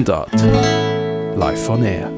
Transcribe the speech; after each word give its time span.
Mundart. 0.00 0.32
Live 1.36 1.68
on 1.68 1.82
Air. 1.82 2.10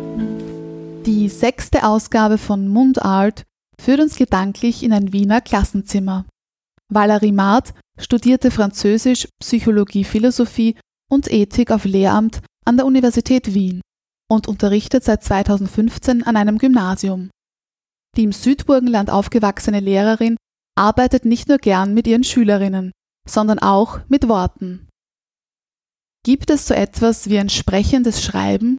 Die 1.05 1.29
sechste 1.29 1.83
Ausgabe 1.83 2.39
von 2.39 2.69
Mundart 2.69 3.43
führt 3.77 3.99
uns 3.99 4.15
gedanklich 4.15 4.85
in 4.85 4.93
ein 4.93 5.13
Wiener 5.13 5.41
Klassenzimmer. 5.41 6.25
Valerie 6.89 7.33
Maat 7.33 7.75
studierte 7.99 8.53
Französisch, 8.53 9.27
Psychologie, 9.41 10.05
Philosophie 10.05 10.77
und 11.11 11.29
Ethik 11.29 11.73
auf 11.73 11.85
Lehramt 11.85 12.41
an 12.65 12.77
der 12.77 12.87
Universität 12.87 13.53
Wien 13.53 13.81
und 14.31 14.47
unterrichtet 14.47 15.03
seit 15.03 15.25
2015 15.25 16.23
an 16.23 16.37
einem 16.37 16.59
Gymnasium. 16.59 17.31
Die 18.17 18.23
im 18.23 18.33
Südburgenland 18.33 19.11
aufgewachsene 19.11 19.81
Lehrerin 19.81 20.37
arbeitet 20.79 21.25
nicht 21.25 21.49
nur 21.49 21.59
gern 21.59 21.95
mit 21.95 22.07
ihren 22.07 22.23
Schülerinnen, 22.23 22.93
sondern 23.29 23.59
auch 23.59 23.99
mit 24.07 24.29
Worten. 24.29 24.87
Gibt 26.25 26.51
es 26.51 26.69
so 26.69 26.75
etwas 26.75 27.29
wie 27.29 27.39
ein 27.39 27.49
sprechendes 27.49 28.23
Schreiben? 28.23 28.79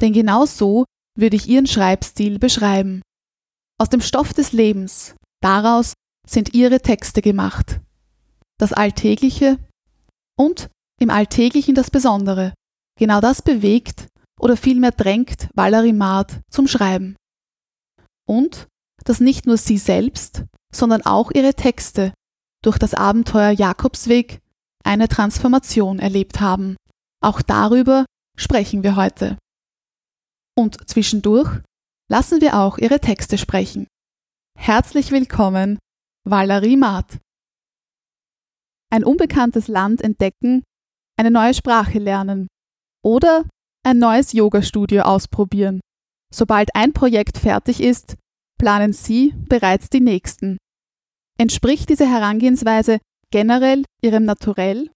Denn 0.00 0.12
genau 0.12 0.44
so 0.46 0.84
würde 1.16 1.36
ich 1.36 1.48
Ihren 1.48 1.66
Schreibstil 1.66 2.38
beschreiben. 2.38 3.02
Aus 3.78 3.90
dem 3.90 4.00
Stoff 4.00 4.32
des 4.32 4.52
Lebens, 4.52 5.14
daraus 5.40 5.94
sind 6.26 6.54
Ihre 6.54 6.80
Texte 6.80 7.22
gemacht. 7.22 7.80
Das 8.58 8.72
Alltägliche 8.72 9.58
und 10.36 10.68
im 11.00 11.10
Alltäglichen 11.10 11.74
das 11.74 11.90
Besondere. 11.90 12.54
Genau 12.98 13.20
das 13.20 13.42
bewegt 13.42 14.08
oder 14.40 14.56
vielmehr 14.56 14.92
drängt 14.92 15.48
Valerie 15.54 15.92
Maat 15.92 16.40
zum 16.50 16.66
Schreiben. 16.66 17.16
Und 18.26 18.66
dass 19.04 19.20
nicht 19.20 19.46
nur 19.46 19.56
sie 19.56 19.78
selbst, 19.78 20.44
sondern 20.74 21.02
auch 21.02 21.30
ihre 21.32 21.54
Texte 21.54 22.12
durch 22.62 22.78
das 22.78 22.94
Abenteuer 22.94 23.50
Jakobsweg 23.50 24.40
eine 24.84 25.08
Transformation 25.08 25.98
erlebt 25.98 26.40
haben. 26.40 26.76
Auch 27.22 27.42
darüber 27.42 28.04
sprechen 28.36 28.82
wir 28.82 28.96
heute. 28.96 29.38
Und 30.56 30.88
zwischendurch 30.88 31.60
lassen 32.10 32.40
wir 32.40 32.58
auch 32.58 32.78
ihre 32.78 33.00
Texte 33.00 33.38
sprechen. 33.38 33.86
Herzlich 34.58 35.10
willkommen, 35.10 35.78
Valerie 36.24 36.76
Maat. 36.76 37.18
Ein 38.90 39.04
unbekanntes 39.04 39.68
Land 39.68 40.02
entdecken, 40.02 40.62
eine 41.18 41.30
neue 41.30 41.54
Sprache 41.54 41.98
lernen 41.98 42.48
oder 43.02 43.44
ein 43.84 43.98
neues 43.98 44.32
Yoga-Studio 44.32 45.02
ausprobieren. 45.02 45.80
Sobald 46.32 46.74
ein 46.74 46.92
Projekt 46.92 47.38
fertig 47.38 47.80
ist, 47.80 48.16
planen 48.58 48.92
Sie 48.92 49.34
bereits 49.48 49.88
die 49.88 50.00
nächsten. 50.00 50.58
Entspricht 51.38 51.88
diese 51.88 52.06
Herangehensweise 52.06 52.98
generell 53.32 53.84
ihrem 54.00 54.24
Naturell 54.24 54.88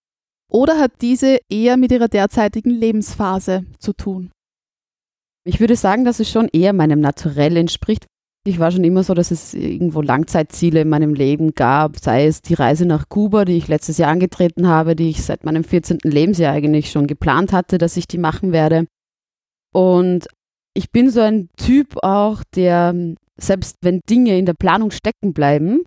oder 0.49 0.79
hat 0.79 0.93
diese 1.01 1.39
eher 1.51 1.77
mit 1.77 1.91
ihrer 1.91 2.07
derzeitigen 2.07 2.71
Lebensphase 2.71 3.65
zu 3.81 3.93
tun? 3.93 4.31
Ich 5.45 5.59
würde 5.59 5.75
sagen, 5.75 6.05
dass 6.05 6.21
es 6.21 6.31
schon 6.31 6.49
eher 6.53 6.73
meinem 6.73 7.01
Naturell 7.01 7.57
entspricht. 7.57 8.07
Ich 8.47 8.61
war 8.61 8.71
schon 8.71 8.85
immer 8.85 9.03
so, 9.03 9.15
dass 9.15 9.33
es 9.33 9.55
irgendwo 9.55 10.03
Langzeitziele 10.03 10.83
in 10.83 10.89
meinem 10.89 11.15
Leben 11.15 11.55
gab, 11.55 11.99
sei 11.99 12.27
es 12.27 12.43
die 12.43 12.55
Reise 12.55 12.87
nach 12.87 13.09
Kuba, 13.09 13.45
die 13.45 13.57
ich 13.57 13.67
letztes 13.67 13.99
Jahr 13.99 14.11
angetreten 14.11 14.69
habe, 14.69 14.95
die 14.95 15.11
ich 15.11 15.25
seit 15.25 15.45
meinem 15.45 15.65
14. 15.65 15.99
Lebensjahr 16.05 16.53
eigentlich 16.53 16.93
schon 16.93 17.09
geplant 17.09 17.53
hatte, 17.53 17.79
dass 17.79 17.97
ich 17.97 18.07
die 18.07 18.19
machen 18.19 18.53
werde. 18.53 18.87
Und 19.73 20.29
ich 20.75 20.91
bin 20.93 21.11
so 21.11 21.21
ein 21.21 21.49
Typ 21.57 21.97
auch, 22.03 22.45
der 22.55 22.95
selbst 23.37 23.77
wenn 23.83 24.01
Dinge 24.09 24.39
in 24.39 24.47
der 24.47 24.55
Planung 24.55 24.91
stecken 24.91 25.33
bleiben, 25.33 25.83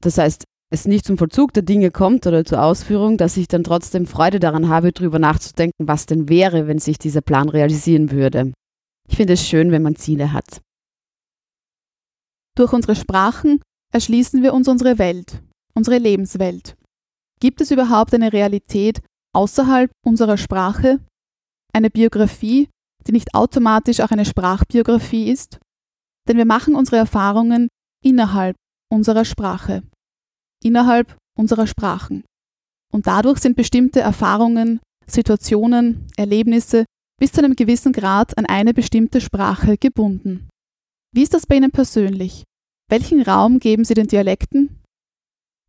das 0.00 0.18
heißt, 0.18 0.44
es 0.72 0.86
nicht 0.86 1.04
zum 1.04 1.18
Vollzug 1.18 1.52
der 1.52 1.64
Dinge 1.64 1.90
kommt 1.90 2.26
oder 2.26 2.44
zur 2.44 2.62
Ausführung, 2.62 3.16
dass 3.16 3.36
ich 3.36 3.48
dann 3.48 3.64
trotzdem 3.64 4.06
Freude 4.06 4.38
daran 4.38 4.68
habe, 4.68 4.92
darüber 4.92 5.18
nachzudenken, 5.18 5.88
was 5.88 6.06
denn 6.06 6.28
wäre, 6.28 6.68
wenn 6.68 6.78
sich 6.78 6.98
dieser 6.98 7.20
Plan 7.20 7.48
realisieren 7.48 8.12
würde. 8.12 8.52
Ich 9.08 9.16
finde 9.16 9.32
es 9.32 9.46
schön, 9.46 9.72
wenn 9.72 9.82
man 9.82 9.96
Ziele 9.96 10.32
hat. 10.32 10.60
Durch 12.56 12.72
unsere 12.72 12.94
Sprachen 12.94 13.60
erschließen 13.92 14.42
wir 14.42 14.54
uns 14.54 14.68
unsere 14.68 14.98
Welt, 14.98 15.42
unsere 15.74 15.98
Lebenswelt. 15.98 16.76
Gibt 17.40 17.60
es 17.60 17.72
überhaupt 17.72 18.14
eine 18.14 18.32
Realität 18.32 19.00
außerhalb 19.34 19.90
unserer 20.04 20.36
Sprache? 20.36 21.00
Eine 21.72 21.90
Biografie, 21.90 22.68
die 23.06 23.12
nicht 23.12 23.34
automatisch 23.34 24.00
auch 24.00 24.10
eine 24.10 24.24
Sprachbiografie 24.24 25.30
ist? 25.30 25.58
Denn 26.28 26.36
wir 26.36 26.44
machen 26.44 26.76
unsere 26.76 26.98
Erfahrungen 26.98 27.68
innerhalb 28.04 28.54
unserer 28.92 29.24
Sprache, 29.24 29.82
innerhalb 30.62 31.16
unserer 31.38 31.66
Sprachen. 31.66 32.24
Und 32.92 33.06
dadurch 33.06 33.38
sind 33.38 33.56
bestimmte 33.56 34.00
Erfahrungen, 34.00 34.80
Situationen, 35.06 36.06
Erlebnisse 36.16 36.84
bis 37.18 37.32
zu 37.32 37.42
einem 37.42 37.54
gewissen 37.54 37.92
Grad 37.92 38.36
an 38.38 38.46
eine 38.46 38.74
bestimmte 38.74 39.20
Sprache 39.20 39.76
gebunden. 39.76 40.48
Wie 41.12 41.22
ist 41.22 41.34
das 41.34 41.46
bei 41.46 41.56
Ihnen 41.56 41.70
persönlich? 41.70 42.44
Welchen 42.88 43.22
Raum 43.22 43.60
geben 43.60 43.84
Sie 43.84 43.94
den 43.94 44.06
Dialekten 44.06 44.80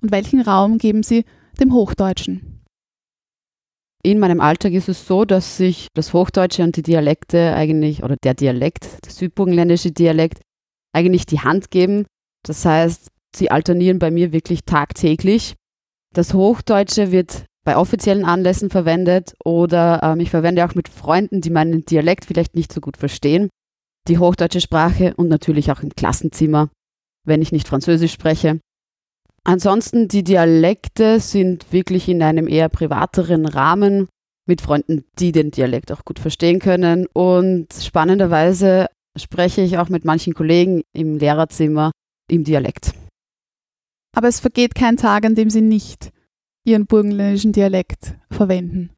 und 0.02 0.12
welchen 0.12 0.41
Raum 0.41 0.78
geben 0.78 1.03
Sie 1.03 1.25
dem 1.59 1.73
Hochdeutschen? 1.73 2.62
In 4.03 4.18
meinem 4.18 4.41
Alltag 4.41 4.73
ist 4.73 4.90
es 4.90 5.06
so, 5.06 5.25
dass 5.25 5.58
sich 5.58 5.88
das 5.94 6.13
Hochdeutsche 6.13 6.63
und 6.63 6.75
die 6.75 6.81
Dialekte 6.81 7.53
eigentlich, 7.53 8.03
oder 8.03 8.16
der 8.23 8.34
Dialekt, 8.34 9.06
der 9.06 9.12
südburgenländische 9.12 9.91
Dialekt, 9.91 10.41
eigentlich 10.94 11.28
die 11.28 11.41
Hand 11.41 11.69
geben. 11.69 12.08
Das 12.44 12.66
heißt, 12.66 13.10
sie 13.36 13.52
alternieren 13.52 14.00
bei 14.00 14.12
mir 14.12 14.31
wirklich 14.31 14.66
tagtäglich. 14.66 15.56
Das 16.14 16.34
Hochdeutsche 16.34 17.12
wird 17.12 17.46
bei 17.64 17.78
offiziellen 17.78 18.25
Anlässen 18.25 18.69
verwendet 18.69 19.34
oder 19.44 20.02
ähm, 20.03 20.19
ich 20.19 20.30
verwende 20.30 20.66
auch 20.66 20.75
mit 20.75 20.90
Freunden, 20.90 21.41
die 21.41 21.52
meinen 21.52 21.86
Dialekt 21.86 22.25
vielleicht 22.25 22.56
nicht 22.56 22.74
so 22.74 22.81
gut 22.81 22.97
verstehen, 22.97 23.50
die 24.08 24.18
hochdeutsche 24.18 24.62
Sprache 24.62 25.14
und 25.16 25.28
natürlich 25.30 25.72
auch 25.72 25.81
im 25.81 25.91
Klassenzimmer, 25.91 26.70
wenn 27.25 27.41
ich 27.41 27.52
nicht 27.52 27.68
Französisch 27.68 28.14
spreche. 28.14 28.59
Ansonsten 29.44 30.08
die 30.08 30.24
Dialekte 30.24 31.20
sind 31.20 31.72
wirklich 31.72 32.09
in 32.09 32.22
einem 32.22 32.47
eher 32.47 32.70
privateren 32.70 33.46
Rahmen 33.46 34.08
mit 34.47 34.62
Freunden, 34.62 35.06
die 35.20 35.31
den 35.31 35.52
Dialekt 35.52 35.91
auch 35.91 36.03
gut 36.03 36.20
verstehen 36.20 36.59
können 36.59 37.08
und 37.14 37.68
spannenderweise 37.74 38.88
spreche 39.18 39.62
ich 39.62 39.78
auch 39.78 39.90
mit 39.90 40.06
manchen 40.06 40.34
Kollegen 40.34 40.84
im 40.94 41.18
Lehrerzimmer 41.18 41.91
im 42.30 42.44
Dialekt. 42.44 42.94
Aber 44.13 44.27
es 44.27 44.39
vergeht 44.39 44.75
kein 44.75 44.97
Tag, 44.97 45.25
an 45.25 45.35
dem 45.35 45.49
Sie 45.49 45.61
nicht 45.61 46.11
Ihren 46.63 46.85
burgenländischen 46.85 47.53
Dialekt 47.53 48.16
verwenden. 48.29 48.91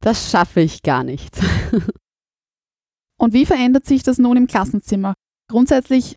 Das 0.00 0.30
schaffe 0.30 0.60
ich 0.60 0.82
gar 0.82 1.04
nicht. 1.04 1.40
Und 3.18 3.32
wie 3.32 3.46
verändert 3.46 3.86
sich 3.86 4.02
das 4.02 4.18
nun 4.18 4.36
im 4.36 4.48
Klassenzimmer? 4.48 5.14
Grundsätzlich 5.48 6.16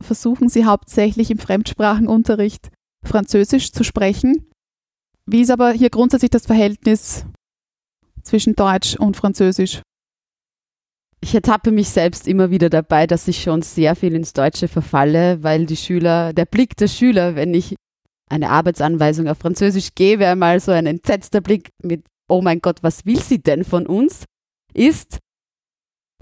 versuchen 0.00 0.48
Sie 0.48 0.64
hauptsächlich 0.64 1.30
im 1.30 1.38
Fremdsprachenunterricht 1.38 2.70
Französisch 3.04 3.72
zu 3.72 3.82
sprechen. 3.82 4.50
Wie 5.26 5.40
ist 5.40 5.50
aber 5.50 5.72
hier 5.72 5.90
grundsätzlich 5.90 6.30
das 6.30 6.46
Verhältnis 6.46 7.26
zwischen 8.22 8.54
Deutsch 8.54 8.96
und 8.96 9.16
Französisch? 9.16 9.82
Ich 11.24 11.34
ertappe 11.34 11.72
mich 11.72 11.88
selbst 11.88 12.28
immer 12.28 12.50
wieder 12.50 12.68
dabei, 12.68 13.06
dass 13.06 13.26
ich 13.28 13.40
schon 13.40 13.62
sehr 13.62 13.96
viel 13.96 14.14
ins 14.14 14.34
Deutsche 14.34 14.68
verfalle, 14.68 15.42
weil 15.42 15.64
die 15.64 15.78
Schüler, 15.78 16.34
der 16.34 16.44
Blick 16.44 16.76
der 16.76 16.86
Schüler, 16.86 17.34
wenn 17.34 17.54
ich 17.54 17.76
eine 18.28 18.50
Arbeitsanweisung 18.50 19.26
auf 19.28 19.38
Französisch 19.38 19.94
gebe, 19.94 20.26
einmal 20.26 20.60
so 20.60 20.70
ein 20.70 20.84
entsetzter 20.84 21.40
Blick 21.40 21.70
mit, 21.82 22.04
oh 22.28 22.42
mein 22.42 22.60
Gott, 22.60 22.82
was 22.82 23.06
will 23.06 23.18
sie 23.18 23.42
denn 23.42 23.64
von 23.64 23.86
uns, 23.86 24.26
ist, 24.74 25.18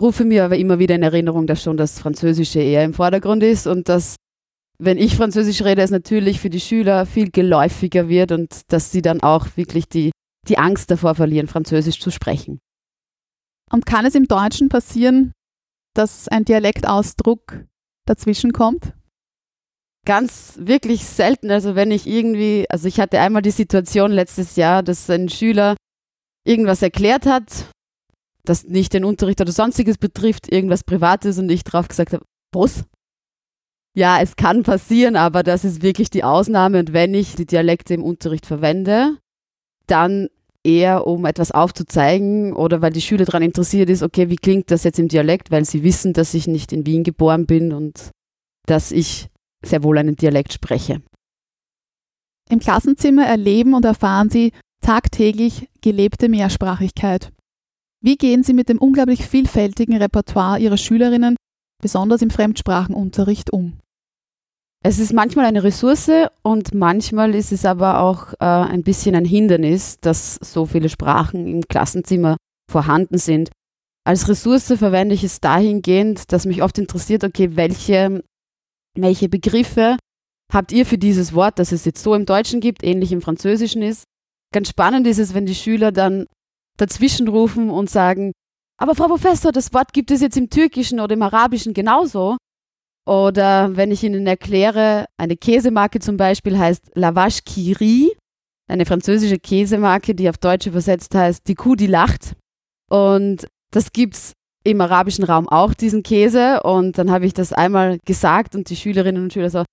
rufe 0.01 0.25
mir 0.25 0.45
aber 0.45 0.57
immer 0.57 0.79
wieder 0.79 0.95
in 0.95 1.03
Erinnerung, 1.03 1.49
dass 1.49 1.65
schon 1.65 1.77
das 1.77 1.99
Französische 1.99 2.61
eher 2.61 2.85
im 2.85 2.95
Vordergrund 2.95 3.43
ist 3.43 3.67
und 3.67 3.89
dass, 3.89 4.15
wenn 4.79 4.99
ich 4.99 5.17
Französisch 5.17 5.63
rede, 5.63 5.83
es 5.83 5.91
natürlich 5.91 6.39
für 6.39 6.51
die 6.51 6.61
Schüler 6.61 7.07
viel 7.07 7.33
geläufiger 7.33 8.09
wird 8.09 8.31
und 8.31 8.61
dass 8.69 8.93
sie 8.93 9.03
dann 9.03 9.21
auch 9.21 9.49
wirklich 9.57 9.89
die, 9.89 10.13
die 10.47 10.59
Angst 10.59 10.93
davor 10.93 11.17
verlieren, 11.17 11.49
Französisch 11.49 11.99
zu 11.99 12.13
sprechen. 12.13 12.61
Und 13.73 13.87
kann 13.87 14.05
es 14.05 14.15
im 14.15 14.29
Deutschen 14.29 14.69
passieren, 14.69 15.33
dass 15.95 16.29
ein 16.29 16.45
Dialektausdruck 16.45 17.65
dazwischen 18.07 18.53
kommt? 18.53 18.93
Ganz 20.05 20.59
wirklich 20.61 21.05
selten. 21.05 21.51
Also 21.51 21.75
wenn 21.75 21.91
ich 21.91 22.07
irgendwie, 22.07 22.67
also 22.69 22.87
ich 22.87 23.01
hatte 23.01 23.21
einmal 23.21 23.43
die 23.43 23.51
Situation 23.51 24.13
letztes 24.13 24.57
Jahr, 24.57 24.83
dass 24.83 25.09
ein 25.09 25.29
Schüler 25.29 25.77
irgendwas 26.45 26.83
erklärt 26.83 27.25
hat, 27.25 27.71
das 28.45 28.65
nicht 28.65 28.93
den 28.93 29.05
Unterricht 29.05 29.41
oder 29.41 29.53
sonstiges 29.53 29.97
betrifft, 29.99 30.53
irgendwas 30.53 30.85
Privates 30.85 31.39
und 31.39 31.51
ich 31.51 31.65
drauf 31.65 31.89
gesagt 31.89 32.13
habe, 32.13 32.25
was? 32.53 32.85
Ja, 33.95 34.21
es 34.21 34.37
kann 34.37 34.65
passieren, 34.65 35.17
aber 35.17 35.43
das 35.43 35.65
ist 35.65 35.83
wirklich 35.83 36.11
die 36.11 36.25
Ausnahme 36.25 36.81
und 36.81 36.93
wenn 36.93 37.15
ich 37.15 37.37
die 37.37 37.47
Dialekte 37.47 37.95
im 37.95 38.03
Unterricht 38.03 38.47
verwende, 38.47 39.19
dann 39.87 40.29
eher 40.65 41.07
um 41.07 41.25
etwas 41.25 41.51
aufzuzeigen 41.51 42.53
oder 42.53 42.83
weil 42.83 42.93
die 42.93 43.01
Schüler 43.01 43.25
daran 43.25 43.43
interessiert 43.43 43.91
ist, 43.91 44.03
okay, 44.03 44.29
wie 44.29 44.37
klingt 44.37 44.71
das 44.71 44.85
jetzt 44.85 44.99
im 44.99 45.09
Dialekt, 45.09 45.51
weil 45.51 45.65
sie 45.65 45.83
wissen, 45.83 46.13
dass 46.13 46.35
ich 46.35 46.47
nicht 46.47 46.73
in 46.73 46.87
Wien 46.87 47.03
geboren 47.03 47.47
bin 47.47 47.73
und 47.73 48.11
dass 48.67 48.93
ich 48.93 49.29
sehr 49.65 49.83
wohl 49.83 49.99
einen 49.99 50.17
Dialekt 50.17 50.53
spreche. 50.53 51.03
Im 52.49 52.59
Klassenzimmer 52.59 53.27
erleben 53.27 53.75
und 53.75 53.85
erfahren 53.85 54.31
sie 54.31 54.53
tagtäglich 54.83 55.69
gelebte 55.81 56.29
Mehrsprachigkeit. 56.29 57.33
Wie 58.05 58.17
gehen 58.17 58.43
Sie 58.43 58.53
mit 58.53 58.69
dem 58.69 58.79
unglaublich 58.79 59.25
vielfältigen 59.27 59.97
Repertoire 59.97 60.59
Ihrer 60.59 60.77
Schülerinnen, 60.77 61.37
besonders 61.81 62.21
im 62.21 62.31
Fremdsprachenunterricht, 62.31 63.53
um? 63.53 63.79
Es 64.85 64.99
ist 64.99 65.13
manchmal 65.13 65.45
eine 65.45 65.63
Ressource 65.63 66.11
und 66.43 66.75
manchmal 66.75 67.37
ist 67.37 67.53
es 67.53 67.65
aber 67.65 68.01
auch 68.01 68.33
äh, 68.35 68.45
ein 68.45 68.83
bisschen 68.83 69.15
ein 69.15 69.25
Hindernis, 69.25 70.01
dass 70.01 70.35
so 70.35 70.67
viele 70.67 70.89
Sprachen 70.89 71.47
im 71.47 71.63
Klassenzimmer 71.63 72.37
vorhanden 72.69 73.19
sind. 73.19 73.51
Als 74.05 74.29
Ressource 74.29 74.73
verwende 74.77 75.15
ich 75.15 75.23
es 75.23 75.41
dahingehend, 75.41 76.33
dass 76.33 76.47
mich 76.47 76.65
oft 76.65 76.79
interessiert, 76.79 77.23
okay, 77.23 77.55
welche, 77.55 78.25
welche 78.99 79.29
Begriffe 79.29 79.97
habt 80.53 80.73
ihr 80.73 80.85
für 80.85 80.99
dieses 80.99 81.33
Wort, 81.33 81.61
das 81.61 81.71
es 81.71 81.85
jetzt 81.85 82.03
so 82.03 82.17
im 82.17 82.27
Deutschen 82.27 82.61
gibt, 82.61 82.83
ähnlich 82.83 83.13
im 83.13 83.23
Französischen 83.23 83.83
ist. 83.83 84.03
Ganz 84.53 84.69
spannend 84.69 85.07
ist 85.07 85.19
es, 85.19 85.33
wenn 85.33 85.47
die 85.47 85.55
Schüler 85.55 85.93
dann 85.93 86.27
dazwischen 86.77 87.29
rufen 87.29 87.71
und 87.71 87.89
sagen, 87.89 88.33
aber 88.79 88.97
Frau 88.97 89.07
Professor, 89.07 89.53
das 89.53 89.73
Wort 89.73 89.93
gibt 89.93 90.11
es 90.11 90.21
jetzt 90.21 90.37
im 90.37 90.51
Türkischen 90.51 90.99
oder 90.99 91.15
im 91.15 91.23
Arabischen 91.23 91.73
genauso. 91.73 92.37
Oder 93.07 93.77
wenn 93.77 93.91
ich 93.91 94.05
Ihnen 94.05 94.27
erkläre, 94.27 95.07
eine 95.17 95.37
Käsemarke 95.37 95.99
zum 95.99 96.17
Beispiel 96.17 96.59
heißt 96.59 96.93
Lavache 96.95 97.43
Kiri, 97.45 98.17
eine 98.69 98.87
französische 98.87 99.39
Käsemarke, 99.39 100.15
die 100.15 100.29
auf 100.29 100.39
Deutsch 100.39 100.67
übersetzt 100.67 101.15
heißt 101.15 101.49
die 101.49 101.55
Kuh, 101.55 101.75
die 101.75 101.89
lacht. 101.89 102.37
Und 102.89 103.47
das 103.73 103.93
gibt's 103.93 104.33
im 104.65 104.81
arabischen 104.81 105.25
Raum 105.25 105.49
auch, 105.49 105.75
diesen 105.75 106.03
Käse. 106.03 106.63
Und 106.63 106.99
dann 106.99 107.11
habe 107.11 107.27
ich 107.27 107.35
das 107.35 107.53
einmal 107.53 107.99
gesagt 108.05 108.55
und 108.55 108.71
die 108.71 108.77
Schülerinnen 108.77 109.25
und 109.25 109.33
Schüler 109.33 109.51
so, 109.51 109.59
ah, 109.59 109.65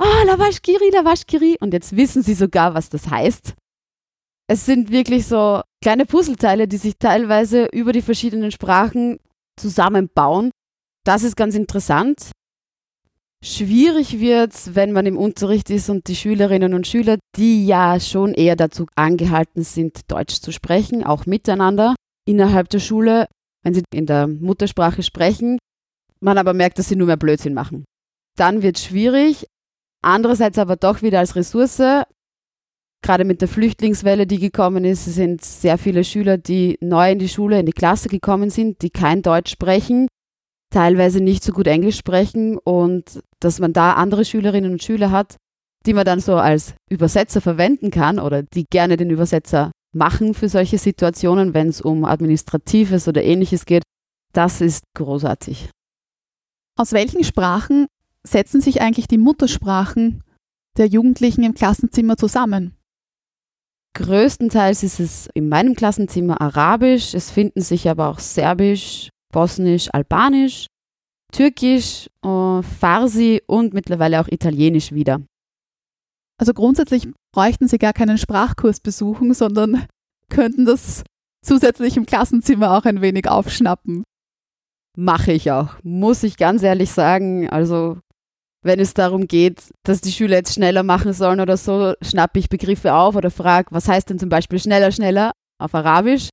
oh, 0.00 0.26
Lavache 0.26 0.60
Kiri, 0.62 0.90
Lavache 0.90 1.24
Kiri. 1.26 1.56
Und 1.60 1.74
jetzt 1.74 1.94
wissen 1.94 2.22
sie 2.22 2.34
sogar, 2.34 2.74
was 2.74 2.88
das 2.88 3.10
heißt. 3.10 3.54
Es 4.50 4.64
sind 4.64 4.90
wirklich 4.90 5.26
so 5.26 5.60
kleine 5.82 6.06
Puzzleteile, 6.06 6.66
die 6.66 6.78
sich 6.78 6.96
teilweise 6.98 7.66
über 7.66 7.92
die 7.92 8.00
verschiedenen 8.00 8.50
Sprachen 8.50 9.18
zusammenbauen. 9.60 10.50
Das 11.04 11.22
ist 11.22 11.36
ganz 11.36 11.54
interessant. 11.54 12.30
Schwierig 13.44 14.18
wird 14.18 14.52
es, 14.52 14.74
wenn 14.74 14.92
man 14.92 15.06
im 15.06 15.16
Unterricht 15.16 15.70
ist 15.70 15.88
und 15.90 16.08
die 16.08 16.16
Schülerinnen 16.16 16.74
und 16.74 16.88
Schüler, 16.88 17.18
die 17.36 17.66
ja 17.66 18.00
schon 18.00 18.34
eher 18.34 18.56
dazu 18.56 18.86
angehalten 18.96 19.62
sind, 19.62 20.10
Deutsch 20.10 20.40
zu 20.40 20.50
sprechen, 20.50 21.04
auch 21.04 21.24
miteinander 21.24 21.94
innerhalb 22.26 22.68
der 22.68 22.80
Schule, 22.80 23.28
wenn 23.62 23.74
sie 23.74 23.84
in 23.94 24.06
der 24.06 24.26
Muttersprache 24.26 25.04
sprechen, 25.04 25.58
man 26.20 26.36
aber 26.36 26.52
merkt, 26.52 26.78
dass 26.78 26.88
sie 26.88 26.96
nur 26.96 27.06
mehr 27.06 27.16
Blödsinn 27.16 27.54
machen. 27.54 27.84
Dann 28.36 28.62
wird 28.62 28.76
es 28.76 28.84
schwierig. 28.84 29.46
Andererseits 30.02 30.58
aber 30.58 30.76
doch 30.76 31.02
wieder 31.02 31.20
als 31.20 31.36
Ressource. 31.36 32.04
Gerade 33.02 33.24
mit 33.24 33.40
der 33.40 33.48
Flüchtlingswelle, 33.48 34.26
die 34.26 34.40
gekommen 34.40 34.84
ist, 34.84 35.04
sind 35.04 35.44
sehr 35.44 35.78
viele 35.78 36.02
Schüler, 36.02 36.38
die 36.38 36.76
neu 36.80 37.12
in 37.12 37.20
die 37.20 37.28
Schule, 37.28 37.60
in 37.60 37.66
die 37.66 37.72
Klasse 37.72 38.08
gekommen 38.08 38.50
sind, 38.50 38.82
die 38.82 38.90
kein 38.90 39.22
Deutsch 39.22 39.52
sprechen 39.52 40.08
teilweise 40.70 41.20
nicht 41.20 41.42
so 41.42 41.52
gut 41.52 41.66
Englisch 41.66 41.96
sprechen 41.96 42.58
und 42.58 43.22
dass 43.40 43.58
man 43.58 43.72
da 43.72 43.94
andere 43.94 44.24
Schülerinnen 44.24 44.72
und 44.72 44.82
Schüler 44.82 45.10
hat, 45.10 45.36
die 45.86 45.94
man 45.94 46.04
dann 46.04 46.20
so 46.20 46.36
als 46.36 46.74
Übersetzer 46.90 47.40
verwenden 47.40 47.90
kann 47.90 48.18
oder 48.18 48.42
die 48.42 48.64
gerne 48.64 48.96
den 48.96 49.10
Übersetzer 49.10 49.72
machen 49.94 50.34
für 50.34 50.48
solche 50.48 50.78
Situationen, 50.78 51.54
wenn 51.54 51.68
es 51.68 51.80
um 51.80 52.04
Administratives 52.04 53.08
oder 53.08 53.22
ähnliches 53.22 53.64
geht, 53.64 53.82
das 54.32 54.60
ist 54.60 54.84
großartig. 54.94 55.70
Aus 56.76 56.92
welchen 56.92 57.24
Sprachen 57.24 57.86
setzen 58.22 58.60
sich 58.60 58.82
eigentlich 58.82 59.08
die 59.08 59.18
Muttersprachen 59.18 60.22
der 60.76 60.86
Jugendlichen 60.86 61.42
im 61.42 61.54
Klassenzimmer 61.54 62.16
zusammen? 62.16 62.74
Größtenteils 63.94 64.82
ist 64.82 65.00
es 65.00 65.28
in 65.34 65.48
meinem 65.48 65.74
Klassenzimmer 65.74 66.40
Arabisch, 66.40 67.14
es 67.14 67.30
finden 67.30 67.62
sich 67.62 67.88
aber 67.88 68.08
auch 68.08 68.18
Serbisch, 68.18 69.08
Bosnisch, 69.32 69.88
Albanisch, 69.92 70.66
Türkisch, 71.32 72.08
äh, 72.24 72.62
Farsi 72.62 73.42
und 73.46 73.74
mittlerweile 73.74 74.20
auch 74.20 74.28
Italienisch 74.28 74.92
wieder. 74.92 75.20
Also 76.40 76.54
grundsätzlich 76.54 77.08
bräuchten 77.34 77.68
Sie 77.68 77.78
gar 77.78 77.92
keinen 77.92 78.18
Sprachkurs 78.18 78.80
besuchen, 78.80 79.34
sondern 79.34 79.86
könnten 80.30 80.64
das 80.64 81.02
zusätzlich 81.44 81.96
im 81.96 82.06
Klassenzimmer 82.06 82.76
auch 82.76 82.84
ein 82.84 83.00
wenig 83.00 83.28
aufschnappen. 83.28 84.04
Mache 84.96 85.32
ich 85.32 85.50
auch, 85.50 85.74
muss 85.82 86.22
ich 86.22 86.36
ganz 86.36 86.62
ehrlich 86.62 86.90
sagen. 86.90 87.48
Also 87.48 87.98
wenn 88.64 88.80
es 88.80 88.94
darum 88.94 89.28
geht, 89.28 89.70
dass 89.84 90.00
die 90.00 90.12
Schüler 90.12 90.36
jetzt 90.36 90.54
schneller 90.54 90.82
machen 90.82 91.12
sollen 91.12 91.40
oder 91.40 91.56
so, 91.56 91.94
schnappe 92.02 92.38
ich 92.38 92.48
Begriffe 92.48 92.94
auf 92.94 93.14
oder 93.14 93.30
frage, 93.30 93.68
was 93.70 93.88
heißt 93.88 94.10
denn 94.10 94.18
zum 94.18 94.28
Beispiel 94.28 94.58
schneller, 94.58 94.90
schneller 94.90 95.32
auf 95.60 95.74
Arabisch? 95.74 96.30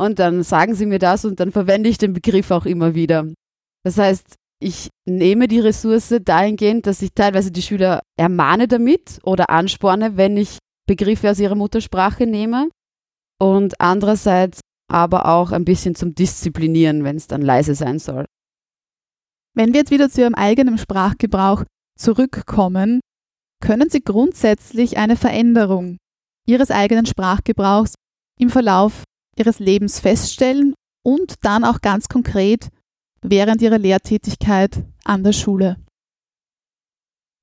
Und 0.00 0.18
dann 0.18 0.42
sagen 0.42 0.74
sie 0.74 0.86
mir 0.86 0.98
das 0.98 1.26
und 1.26 1.40
dann 1.40 1.52
verwende 1.52 1.90
ich 1.90 1.98
den 1.98 2.14
Begriff 2.14 2.50
auch 2.52 2.64
immer 2.64 2.94
wieder. 2.94 3.26
Das 3.84 3.98
heißt, 3.98 4.36
ich 4.58 4.88
nehme 5.06 5.46
die 5.46 5.60
Ressource 5.60 6.14
dahingehend, 6.24 6.86
dass 6.86 7.02
ich 7.02 7.10
teilweise 7.14 7.52
die 7.52 7.60
Schüler 7.60 8.00
ermahne 8.18 8.66
damit 8.66 9.18
oder 9.24 9.50
ansporne, 9.50 10.16
wenn 10.16 10.38
ich 10.38 10.56
Begriffe 10.88 11.30
aus 11.30 11.38
ihrer 11.38 11.54
Muttersprache 11.54 12.26
nehme. 12.26 12.70
Und 13.38 13.78
andererseits 13.78 14.60
aber 14.90 15.26
auch 15.26 15.52
ein 15.52 15.66
bisschen 15.66 15.94
zum 15.94 16.14
Disziplinieren, 16.14 17.04
wenn 17.04 17.16
es 17.16 17.26
dann 17.26 17.42
leise 17.42 17.74
sein 17.74 17.98
soll. 17.98 18.24
Wenn 19.54 19.74
wir 19.74 19.80
jetzt 19.80 19.90
wieder 19.90 20.08
zu 20.08 20.22
Ihrem 20.22 20.34
eigenen 20.34 20.78
Sprachgebrauch 20.78 21.64
zurückkommen, 21.98 23.00
können 23.62 23.90
Sie 23.90 24.00
grundsätzlich 24.00 24.96
eine 24.96 25.16
Veränderung 25.16 25.98
Ihres 26.46 26.70
eigenen 26.70 27.04
Sprachgebrauchs 27.04 27.96
im 28.38 28.48
Verlauf 28.48 29.04
ihres 29.40 29.58
Lebens 29.58 29.98
feststellen 29.98 30.74
und 31.04 31.34
dann 31.42 31.64
auch 31.64 31.80
ganz 31.80 32.08
konkret 32.08 32.68
während 33.22 33.60
ihrer 33.62 33.78
Lehrtätigkeit 33.78 34.84
an 35.04 35.24
der 35.24 35.32
Schule. 35.32 35.76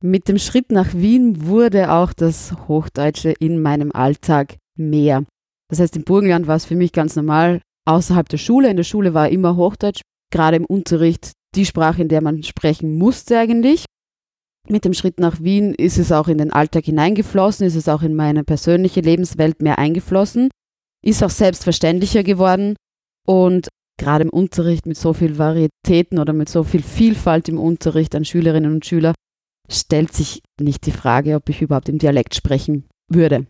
Mit 0.03 0.27
dem 0.27 0.37
Schritt 0.37 0.71
nach 0.71 0.93
Wien 0.93 1.47
wurde 1.47 1.91
auch 1.91 2.13
das 2.13 2.53
Hochdeutsche 2.67 3.31
in 3.31 3.61
meinem 3.61 3.91
Alltag 3.91 4.57
mehr. 4.77 5.25
Das 5.69 5.79
heißt, 5.79 5.95
im 5.95 6.03
Burgenland 6.03 6.47
war 6.47 6.55
es 6.55 6.65
für 6.65 6.75
mich 6.75 6.91
ganz 6.91 7.15
normal, 7.15 7.61
außerhalb 7.85 8.29
der 8.29 8.37
Schule. 8.37 8.69
In 8.69 8.77
der 8.77 8.83
Schule 8.83 9.13
war 9.13 9.29
immer 9.29 9.55
Hochdeutsch, 9.55 10.01
gerade 10.31 10.57
im 10.57 10.65
Unterricht 10.65 11.31
die 11.55 11.65
Sprache, 11.65 12.03
in 12.03 12.09
der 12.09 12.21
man 12.21 12.43
sprechen 12.43 12.97
musste 12.97 13.39
eigentlich. 13.39 13.85
Mit 14.69 14.85
dem 14.85 14.93
Schritt 14.93 15.19
nach 15.19 15.41
Wien 15.41 15.73
ist 15.73 15.97
es 15.97 16.11
auch 16.11 16.27
in 16.27 16.37
den 16.37 16.53
Alltag 16.53 16.85
hineingeflossen, 16.85 17.65
ist 17.65 17.75
es 17.75 17.89
auch 17.89 18.03
in 18.03 18.15
meine 18.15 18.43
persönliche 18.43 19.01
Lebenswelt 19.01 19.61
mehr 19.61 19.79
eingeflossen 19.79 20.49
ist 21.03 21.23
auch 21.23 21.29
selbstverständlicher 21.29 22.23
geworden 22.23 22.75
und 23.27 23.67
gerade 23.99 24.23
im 24.23 24.29
Unterricht 24.29 24.85
mit 24.85 24.97
so 24.97 25.13
viel 25.13 25.37
Varietäten 25.37 26.19
oder 26.19 26.33
mit 26.33 26.49
so 26.49 26.63
viel 26.63 26.83
Vielfalt 26.83 27.49
im 27.49 27.59
Unterricht 27.59 28.15
an 28.15 28.25
Schülerinnen 28.25 28.73
und 28.73 28.85
Schüler 28.85 29.13
stellt 29.69 30.13
sich 30.13 30.41
nicht 30.59 30.85
die 30.85 30.91
Frage, 30.91 31.35
ob 31.35 31.49
ich 31.49 31.61
überhaupt 31.61 31.89
im 31.89 31.97
Dialekt 31.97 32.35
sprechen 32.35 32.87
würde. 33.11 33.47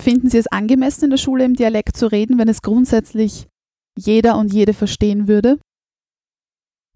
Finden 0.00 0.30
Sie 0.30 0.38
es 0.38 0.46
angemessen, 0.46 1.04
in 1.04 1.10
der 1.10 1.16
Schule 1.16 1.44
im 1.44 1.54
Dialekt 1.54 1.96
zu 1.96 2.10
reden, 2.10 2.38
wenn 2.38 2.48
es 2.48 2.62
grundsätzlich 2.62 3.48
jeder 3.98 4.38
und 4.38 4.52
jede 4.52 4.72
verstehen 4.72 5.28
würde? 5.28 5.58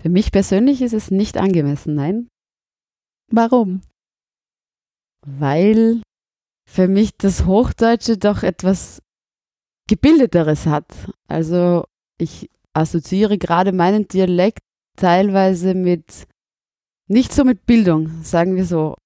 Für 0.01 0.09
mich 0.09 0.33
persönlich 0.33 0.83
ist 0.83 0.95
es 0.95 1.11
nicht 1.11 1.37
angemessen, 1.37 1.95
nein. 1.95 2.29
Warum? 3.31 3.83
Weil 5.27 6.03
für 6.73 6.89
mich 6.89 7.19
das 7.19 7.45
Hochdeutsche 7.45 8.17
doch 8.17 8.43
etwas 8.43 9.03
gebildeteres 9.89 10.65
hat. 10.65 10.87
Also 11.29 11.85
ich 12.19 12.49
assoziiere 12.73 13.37
gerade 13.37 13.73
meinen 13.73 14.09
Dialekt 14.09 14.61
teilweise 14.97 15.75
mit, 15.75 16.27
nicht 17.09 17.35
so 17.35 17.45
mit 17.45 17.67
Bildung, 17.67 18.23
sagen 18.23 18.57
wir 18.57 18.65
so. 18.65 18.97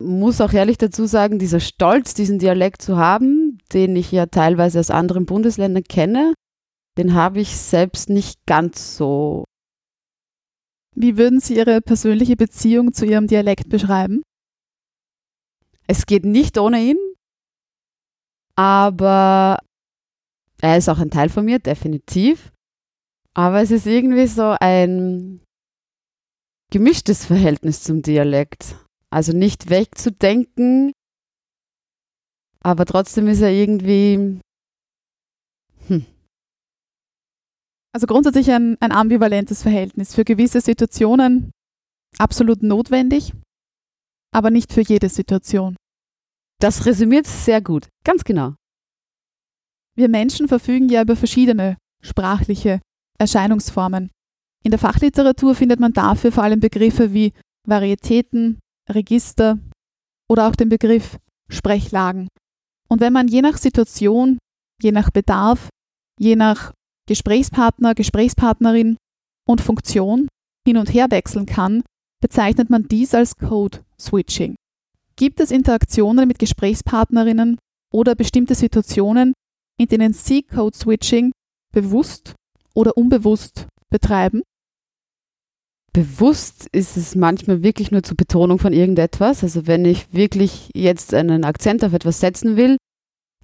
Muss 0.00 0.40
auch 0.40 0.52
ehrlich 0.52 0.78
dazu 0.78 1.06
sagen, 1.06 1.40
dieser 1.40 1.58
Stolz, 1.58 2.14
diesen 2.14 2.38
Dialekt 2.38 2.80
zu 2.80 2.96
haben, 2.96 3.58
den 3.72 3.96
ich 3.96 4.12
ja 4.12 4.26
teilweise 4.26 4.78
aus 4.78 4.92
anderen 4.92 5.26
Bundesländern 5.26 5.82
kenne, 5.82 6.34
den 6.96 7.14
habe 7.14 7.40
ich 7.40 7.56
selbst 7.56 8.08
nicht 8.08 8.46
ganz 8.46 8.96
so. 8.96 9.42
Wie 10.94 11.16
würden 11.16 11.40
Sie 11.40 11.56
Ihre 11.56 11.80
persönliche 11.80 12.36
Beziehung 12.36 12.92
zu 12.92 13.04
Ihrem 13.04 13.26
Dialekt 13.26 13.68
beschreiben? 13.68 14.22
Es 15.88 16.06
geht 16.06 16.24
nicht 16.24 16.58
ohne 16.58 16.80
ihn, 16.80 16.98
aber 18.56 19.58
er 20.60 20.76
ist 20.76 20.88
auch 20.88 20.98
ein 20.98 21.10
Teil 21.10 21.28
von 21.28 21.44
mir, 21.44 21.58
definitiv. 21.58 22.52
Aber 23.34 23.62
es 23.62 23.70
ist 23.70 23.86
irgendwie 23.86 24.26
so 24.26 24.56
ein 24.60 25.40
gemischtes 26.70 27.24
Verhältnis 27.24 27.82
zum 27.82 28.02
Dialekt. 28.02 28.76
Also 29.10 29.32
nicht 29.32 29.70
wegzudenken, 29.70 30.92
aber 32.60 32.84
trotzdem 32.84 33.28
ist 33.28 33.40
er 33.40 33.50
irgendwie. 33.50 34.40
Hm. 35.86 36.04
Also 37.94 38.06
grundsätzlich 38.06 38.50
ein, 38.50 38.76
ein 38.80 38.92
ambivalentes 38.92 39.62
Verhältnis. 39.62 40.14
Für 40.14 40.24
gewisse 40.24 40.60
Situationen 40.60 41.50
absolut 42.18 42.62
notwendig, 42.62 43.32
aber 44.32 44.50
nicht 44.50 44.72
für 44.72 44.82
jede 44.82 45.08
Situation. 45.08 45.76
Das 46.60 46.86
resümiert 46.86 47.26
sehr 47.26 47.60
gut, 47.60 47.88
ganz 48.04 48.24
genau. 48.24 48.54
Wir 49.96 50.08
Menschen 50.08 50.48
verfügen 50.48 50.88
ja 50.88 51.02
über 51.02 51.16
verschiedene 51.16 51.76
sprachliche 52.02 52.80
Erscheinungsformen. 53.18 54.10
In 54.64 54.70
der 54.70 54.78
Fachliteratur 54.78 55.54
findet 55.54 55.80
man 55.80 55.92
dafür 55.92 56.32
vor 56.32 56.44
allem 56.44 56.60
Begriffe 56.60 57.12
wie 57.12 57.32
Varietäten, 57.66 58.58
Register 58.88 59.58
oder 60.28 60.48
auch 60.48 60.56
den 60.56 60.68
Begriff 60.68 61.18
Sprechlagen. 61.48 62.28
Und 62.88 63.00
wenn 63.00 63.12
man 63.12 63.28
je 63.28 63.42
nach 63.42 63.56
Situation, 63.56 64.38
je 64.82 64.92
nach 64.92 65.10
Bedarf, 65.10 65.68
je 66.18 66.36
nach 66.36 66.72
Gesprächspartner, 67.08 67.94
Gesprächspartnerin 67.94 68.96
und 69.46 69.60
Funktion 69.60 70.28
hin 70.66 70.76
und 70.76 70.92
her 70.92 71.10
wechseln 71.10 71.46
kann, 71.46 71.82
bezeichnet 72.20 72.70
man 72.70 72.88
dies 72.88 73.14
als 73.14 73.36
Code 73.36 73.80
Switching. 74.00 74.54
Gibt 75.16 75.40
es 75.40 75.50
Interaktionen 75.50 76.28
mit 76.28 76.38
Gesprächspartnerinnen 76.38 77.58
oder 77.92 78.14
bestimmte 78.14 78.54
Situationen, 78.54 79.34
in 79.78 79.88
denen 79.88 80.12
Sie 80.12 80.42
Code 80.42 80.76
Switching 80.76 81.32
bewusst 81.72 82.34
oder 82.74 82.96
unbewusst 82.96 83.66
betreiben? 83.90 84.42
Bewusst 85.92 86.68
ist 86.70 86.96
es 86.96 87.14
manchmal 87.16 87.62
wirklich 87.62 87.90
nur 87.90 88.02
zur 88.02 88.16
Betonung 88.16 88.58
von 88.58 88.72
irgendetwas. 88.72 89.42
Also 89.42 89.66
wenn 89.66 89.84
ich 89.84 90.12
wirklich 90.12 90.70
jetzt 90.74 91.14
einen 91.14 91.44
Akzent 91.44 91.82
auf 91.84 91.92
etwas 91.92 92.20
setzen 92.20 92.56
will, 92.56 92.76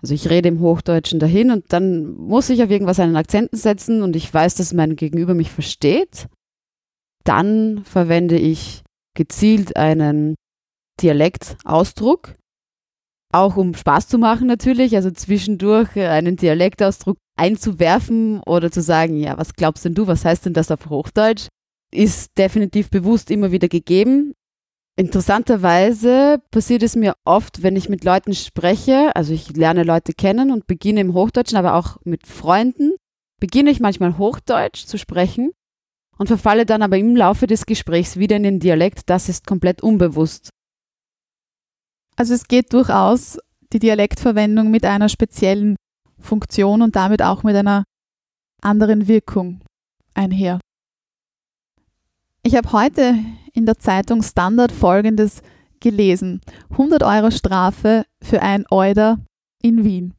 also 0.00 0.14
ich 0.14 0.28
rede 0.28 0.50
im 0.50 0.60
Hochdeutschen 0.60 1.18
dahin 1.18 1.50
und 1.50 1.72
dann 1.72 2.14
muss 2.14 2.50
ich 2.50 2.62
auf 2.62 2.70
irgendwas 2.70 3.00
einen 3.00 3.16
Akzent 3.16 3.48
setzen 3.52 4.02
und 4.02 4.14
ich 4.14 4.32
weiß, 4.32 4.54
dass 4.56 4.74
mein 4.74 4.96
Gegenüber 4.96 5.34
mich 5.34 5.50
versteht, 5.50 6.28
dann 7.24 7.84
verwende 7.84 8.36
ich 8.36 8.82
gezielt 9.16 9.76
einen 9.76 10.34
Dialektausdruck, 11.00 12.34
auch 13.32 13.56
um 13.56 13.74
Spaß 13.74 14.08
zu 14.08 14.18
machen 14.18 14.46
natürlich, 14.46 14.94
also 14.94 15.10
zwischendurch 15.10 15.96
einen 15.96 16.36
Dialektausdruck 16.36 17.16
einzuwerfen 17.36 18.40
oder 18.46 18.70
zu 18.70 18.80
sagen, 18.80 19.16
ja, 19.16 19.36
was 19.38 19.54
glaubst 19.54 19.84
denn 19.84 19.94
du, 19.94 20.06
was 20.06 20.24
heißt 20.24 20.46
denn 20.46 20.52
das 20.52 20.70
auf 20.70 20.88
Hochdeutsch? 20.88 21.48
ist 21.94 22.36
definitiv 22.36 22.90
bewusst 22.90 23.30
immer 23.30 23.52
wieder 23.52 23.68
gegeben. 23.68 24.34
Interessanterweise 24.96 26.40
passiert 26.50 26.82
es 26.82 26.94
mir 26.94 27.14
oft, 27.24 27.62
wenn 27.62 27.76
ich 27.76 27.88
mit 27.88 28.04
Leuten 28.04 28.34
spreche, 28.34 29.14
also 29.16 29.32
ich 29.32 29.56
lerne 29.56 29.82
Leute 29.82 30.12
kennen 30.12 30.52
und 30.52 30.66
beginne 30.66 31.00
im 31.00 31.14
Hochdeutschen, 31.14 31.58
aber 31.58 31.74
auch 31.74 31.96
mit 32.04 32.26
Freunden, 32.26 32.94
beginne 33.40 33.70
ich 33.70 33.80
manchmal 33.80 34.18
Hochdeutsch 34.18 34.86
zu 34.86 34.98
sprechen 34.98 35.52
und 36.18 36.26
verfalle 36.26 36.66
dann 36.66 36.82
aber 36.82 36.96
im 36.98 37.16
Laufe 37.16 37.46
des 37.46 37.66
Gesprächs 37.66 38.16
wieder 38.16 38.36
in 38.36 38.42
den 38.42 38.60
Dialekt. 38.60 39.10
Das 39.10 39.28
ist 39.28 39.46
komplett 39.46 39.82
unbewusst. 39.82 40.50
Also 42.16 42.34
es 42.34 42.46
geht 42.46 42.72
durchaus 42.72 43.38
die 43.72 43.80
Dialektverwendung 43.80 44.70
mit 44.70 44.84
einer 44.84 45.08
speziellen 45.08 45.76
Funktion 46.18 46.82
und 46.82 46.96
damit 46.96 47.22
auch 47.22 47.42
mit 47.42 47.56
einer 47.56 47.84
anderen 48.62 49.08
Wirkung 49.08 49.60
einher. 50.14 50.60
Ich 52.42 52.54
habe 52.56 52.72
heute 52.72 53.16
in 53.52 53.66
der 53.66 53.78
Zeitung 53.78 54.22
Standard 54.22 54.70
Folgendes 54.70 55.42
gelesen. 55.80 56.40
100 56.70 57.02
Euro 57.02 57.30
Strafe 57.30 58.04
für 58.22 58.42
ein 58.42 58.64
Euder 58.70 59.18
in 59.62 59.84
Wien. 59.84 60.14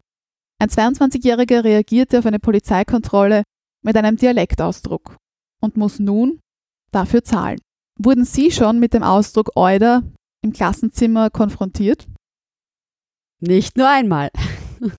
Ein 0.60 0.70
22-Jähriger 0.70 1.64
reagierte 1.64 2.20
auf 2.20 2.26
eine 2.26 2.40
Polizeikontrolle 2.40 3.44
mit 3.84 3.96
einem 3.96 4.16
Dialektausdruck 4.16 5.18
und 5.62 5.78
muss 5.78 6.00
nun 6.00 6.40
dafür 6.92 7.24
zahlen. 7.24 7.60
Wurden 8.00 8.26
Sie 8.26 8.52
schon 8.52 8.80
mit 8.80 8.94
dem 8.94 9.04
Ausdruck 9.04 9.52
Euder 9.56 10.04
im 10.42 10.52
Klassenzimmer 10.52 11.30
konfrontiert? 11.30 12.08
Nicht 13.40 13.78
nur 13.78 13.90
einmal. 13.90 14.30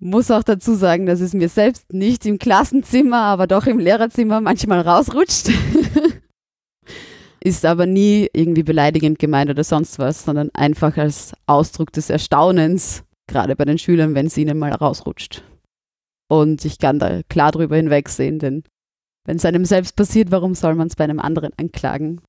Muss 0.00 0.30
auch 0.30 0.42
dazu 0.42 0.74
sagen, 0.74 1.06
dass 1.06 1.20
es 1.20 1.34
mir 1.34 1.48
selbst 1.48 1.92
nicht 1.92 2.26
im 2.26 2.38
Klassenzimmer, 2.38 3.22
aber 3.22 3.46
doch 3.46 3.66
im 3.66 3.78
Lehrerzimmer 3.78 4.40
manchmal 4.40 4.80
rausrutscht. 4.80 5.50
Ist 7.40 7.64
aber 7.64 7.86
nie 7.86 8.28
irgendwie 8.32 8.62
beleidigend 8.62 9.18
gemeint 9.18 9.50
oder 9.50 9.64
sonst 9.64 9.98
was, 9.98 10.24
sondern 10.24 10.50
einfach 10.54 10.96
als 10.96 11.34
Ausdruck 11.46 11.92
des 11.92 12.08
Erstaunens, 12.08 13.04
gerade 13.26 13.54
bei 13.54 13.64
den 13.64 13.78
Schülern, 13.78 14.14
wenn 14.14 14.26
es 14.26 14.38
ihnen 14.38 14.58
mal 14.58 14.72
rausrutscht. 14.72 15.44
Und 16.28 16.64
ich 16.64 16.78
kann 16.78 16.98
da 16.98 17.22
klar 17.28 17.52
drüber 17.52 17.76
hinwegsehen, 17.76 18.38
denn 18.38 18.64
wenn 19.24 19.36
es 19.36 19.44
einem 19.44 19.64
selbst 19.64 19.96
passiert, 19.96 20.30
warum 20.30 20.54
soll 20.54 20.74
man 20.74 20.88
es 20.88 20.96
bei 20.96 21.04
einem 21.04 21.20
anderen 21.20 21.52
anklagen? 21.56 22.20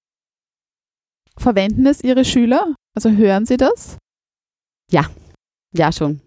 Verwenden 1.38 1.86
es 1.86 2.04
Ihre 2.04 2.24
Schüler? 2.24 2.74
Also 2.96 3.12
hören 3.12 3.46
Sie 3.46 3.58
das? 3.58 3.98
Ja, 4.92 5.10
ja 5.74 5.92
schon. 5.92 6.22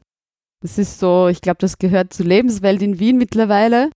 Das 0.60 0.76
ist 0.76 0.98
so, 0.98 1.28
ich 1.28 1.40
glaube, 1.40 1.58
das 1.58 1.78
gehört 1.78 2.12
zur 2.12 2.26
Lebenswelt 2.26 2.82
in 2.82 2.98
Wien 2.98 3.16
mittlerweile. 3.16 3.90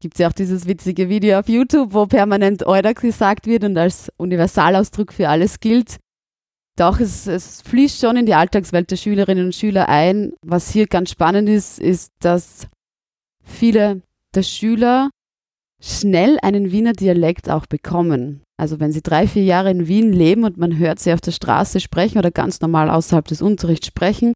Gibt 0.00 0.14
es 0.14 0.20
ja 0.20 0.28
auch 0.28 0.32
dieses 0.32 0.66
witzige 0.66 1.08
Video 1.08 1.40
auf 1.40 1.48
YouTube, 1.48 1.92
wo 1.92 2.06
permanent 2.06 2.64
Euler 2.66 2.94
gesagt 2.94 3.46
wird 3.46 3.64
und 3.64 3.76
als 3.76 4.12
Universalausdruck 4.16 5.12
für 5.12 5.28
alles 5.28 5.58
gilt. 5.58 5.98
Doch 6.78 7.00
es, 7.00 7.26
es 7.26 7.62
fließt 7.62 8.00
schon 8.00 8.16
in 8.16 8.26
die 8.26 8.34
Alltagswelt 8.34 8.88
der 8.92 8.96
Schülerinnen 8.96 9.46
und 9.46 9.54
Schüler 9.54 9.88
ein. 9.88 10.34
Was 10.42 10.70
hier 10.70 10.86
ganz 10.86 11.10
spannend 11.10 11.48
ist, 11.48 11.80
ist, 11.80 12.12
dass 12.20 12.68
viele 13.42 14.02
der 14.36 14.44
Schüler 14.44 15.10
schnell 15.80 16.38
einen 16.42 16.72
Wiener 16.72 16.92
Dialekt 16.92 17.48
auch 17.50 17.66
bekommen. 17.66 18.42
Also 18.56 18.80
wenn 18.80 18.92
sie 18.92 19.02
drei, 19.02 19.28
vier 19.28 19.44
Jahre 19.44 19.70
in 19.70 19.86
Wien 19.86 20.12
leben 20.12 20.44
und 20.44 20.56
man 20.56 20.76
hört 20.78 20.98
sie 20.98 21.12
auf 21.12 21.20
der 21.20 21.30
Straße 21.30 21.80
sprechen 21.80 22.18
oder 22.18 22.30
ganz 22.30 22.60
normal 22.60 22.90
außerhalb 22.90 23.26
des 23.26 23.42
Unterrichts 23.42 23.86
sprechen, 23.86 24.32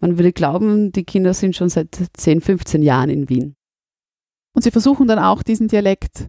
man 0.00 0.16
würde 0.16 0.32
glauben, 0.32 0.92
die 0.92 1.04
Kinder 1.04 1.34
sind 1.34 1.54
schon 1.54 1.68
seit 1.68 2.08
10, 2.16 2.40
15 2.40 2.82
Jahren 2.82 3.10
in 3.10 3.28
Wien. 3.28 3.54
Und 4.54 4.62
sie 4.62 4.70
versuchen 4.70 5.06
dann 5.06 5.18
auch 5.18 5.42
diesen 5.42 5.68
Dialekt 5.68 6.28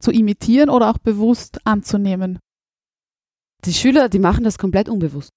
zu 0.00 0.10
imitieren 0.10 0.70
oder 0.70 0.90
auch 0.90 0.98
bewusst 0.98 1.58
anzunehmen. 1.66 2.38
Die 3.64 3.74
Schüler, 3.74 4.08
die 4.08 4.18
machen 4.18 4.44
das 4.44 4.56
komplett 4.56 4.88
unbewusst. 4.88 5.30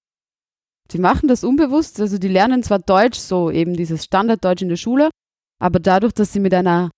Die 0.92 0.98
machen 0.98 1.28
das 1.28 1.44
unbewusst, 1.44 2.00
also 2.00 2.18
die 2.18 2.28
lernen 2.28 2.62
zwar 2.62 2.78
Deutsch, 2.78 3.18
so 3.18 3.50
eben 3.50 3.74
dieses 3.74 4.04
Standarddeutsch 4.04 4.62
in 4.62 4.68
der 4.68 4.76
Schule, 4.76 5.10
aber 5.60 5.78
dadurch, 5.78 6.12
dass 6.12 6.32
sie 6.32 6.40
mit 6.40 6.54
einer 6.54 6.90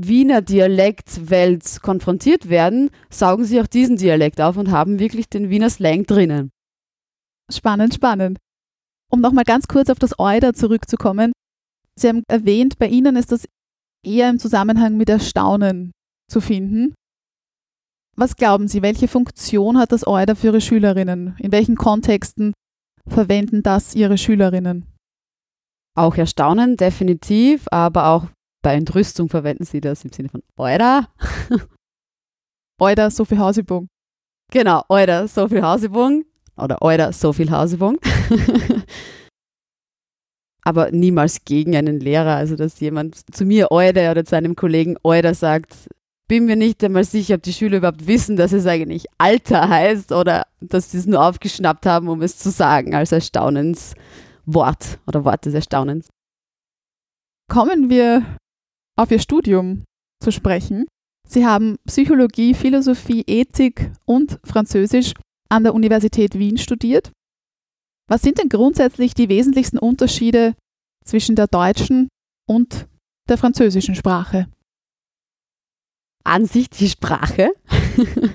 Wiener 0.00 0.42
Dialektwelt 0.42 1.82
konfrontiert 1.82 2.48
werden, 2.48 2.90
saugen 3.10 3.44
sie 3.44 3.60
auch 3.60 3.66
diesen 3.66 3.96
Dialekt 3.96 4.40
auf 4.40 4.56
und 4.56 4.70
haben 4.70 5.00
wirklich 5.00 5.28
den 5.28 5.50
Wiener 5.50 5.70
Slang 5.70 6.04
drinnen. 6.04 6.50
Spannend, 7.50 7.94
spannend. 7.94 8.38
Um 9.10 9.20
nochmal 9.20 9.44
ganz 9.44 9.66
kurz 9.66 9.90
auf 9.90 9.98
das 9.98 10.18
Euder 10.18 10.54
zurückzukommen. 10.54 11.32
Sie 11.98 12.08
haben 12.08 12.22
erwähnt, 12.28 12.78
bei 12.78 12.86
Ihnen 12.86 13.16
ist 13.16 13.32
das 13.32 13.46
eher 14.04 14.30
im 14.30 14.38
Zusammenhang 14.38 14.96
mit 14.96 15.08
Erstaunen 15.08 15.90
zu 16.30 16.40
finden. 16.40 16.94
Was 18.16 18.36
glauben 18.36 18.68
Sie, 18.68 18.82
welche 18.82 19.08
Funktion 19.08 19.78
hat 19.78 19.90
das 19.90 20.06
Euder 20.06 20.36
für 20.36 20.48
Ihre 20.48 20.60
Schülerinnen? 20.60 21.34
In 21.38 21.50
welchen 21.50 21.76
Kontexten 21.76 22.52
verwenden 23.08 23.64
das 23.64 23.96
Ihre 23.96 24.18
Schülerinnen? 24.18 24.86
Auch 25.96 26.16
Erstaunen, 26.16 26.76
definitiv, 26.76 27.66
aber 27.72 28.08
auch 28.08 28.28
bei 28.62 28.74
Entrüstung 28.74 29.28
verwenden 29.28 29.64
sie 29.64 29.80
das 29.80 30.04
im 30.04 30.12
Sinne 30.12 30.28
von 30.28 30.42
Euder. 30.56 31.08
Euder, 32.80 33.10
so 33.10 33.24
viel 33.24 33.38
Hausübung. 33.38 33.88
Genau, 34.50 34.82
Euder, 34.88 35.28
so 35.28 35.48
viel 35.48 35.62
Hausübung. 35.62 36.24
Oder 36.56 36.82
Euder, 36.82 37.12
so 37.12 37.32
viel 37.32 37.50
Hausübung. 37.50 37.98
aber 40.68 40.90
niemals 40.90 41.44
gegen 41.46 41.74
einen 41.76 41.98
Lehrer. 41.98 42.36
Also, 42.36 42.54
dass 42.54 42.78
jemand 42.80 43.34
zu 43.34 43.46
mir 43.46 43.70
Euder 43.70 44.10
oder 44.10 44.24
zu 44.24 44.36
einem 44.36 44.54
Kollegen 44.54 44.96
Euder 45.02 45.34
sagt, 45.34 45.88
bin 46.28 46.44
mir 46.44 46.56
nicht 46.56 46.84
einmal 46.84 47.04
sicher, 47.04 47.36
ob 47.36 47.42
die 47.42 47.54
Schüler 47.54 47.78
überhaupt 47.78 48.06
wissen, 48.06 48.36
dass 48.36 48.52
es 48.52 48.66
eigentlich 48.66 49.06
Alter 49.16 49.66
heißt 49.70 50.12
oder 50.12 50.42
dass 50.60 50.90
sie 50.90 50.98
es 50.98 51.06
nur 51.06 51.24
aufgeschnappt 51.24 51.86
haben, 51.86 52.08
um 52.08 52.20
es 52.20 52.36
zu 52.36 52.50
sagen, 52.50 52.94
als 52.94 53.12
Erstaunenswort 53.12 54.98
oder 55.06 55.24
Wort 55.24 55.46
des 55.46 55.54
Erstaunens. 55.54 56.10
Kommen 57.50 57.88
wir 57.88 58.26
auf 58.98 59.10
Ihr 59.12 59.20
Studium 59.20 59.84
zu 60.22 60.32
sprechen. 60.32 60.86
Sie 61.26 61.46
haben 61.46 61.76
Psychologie, 61.86 62.54
Philosophie, 62.54 63.22
Ethik 63.26 63.92
und 64.04 64.40
Französisch 64.44 65.12
an 65.48 65.62
der 65.62 65.74
Universität 65.74 66.38
Wien 66.38 66.58
studiert. 66.58 67.12
Was 68.08 68.22
sind 68.22 68.38
denn 68.38 68.48
grundsätzlich 68.48 69.14
die 69.14 69.28
wesentlichsten 69.28 69.78
Unterschiede 69.78 70.54
zwischen 71.04 71.36
der 71.36 71.46
deutschen 71.46 72.08
und 72.46 72.88
der 73.28 73.38
französischen 73.38 73.94
Sprache? 73.94 74.48
An 76.24 76.46
sich 76.46 76.68
die 76.68 76.88
Sprache. 76.88 77.50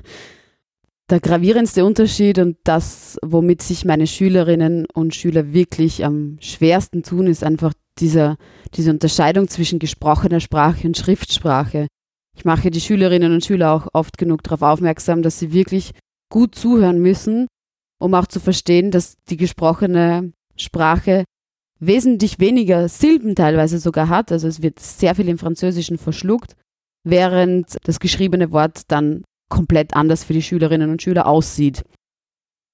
der 1.09 1.19
gravierendste 1.19 1.83
Unterschied 1.83 2.39
und 2.39 2.57
das, 2.63 3.17
womit 3.21 3.61
sich 3.61 3.85
meine 3.85 4.07
Schülerinnen 4.07 4.85
und 4.93 5.13
Schüler 5.13 5.51
wirklich 5.53 6.05
am 6.05 6.37
schwersten 6.39 7.03
tun, 7.03 7.27
ist 7.27 7.43
einfach 7.43 7.73
dieser, 7.99 8.37
diese 8.73 8.91
Unterscheidung 8.91 9.47
zwischen 9.47 9.79
gesprochener 9.79 10.39
Sprache 10.39 10.87
und 10.87 10.97
Schriftsprache. 10.97 11.87
Ich 12.35 12.45
mache 12.45 12.71
die 12.71 12.81
Schülerinnen 12.81 13.33
und 13.33 13.45
Schüler 13.45 13.73
auch 13.73 13.87
oft 13.93 14.17
genug 14.17 14.43
darauf 14.43 14.61
aufmerksam, 14.61 15.21
dass 15.21 15.39
sie 15.39 15.53
wirklich 15.53 15.91
gut 16.31 16.55
zuhören 16.55 16.99
müssen, 16.99 17.47
um 17.99 18.13
auch 18.15 18.27
zu 18.27 18.39
verstehen, 18.39 18.91
dass 18.91 19.15
die 19.29 19.37
gesprochene 19.37 20.33
Sprache 20.55 21.25
wesentlich 21.79 22.39
weniger 22.39 22.89
Silben 22.89 23.35
teilweise 23.35 23.79
sogar 23.79 24.09
hat. 24.09 24.31
Also 24.31 24.47
es 24.47 24.61
wird 24.61 24.79
sehr 24.79 25.15
viel 25.15 25.29
im 25.29 25.37
Französischen 25.37 25.97
verschluckt, 25.97 26.55
während 27.03 27.77
das 27.83 27.99
geschriebene 27.99 28.51
Wort 28.51 28.83
dann 28.87 29.23
komplett 29.49 29.95
anders 29.95 30.23
für 30.23 30.33
die 30.33 30.41
Schülerinnen 30.41 30.89
und 30.89 31.01
Schüler 31.01 31.27
aussieht. 31.27 31.83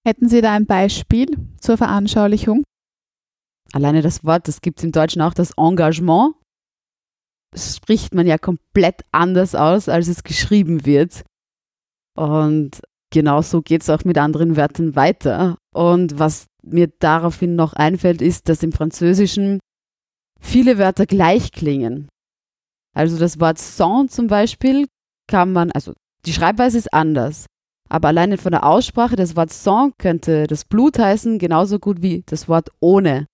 Hätten 0.07 0.29
Sie 0.29 0.41
da 0.41 0.53
ein 0.53 0.65
Beispiel 0.65 1.37
zur 1.59 1.77
Veranschaulichung? 1.77 2.63
Alleine 3.73 4.01
das 4.01 4.23
Wort, 4.23 4.47
das 4.47 4.61
gibt 4.61 4.79
es 4.79 4.83
im 4.83 4.91
Deutschen 4.91 5.21
auch, 5.21 5.33
das 5.33 5.51
Engagement. 5.57 6.35
Das 7.51 7.75
spricht 7.77 8.13
man 8.13 8.27
ja 8.27 8.37
komplett 8.37 9.01
anders 9.11 9.55
aus, 9.55 9.89
als 9.89 10.07
es 10.07 10.23
geschrieben 10.23 10.85
wird. 10.85 11.23
Und 12.15 12.81
genauso 13.11 13.61
geht 13.61 13.81
es 13.81 13.89
auch 13.89 14.03
mit 14.05 14.17
anderen 14.17 14.55
Wörtern 14.55 14.95
weiter. 14.95 15.57
Und 15.73 16.19
was 16.19 16.47
mir 16.63 16.87
daraufhin 16.99 17.55
noch 17.55 17.73
einfällt, 17.73 18.21
ist, 18.21 18.49
dass 18.49 18.63
im 18.63 18.71
Französischen 18.71 19.59
viele 20.39 20.77
Wörter 20.77 21.05
gleich 21.05 21.51
klingen. 21.51 22.07
Also 22.95 23.17
das 23.17 23.39
Wort 23.39 23.59
sans 23.59 24.11
zum 24.11 24.27
Beispiel 24.27 24.87
kann 25.27 25.53
man, 25.53 25.71
also 25.71 25.93
die 26.25 26.33
Schreibweise 26.33 26.77
ist 26.77 26.93
anders, 26.93 27.45
aber 27.87 28.09
alleine 28.09 28.37
von 28.37 28.51
der 28.51 28.65
Aussprache, 28.65 29.15
das 29.15 29.35
Wort 29.35 29.51
sans 29.51 29.93
könnte 29.97 30.47
das 30.47 30.65
Blut 30.65 30.99
heißen, 30.99 31.39
genauso 31.39 31.79
gut 31.79 32.01
wie 32.01 32.23
das 32.25 32.47
Wort 32.47 32.69
ohne. 32.79 33.27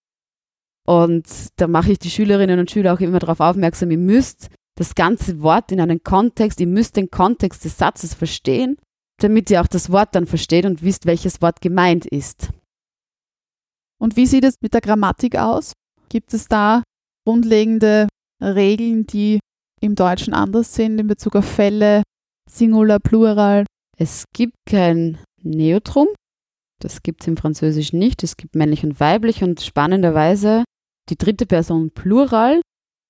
Und 0.87 1.25
da 1.55 1.67
mache 1.67 1.93
ich 1.93 1.99
die 1.99 2.11
Schülerinnen 2.11 2.59
und 2.59 2.69
Schüler 2.69 2.93
auch 2.93 2.99
immer 2.99 3.19
darauf 3.19 3.39
aufmerksam, 3.39 3.91
ihr 3.91 3.97
müsst 3.97 4.49
das 4.77 4.93
ganze 4.93 5.41
Wort 5.41 5.71
in 5.71 5.81
einen 5.81 6.03
Kontext, 6.03 6.59
ihr 6.59 6.67
müsst 6.67 6.95
den 6.95 7.09
Kontext 7.09 7.65
des 7.65 7.77
Satzes 7.77 8.13
verstehen, 8.13 8.77
damit 9.21 9.49
ihr 9.49 9.61
auch 9.61 9.67
das 9.67 9.91
Wort 9.91 10.13
dann 10.13 10.27
versteht 10.27 10.65
und 10.65 10.83
wisst, 10.83 11.05
welches 11.05 11.41
Wort 11.41 11.61
gemeint 11.61 12.05
ist. 12.05 12.49
Und 13.99 14.17
wie 14.17 14.25
sieht 14.25 14.43
es 14.43 14.55
mit 14.61 14.73
der 14.73 14.81
Grammatik 14.81 15.37
aus? 15.37 15.73
Gibt 16.09 16.33
es 16.33 16.47
da 16.47 16.83
grundlegende 17.25 18.07
Regeln, 18.43 19.07
die 19.07 19.39
im 19.81 19.95
Deutschen 19.95 20.33
anders 20.33 20.75
sind 20.75 20.99
in 20.99 21.07
Bezug 21.07 21.35
auf 21.35 21.45
Fälle, 21.45 22.03
Singular, 22.49 22.99
Plural? 22.99 23.65
Es 23.97 24.25
gibt 24.33 24.55
kein 24.69 25.17
Neutrum. 25.41 26.07
Das 26.81 27.01
gibt 27.01 27.21
es 27.21 27.27
im 27.27 27.37
Französischen 27.37 27.97
nicht. 27.97 28.21
Es 28.23 28.35
gibt 28.35 28.55
männlich 28.55 28.83
und 28.83 28.99
weiblich 28.99 29.41
und 29.43 29.61
spannenderweise 29.61 30.65
die 31.09 31.17
dritte 31.17 31.45
Person 31.45 31.91
Plural. 31.91 32.61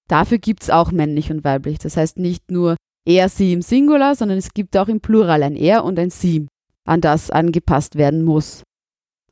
Dafür 0.07 0.37
gibt 0.37 0.63
es 0.63 0.69
auch 0.69 0.91
männlich 0.91 1.31
und 1.31 1.43
weiblich. 1.43 1.79
Das 1.79 1.97
heißt 1.97 2.19
nicht 2.19 2.51
nur 2.51 2.75
er, 3.07 3.29
sie 3.29 3.53
im 3.53 3.61
Singular, 3.61 4.15
sondern 4.15 4.37
es 4.37 4.53
gibt 4.53 4.75
auch 4.77 4.87
im 4.87 4.99
Plural 4.99 5.43
ein 5.43 5.55
er 5.55 5.83
und 5.83 5.99
ein 5.99 6.09
sie, 6.09 6.47
an 6.85 7.01
das 7.01 7.29
angepasst 7.29 7.95
werden 7.95 8.23
muss. 8.23 8.63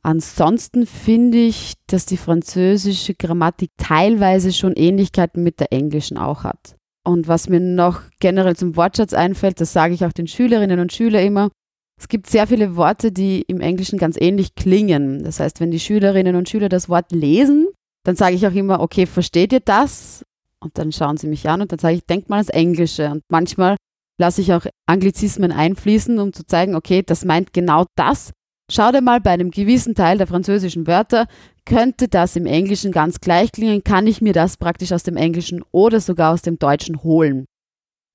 Ansonsten 0.02 0.86
finde 0.86 1.38
ich, 1.38 1.74
dass 1.86 2.04
die 2.04 2.18
französische 2.18 3.14
Grammatik 3.14 3.70
teilweise 3.78 4.52
schon 4.52 4.74
Ähnlichkeiten 4.74 5.42
mit 5.42 5.60
der 5.60 5.72
englischen 5.72 6.18
auch 6.18 6.44
hat. 6.44 6.76
Und 7.04 7.26
was 7.26 7.48
mir 7.48 7.60
noch 7.60 8.02
generell 8.20 8.54
zum 8.54 8.76
Wortschatz 8.76 9.14
einfällt, 9.14 9.60
das 9.60 9.72
sage 9.72 9.94
ich 9.94 10.04
auch 10.04 10.12
den 10.12 10.26
Schülerinnen 10.26 10.80
und 10.80 10.92
Schülern 10.92 11.24
immer, 11.24 11.50
es 11.98 12.08
gibt 12.08 12.28
sehr 12.28 12.46
viele 12.46 12.76
Worte, 12.76 13.12
die 13.12 13.42
im 13.42 13.60
Englischen 13.60 13.98
ganz 13.98 14.16
ähnlich 14.20 14.54
klingen. 14.54 15.22
Das 15.22 15.40
heißt, 15.40 15.60
wenn 15.60 15.70
die 15.70 15.80
Schülerinnen 15.80 16.36
und 16.36 16.48
Schüler 16.48 16.68
das 16.68 16.88
Wort 16.88 17.12
lesen, 17.12 17.68
dann 18.04 18.16
sage 18.16 18.36
ich 18.36 18.46
auch 18.46 18.52
immer, 18.52 18.80
okay, 18.80 19.06
versteht 19.06 19.52
ihr 19.52 19.60
das? 19.60 20.24
Und 20.60 20.78
dann 20.78 20.92
schauen 20.92 21.16
sie 21.16 21.26
mich 21.26 21.48
an 21.48 21.60
und 21.60 21.72
dann 21.72 21.78
sage 21.78 21.96
ich, 21.96 22.04
denkt 22.04 22.30
mal 22.30 22.36
ans 22.36 22.48
Englische. 22.48 23.10
Und 23.10 23.22
manchmal 23.28 23.76
lasse 24.18 24.40
ich 24.40 24.52
auch 24.52 24.66
Anglizismen 24.86 25.52
einfließen, 25.52 26.18
um 26.18 26.32
zu 26.32 26.46
zeigen, 26.46 26.74
okay, 26.74 27.02
das 27.02 27.24
meint 27.24 27.52
genau 27.52 27.84
das, 27.96 28.32
Schau 28.70 28.92
dir 28.92 29.02
mal 29.02 29.20
bei 29.20 29.30
einem 29.30 29.50
gewissen 29.50 29.94
Teil 29.94 30.16
der 30.16 30.26
französischen 30.26 30.86
Wörter, 30.86 31.26
könnte 31.66 32.08
das 32.08 32.34
im 32.34 32.46
Englischen 32.46 32.92
ganz 32.92 33.20
gleich 33.20 33.52
klingen, 33.52 33.84
kann 33.84 34.06
ich 34.06 34.22
mir 34.22 34.32
das 34.32 34.56
praktisch 34.56 34.92
aus 34.92 35.02
dem 35.02 35.16
Englischen 35.16 35.62
oder 35.70 36.00
sogar 36.00 36.32
aus 36.32 36.42
dem 36.42 36.58
Deutschen 36.58 37.02
holen. 37.02 37.44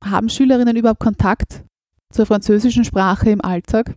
Haben 0.03 0.29
Schülerinnen 0.29 0.75
überhaupt 0.75 0.99
Kontakt 0.99 1.63
zur 2.11 2.25
französischen 2.25 2.83
Sprache 2.83 3.29
im 3.29 3.41
Alltag? 3.41 3.95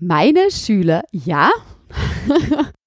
Meine 0.00 0.50
Schüler, 0.50 1.04
ja. 1.12 1.50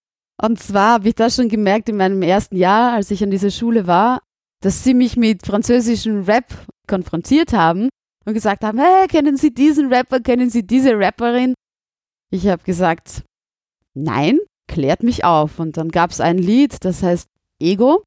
Und 0.42 0.60
zwar 0.60 0.94
habe 0.94 1.10
ich 1.10 1.16
das 1.16 1.36
schon 1.36 1.50
gemerkt 1.50 1.88
in 1.90 1.98
meinem 1.98 2.22
ersten 2.24 2.56
Jahr, 2.56 2.94
als 2.94 3.12
ich 3.12 3.24
an 3.24 3.30
dieser 3.30 3.52
Schule 3.52 3.86
war, 3.86 4.22
dass 4.62 4.84
sie 4.84 4.94
mich 4.94 5.16
mit 5.16 5.46
französischem 5.46 6.24
Rap 6.24 6.46
konfrontiert 6.88 7.54
haben 7.54 7.90
und 8.26 8.34
gesagt 8.34 8.64
haben, 8.64 8.80
hey, 8.80 9.08
kennen 9.08 9.38
Sie 9.38 9.54
diesen 9.54 9.94
Rapper, 9.94 10.20
kennen 10.20 10.50
Sie 10.50 10.66
diese 10.66 10.98
Rapperin? 10.98 11.54
Ich 12.32 12.48
habe 12.48 12.64
gesagt, 12.64 13.24
nein, 13.94 14.40
klärt 14.68 15.04
mich 15.04 15.26
auf. 15.26 15.60
Und 15.60 15.78
dann 15.78 15.90
gab 15.90 16.12
es 16.12 16.20
ein 16.20 16.38
Lied, 16.38 16.84
das 16.86 17.04
heißt 17.04 17.28
Ego. 17.60 18.04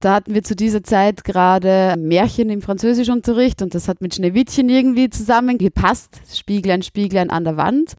Da 0.00 0.14
hatten 0.14 0.34
wir 0.34 0.42
zu 0.42 0.54
dieser 0.54 0.82
Zeit 0.82 1.24
gerade 1.24 1.94
Märchen 1.98 2.50
im 2.50 2.62
Französischunterricht 2.62 3.62
und 3.62 3.74
das 3.74 3.88
hat 3.88 4.00
mit 4.00 4.14
Schneewittchen 4.14 4.68
irgendwie 4.68 5.08
zusammengepasst. 5.08 6.20
Spieglein, 6.30 6.82
Spieglein 6.82 7.30
an 7.30 7.44
der 7.44 7.56
Wand. 7.56 7.94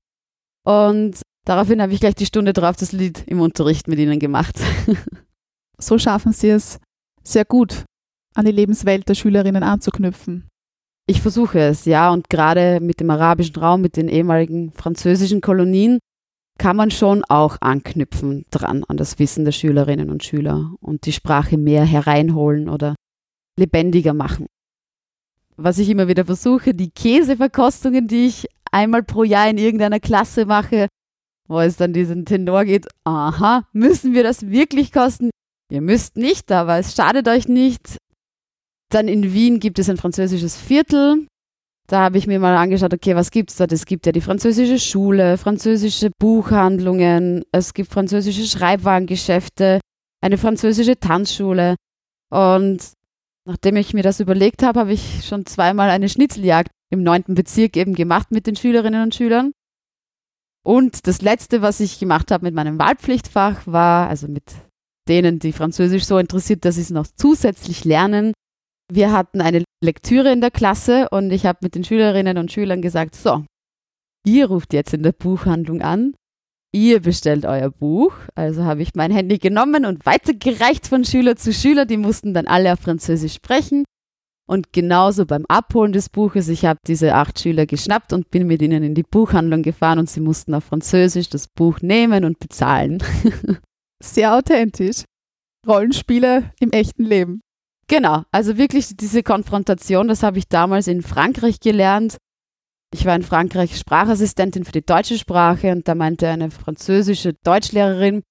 Und 0.64 1.22
daraufhin 1.45 1.81
habe 1.81 1.93
ich 1.93 1.99
gleich 1.99 2.15
die 2.15 2.25
Stunde 2.25 2.53
drauf 2.53 2.75
das 2.75 2.91
Lied 2.91 3.23
im 3.27 3.39
Unterricht 3.39 3.88
mit 3.88 3.99
ihnen 3.99 4.19
gemacht. 4.19 4.60
so 5.77 5.97
schaffen 5.97 6.34
sie 6.34 6.49
es 6.49 6.79
sehr 7.23 7.45
gut, 7.45 7.86
an 8.36 8.45
die 8.45 8.51
Lebenswelt 8.51 9.08
der 9.08 9.15
Schülerinnen 9.15 9.63
anzuknüpfen. 9.63 10.47
Ich 11.08 11.21
versuche 11.21 11.60
es, 11.60 11.86
ja, 11.86 12.12
und 12.12 12.29
gerade 12.29 12.79
mit 12.81 12.99
dem 12.99 13.10
arabischen 13.12 13.55
Raum, 13.55 13.81
mit 13.81 13.95
den 13.95 14.08
ehemaligen 14.08 14.71
französischen 14.71 15.39
Kolonien, 15.39 15.99
kann 16.58 16.75
man 16.75 16.89
schon 16.89 17.23
auch 17.25 17.58
anknüpfen 17.62 18.45
dran 18.49 18.84
an 18.88 18.97
das 18.97 19.19
Wissen 19.19 19.45
der 19.45 19.51
Schülerinnen 19.51 20.10
und 20.10 20.23
Schüler 20.23 20.73
und 20.79 21.05
die 21.05 21.12
Sprache 21.12 21.58
mehr 21.58 21.84
hereinholen 21.84 22.69
oder 22.69 22.95
lebendiger 23.60 24.13
machen. 24.13 24.47
Was 25.58 25.77
ich 25.77 25.89
immer 25.89 26.08
wieder 26.08 26.25
versuche, 26.25 26.73
die 26.73 26.89
Käseverkostungen, 26.89 28.08
die 28.08 28.27
ich 28.27 28.47
einmal 28.71 29.03
pro 29.03 29.23
Jahr 29.23 29.49
in 29.49 29.58
irgendeiner 29.58 29.99
Klasse 29.99 30.45
mache, 30.45 30.88
wo 31.47 31.60
es 31.60 31.77
dann 31.77 31.93
diesen 31.93 32.25
Tenor 32.25 32.65
geht, 32.65 32.88
aha, 33.03 33.67
müssen 33.73 34.13
wir 34.13 34.23
das 34.23 34.49
wirklich 34.49 34.91
kosten? 34.91 35.29
Ihr 35.71 35.81
müsst 35.81 36.17
nicht, 36.17 36.51
aber 36.51 36.77
es 36.77 36.95
schadet 36.95 37.27
euch 37.27 37.47
nicht. 37.47 37.97
Dann 38.91 39.08
in 39.08 39.34
Wien 39.34 39.60
gibt 39.60 39.79
es 39.79 39.89
ein 39.89 39.97
französisches 39.97 40.55
Viertel. 40.55 41.27
Da 41.88 41.99
habe 42.01 42.17
ich 42.17 42.25
mir 42.25 42.39
mal 42.39 42.55
angeschaut, 42.55 42.93
okay, 42.93 43.15
was 43.15 43.29
gibt 43.29 43.51
es 43.51 43.58
dort? 43.58 43.71
Es 43.71 43.86
gibt 43.86 44.05
ja 44.05 44.12
die 44.12 44.21
französische 44.21 44.79
Schule, 44.79 45.38
französische 45.38 46.10
Buchhandlungen, 46.17 47.43
es 47.51 47.75
gibt 47.75 47.91
französische 47.91 48.45
Schreibwarengeschäfte, 48.45 49.79
eine 50.21 50.38
französische 50.39 50.99
Tanzschule. 50.99 51.75
Und 52.31 52.79
nachdem 53.45 53.75
ich 53.75 53.93
mir 53.93 54.01
das 54.01 54.19
überlegt 54.19 54.63
habe, 54.63 54.79
habe 54.79 54.93
ich 54.93 55.25
schon 55.25 55.45
zweimal 55.45 55.91
eine 55.91 56.10
Schnitzeljagd 56.10 56.71
im 56.89 57.03
neunten 57.03 57.36
Bezirk 57.36 57.77
eben 57.77 57.93
gemacht 57.93 58.31
mit 58.31 58.47
den 58.47 58.55
Schülerinnen 58.55 59.03
und 59.03 59.13
Schülern. 59.13 59.51
Und 60.65 61.06
das 61.08 61.21
letzte, 61.21 61.62
was 61.62 61.80
ich 61.80 61.99
gemacht 61.99 62.32
habe 62.32 62.45
mit 62.45 62.56
meinem 62.56 62.80
Wahlpflichtfach, 62.80 63.67
war, 63.67 64.10
also 64.10 64.28
mit 64.28 64.43
denen, 65.08 65.38
die 65.38 65.54
Französisch 65.54 66.06
so 66.06 66.17
interessiert, 66.17 66.65
dass 66.65 66.75
sie 66.75 66.82
es 66.82 66.89
noch 66.89 67.06
zusätzlich 67.08 67.86
lernen, 67.86 68.34
wir 68.91 69.12
hatten 69.12 69.41
eine 69.41 69.63
Lektüre 69.84 70.32
in 70.32 70.41
der 70.41 70.51
Klasse 70.51 71.10
und 71.10 71.32
ich 71.32 71.45
habe 71.45 71.60
mit 71.62 71.75
den 71.75 71.84
Schülerinnen 71.84 72.38
und 72.38 72.51
Schülern 72.51 72.82
gesagt, 72.82 73.15
so, 73.15 73.45
ihr 74.25 74.47
ruft 74.47 74.73
jetzt 74.73 74.93
in 74.93 75.04
der 75.04 75.12
Buchhandlung 75.12 75.82
an, 75.82 76.15
ihr 76.73 76.99
bestellt 76.99 77.45
euer 77.45 77.69
Buch. 77.69 78.13
Also 78.36 78.63
habe 78.63 78.82
ich 78.82 78.95
mein 78.95 79.12
Handy 79.12 79.38
genommen 79.38 79.86
und 79.86 80.06
weitergereicht 80.06 80.88
von 80.88 81.04
Schüler 81.04 81.36
zu 81.36 81.54
Schüler, 81.54 81.86
die 81.86 81.97
mussten 81.97 82.34
dann 82.34 82.47
alle 82.47 82.73
auf 82.73 82.80
Französisch 82.80 83.34
sprechen. 83.34 83.86
Und 84.47 84.73
genauso 84.73 85.25
beim 85.25 85.45
Abholen 85.47 85.91
des 85.91 86.10
Buches, 86.10 86.49
ich 86.49 86.65
habe 86.65 86.79
diese 86.86 87.15
acht 87.15 87.39
Schüler 87.39 87.65
geschnappt 87.65 88.13
und 88.13 88.29
bin 88.29 88.45
mit 88.45 88.62
ihnen 88.62 88.84
in 88.84 88.93
die 88.93 89.03
Buchhandlung 89.03 89.63
gefahren 89.63 89.97
und 89.97 90.10
sie 90.10 90.19
mussten 90.21 90.53
auf 90.53 90.65
Französisch 90.65 91.29
das 91.29 91.47
Buch 91.47 91.81
nehmen 91.81 92.23
und 92.25 92.38
bezahlen. 92.38 93.01
Sehr 94.03 94.36
authentisch. 94.36 95.03
Rollenspiele 95.67 96.51
im 96.60 96.71
echten 96.71 97.03
Leben. 97.03 97.41
Genau, 97.88 98.23
also 98.31 98.58
wirklich 98.58 98.95
diese 98.95 99.23
Konfrontation, 99.23 100.08
das 100.08 100.21
habe 100.21 100.38
ich 100.38 100.47
damals 100.47 100.88
in 100.88 101.01
Frankreich 101.01 101.60
gelernt. 101.60 102.17
Ich 102.93 103.05
war 103.05 103.15
in 103.15 103.23
Frankreich 103.23 103.77
Sprachassistentin 103.77 104.63
für 104.63 104.71
die 104.71 104.86
deutsche 104.86 105.17
Sprache 105.17 105.71
und 105.71 105.88
da 105.88 105.95
meinte 105.95 106.27
eine 106.27 106.51
französische 106.51 107.34
Deutschlehrerin, 107.43 108.21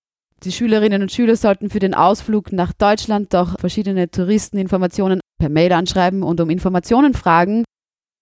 die 0.44 0.52
Schülerinnen 0.52 1.02
und 1.02 1.12
Schüler 1.12 1.36
sollten 1.36 1.70
für 1.70 1.78
den 1.78 1.94
Ausflug 1.94 2.52
nach 2.52 2.72
Deutschland 2.72 3.32
doch 3.34 3.58
verschiedene 3.58 4.10
Touristeninformationen 4.10 5.20
per 5.38 5.48
Mail 5.48 5.72
anschreiben 5.72 6.22
und 6.22 6.40
um 6.40 6.50
Informationen 6.50 7.14
fragen. 7.14 7.64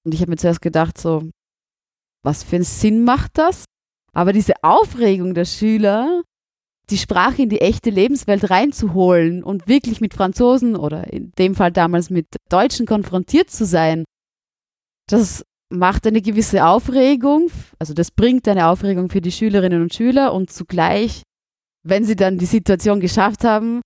Und 0.05 0.15
ich 0.15 0.21
habe 0.21 0.31
mir 0.31 0.37
zuerst 0.37 0.63
gedacht, 0.63 0.99
so, 0.99 1.29
was 2.25 2.43
für 2.43 2.57
einen 2.57 2.65
Sinn 2.65 3.05
macht 3.05 3.39
das? 3.39 3.65
Aber 4.13 4.33
diese 4.33 4.55
Aufregung 4.63 5.35
der 5.35 5.45
Schüler, 5.45 6.23
die 6.91 6.99
Sprache 6.99 7.43
in 7.43 7.49
die 7.49 7.61
echte 7.61 7.91
Lebenswelt 7.91 8.51
reinzuholen 8.51 9.43
und 9.43 9.67
wirklich 9.69 10.01
mit 10.01 10.15
Franzosen 10.15 10.77
oder 10.77 11.13
in 11.13 11.33
dem 11.39 11.55
Fall 11.55 11.73
damals 11.73 12.11
mit 12.11 12.27
Deutschen 12.51 12.87
konfrontiert 12.87 13.51
zu 13.51 13.65
sein, 13.65 14.05
das 15.09 15.45
macht 15.71 16.07
eine 16.07 16.21
gewisse 16.21 16.67
Aufregung, 16.67 17.51
also 17.79 17.95
das 17.95 18.11
bringt 18.11 18.47
eine 18.47 18.69
Aufregung 18.69 19.09
für 19.09 19.23
die 19.23 19.33
Schülerinnen 19.33 19.83
und 19.83 19.95
Schüler 19.95 20.35
und 20.35 20.51
zugleich, 20.51 21.23
wenn 21.83 22.05
sie 22.05 22.17
dann 22.17 22.39
die 22.39 22.47
Situation 22.47 23.01
geschafft 23.01 23.45
haben, 23.45 23.81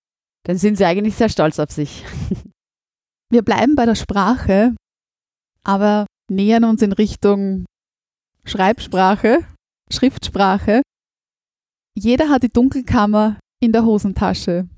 dann 0.45 0.59
sind 0.59 0.77
sie 0.77 0.85
eigentlich 0.85 1.17
sehr 1.17 1.29
stolz 1.29 1.59
auf 1.59 1.71
sich. 1.71 2.05
Wir 3.31 3.43
bleiben 3.43 3.75
bei 3.75 3.87
der 3.87 3.95
Sprache, 3.95 4.75
aber 5.65 6.07
nähern 6.31 6.65
uns 6.65 6.83
in 6.83 6.93
Richtung 6.93 7.65
Schreibsprache, 8.45 9.45
Schriftsprache. 9.93 10.83
Jeder 11.99 12.29
hat 12.29 12.45
die 12.45 12.53
Dunkelkammer 12.53 13.41
in 13.61 13.73
der 13.73 13.85
Hosentasche. 13.85 14.69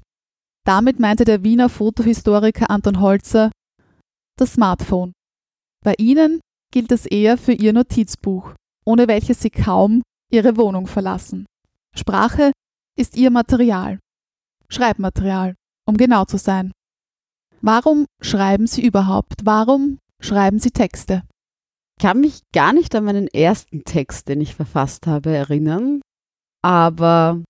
Damit 0.64 1.00
meinte 1.00 1.24
der 1.24 1.42
Wiener 1.42 1.68
Fotohistoriker 1.68 2.70
Anton 2.70 3.00
Holzer 3.00 3.50
das 4.38 4.54
Smartphone. 4.54 5.12
Bei 5.84 5.94
Ihnen 5.98 6.40
gilt 6.72 6.92
es 6.92 7.06
eher 7.06 7.36
für 7.36 7.52
Ihr 7.52 7.72
Notizbuch, 7.72 8.54
ohne 8.84 9.08
welches 9.08 9.40
Sie 9.40 9.50
kaum 9.50 10.02
Ihre 10.30 10.56
Wohnung 10.56 10.86
verlassen. 10.86 11.46
Sprache 11.94 12.52
ist 12.98 13.16
Ihr 13.16 13.30
Material. 13.30 14.00
Schreibmaterial, 14.68 15.54
um 15.86 15.96
genau 15.96 16.24
zu 16.24 16.36
sein. 16.36 16.72
Warum 17.60 18.06
schreiben 18.20 18.66
Sie 18.66 18.84
überhaupt? 18.84 19.44
Warum 19.44 19.98
schreiben 20.20 20.58
Sie 20.58 20.70
Texte? 20.70 21.22
Ich 21.96 22.02
kann 22.02 22.20
mich 22.20 22.40
gar 22.52 22.72
nicht 22.72 22.94
an 22.94 23.04
meinen 23.04 23.28
ersten 23.28 23.84
Text, 23.84 24.28
den 24.28 24.40
ich 24.40 24.54
verfasst 24.54 25.06
habe, 25.06 25.30
erinnern, 25.30 26.00
aber 26.62 27.42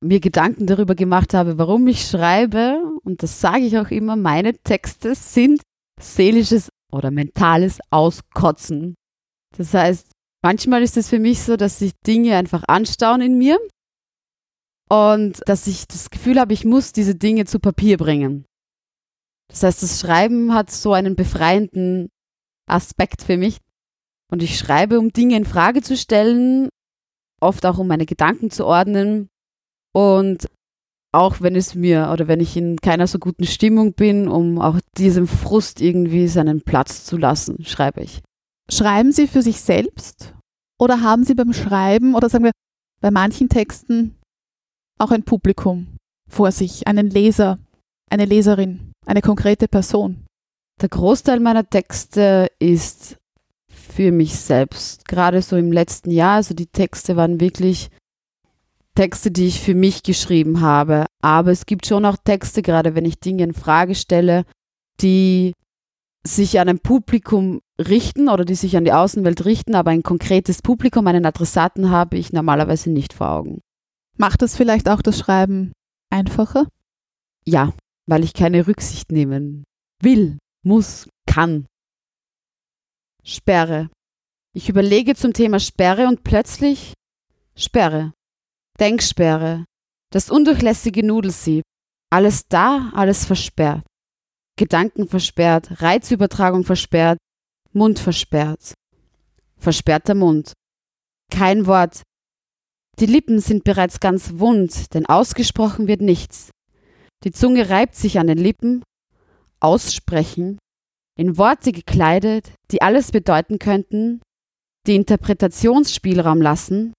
mir 0.00 0.20
Gedanken 0.20 0.66
darüber 0.66 0.94
gemacht 0.94 1.34
habe, 1.34 1.58
warum 1.58 1.86
ich 1.88 2.06
schreibe, 2.06 2.80
und 3.02 3.22
das 3.22 3.40
sage 3.40 3.64
ich 3.64 3.78
auch 3.78 3.90
immer, 3.90 4.14
meine 4.14 4.54
Texte 4.58 5.14
sind 5.14 5.62
seelisches 6.00 6.68
oder 6.92 7.10
mentales 7.10 7.80
Auskotzen. 7.90 8.94
Das 9.56 9.74
heißt, 9.74 10.12
manchmal 10.44 10.82
ist 10.82 10.96
es 10.96 11.08
für 11.08 11.18
mich 11.18 11.42
so, 11.42 11.56
dass 11.56 11.80
sich 11.80 11.92
Dinge 12.06 12.36
einfach 12.36 12.62
anstauen 12.68 13.20
in 13.20 13.38
mir 13.38 13.58
und 14.88 15.40
dass 15.46 15.66
ich 15.66 15.86
das 15.86 16.10
Gefühl 16.10 16.40
habe, 16.40 16.52
ich 16.52 16.64
muss 16.64 16.92
diese 16.92 17.14
Dinge 17.14 17.44
zu 17.44 17.58
Papier 17.58 17.96
bringen. 17.98 18.46
Das 19.48 19.62
heißt, 19.62 19.82
das 19.82 20.00
Schreiben 20.00 20.54
hat 20.54 20.70
so 20.70 20.92
einen 20.92 21.16
befreienden 21.16 22.10
Aspekt 22.66 23.22
für 23.22 23.36
mich. 23.36 23.58
Und 24.30 24.42
ich 24.42 24.58
schreibe, 24.58 24.98
um 24.98 25.10
Dinge 25.10 25.36
in 25.36 25.46
Frage 25.46 25.80
zu 25.80 25.96
stellen, 25.96 26.68
oft 27.40 27.64
auch 27.64 27.78
um 27.78 27.86
meine 27.86 28.04
Gedanken 28.04 28.50
zu 28.50 28.66
ordnen. 28.66 29.28
Und 29.94 30.48
auch 31.12 31.40
wenn 31.40 31.56
es 31.56 31.74
mir 31.74 32.10
oder 32.12 32.28
wenn 32.28 32.40
ich 32.40 32.56
in 32.56 32.76
keiner 32.76 33.06
so 33.06 33.18
guten 33.18 33.46
Stimmung 33.46 33.94
bin, 33.94 34.28
um 34.28 34.60
auch 34.60 34.78
diesem 34.98 35.26
Frust 35.26 35.80
irgendwie 35.80 36.28
seinen 36.28 36.60
Platz 36.60 37.04
zu 37.04 37.16
lassen, 37.16 37.64
schreibe 37.64 38.02
ich. 38.02 38.20
Schreiben 38.70 39.12
Sie 39.12 39.26
für 39.26 39.40
sich 39.40 39.62
selbst 39.62 40.34
oder 40.78 41.00
haben 41.00 41.24
Sie 41.24 41.34
beim 41.34 41.54
Schreiben 41.54 42.14
oder 42.14 42.28
sagen 42.28 42.44
wir 42.44 42.52
bei 43.00 43.10
manchen 43.10 43.48
Texten 43.48 44.17
auch 44.98 45.10
ein 45.10 45.24
Publikum 45.24 45.96
vor 46.28 46.52
sich, 46.52 46.86
einen 46.86 47.10
Leser, 47.10 47.58
eine 48.10 48.24
Leserin, 48.24 48.92
eine 49.06 49.22
konkrete 49.22 49.68
Person? 49.68 50.26
Der 50.80 50.88
Großteil 50.88 51.40
meiner 51.40 51.68
Texte 51.68 52.48
ist 52.58 53.16
für 53.70 54.12
mich 54.12 54.36
selbst. 54.36 55.08
Gerade 55.08 55.42
so 55.42 55.56
im 55.56 55.72
letzten 55.72 56.10
Jahr, 56.10 56.36
also 56.36 56.54
die 56.54 56.66
Texte 56.66 57.16
waren 57.16 57.40
wirklich 57.40 57.90
Texte, 58.94 59.30
die 59.30 59.46
ich 59.46 59.60
für 59.60 59.74
mich 59.74 60.02
geschrieben 60.02 60.60
habe. 60.60 61.06
Aber 61.22 61.50
es 61.50 61.66
gibt 61.66 61.86
schon 61.86 62.04
auch 62.04 62.16
Texte, 62.16 62.62
gerade 62.62 62.94
wenn 62.94 63.04
ich 63.04 63.18
Dinge 63.20 63.44
in 63.44 63.54
Frage 63.54 63.94
stelle, 63.94 64.44
die 65.00 65.52
sich 66.26 66.60
an 66.60 66.68
ein 66.68 66.80
Publikum 66.80 67.60
richten 67.80 68.28
oder 68.28 68.44
die 68.44 68.54
sich 68.54 68.76
an 68.76 68.84
die 68.84 68.92
Außenwelt 68.92 69.44
richten, 69.44 69.74
aber 69.74 69.92
ein 69.92 70.02
konkretes 70.02 70.62
Publikum, 70.62 71.06
einen 71.06 71.24
Adressaten 71.24 71.90
habe 71.90 72.18
ich 72.18 72.32
normalerweise 72.32 72.90
nicht 72.90 73.12
vor 73.12 73.30
Augen. 73.30 73.60
Macht 74.18 74.42
es 74.42 74.56
vielleicht 74.56 74.88
auch 74.88 75.00
das 75.00 75.18
Schreiben 75.18 75.72
einfacher? 76.10 76.66
Ja, 77.44 77.72
weil 78.06 78.24
ich 78.24 78.34
keine 78.34 78.66
Rücksicht 78.66 79.12
nehmen 79.12 79.64
will, 80.02 80.38
muss, 80.64 81.08
kann. 81.26 81.66
Sperre. 83.22 83.90
Ich 84.54 84.68
überlege 84.68 85.14
zum 85.14 85.32
Thema 85.32 85.60
Sperre 85.60 86.08
und 86.08 86.24
plötzlich 86.24 86.94
Sperre. 87.54 88.12
Denksperre, 88.80 89.64
das 90.10 90.30
undurchlässige 90.30 91.04
Nudelsieb, 91.06 91.62
alles 92.10 92.46
da, 92.48 92.90
alles 92.94 93.24
versperrt. 93.24 93.84
Gedanken 94.56 95.08
versperrt, 95.08 95.80
Reizübertragung 95.82 96.64
versperrt, 96.64 97.18
Mund 97.72 97.98
versperrt. 97.98 98.74
Versperrter 99.58 100.14
Mund. 100.14 100.52
Kein 101.30 101.66
Wort. 101.66 102.02
Die 103.00 103.06
Lippen 103.06 103.38
sind 103.40 103.62
bereits 103.62 104.00
ganz 104.00 104.38
wund, 104.38 104.92
denn 104.94 105.06
ausgesprochen 105.06 105.86
wird 105.86 106.00
nichts. 106.00 106.50
Die 107.24 107.30
Zunge 107.30 107.70
reibt 107.70 107.94
sich 107.94 108.18
an 108.18 108.26
den 108.26 108.38
Lippen. 108.38 108.82
Aussprechen. 109.60 110.58
In 111.16 111.36
Worte 111.36 111.72
gekleidet, 111.72 112.52
die 112.70 112.82
alles 112.82 113.12
bedeuten 113.12 113.58
könnten, 113.58 114.20
die 114.86 114.94
Interpretationsspielraum 114.94 116.40
lassen, 116.40 116.92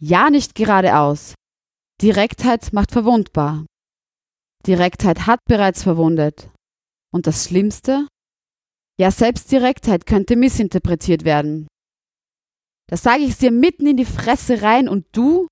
ja 0.00 0.30
nicht 0.30 0.54
geradeaus. 0.54 1.34
Direktheit 2.00 2.72
macht 2.72 2.90
verwundbar. 2.90 3.66
Direktheit 4.66 5.26
hat 5.26 5.38
bereits 5.48 5.82
verwundet. 5.84 6.50
Und 7.12 7.26
das 7.26 7.44
Schlimmste? 7.44 8.08
Ja, 8.98 9.10
selbst 9.10 9.50
Direktheit 9.52 10.06
könnte 10.06 10.34
missinterpretiert 10.34 11.24
werden. 11.24 11.68
Das 12.88 13.02
sage 13.02 13.22
ich 13.22 13.36
dir 13.38 13.50
mitten 13.50 13.86
in 13.86 13.96
die 13.96 14.04
Fresse 14.04 14.62
rein 14.62 14.88
und 14.88 15.06
du? 15.12 15.46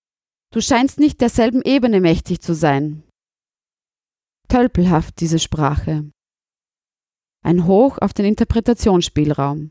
Du 0.52 0.60
scheinst 0.60 0.98
nicht 0.98 1.20
derselben 1.20 1.62
Ebene 1.62 2.00
mächtig 2.00 2.40
zu 2.40 2.54
sein. 2.54 3.04
Tölpelhaft 4.48 5.20
diese 5.20 5.38
Sprache. 5.38 6.10
Ein 7.42 7.66
Hoch 7.66 7.98
auf 7.98 8.12
den 8.12 8.26
Interpretationsspielraum. 8.26 9.70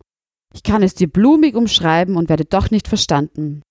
Ich 0.53 0.63
kann 0.63 0.81
es 0.81 0.95
dir 0.95 1.07
blumig 1.07 1.55
umschreiben 1.55 2.15
und 2.15 2.29
werde 2.29 2.45
doch 2.45 2.71
nicht 2.71 2.87
verstanden. 2.87 3.61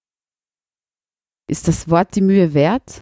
Ist 1.51 1.67
das 1.67 1.89
Wort 1.89 2.15
die 2.15 2.21
Mühe 2.21 2.53
wert? 2.55 3.01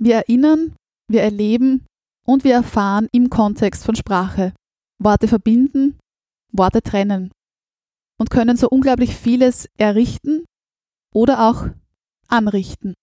Wir 0.00 0.16
erinnern, 0.16 0.74
wir 1.08 1.22
erleben 1.22 1.86
und 2.26 2.44
wir 2.44 2.54
erfahren 2.54 3.08
im 3.12 3.30
Kontext 3.30 3.84
von 3.84 3.94
Sprache. 3.94 4.54
Worte 4.98 5.28
verbinden, 5.28 5.98
Worte 6.52 6.82
trennen 6.82 7.30
und 8.18 8.30
können 8.30 8.56
so 8.56 8.68
unglaublich 8.68 9.14
vieles 9.14 9.68
errichten 9.76 10.44
oder 11.12 11.48
auch 11.48 11.68
anrichten. 12.28 12.94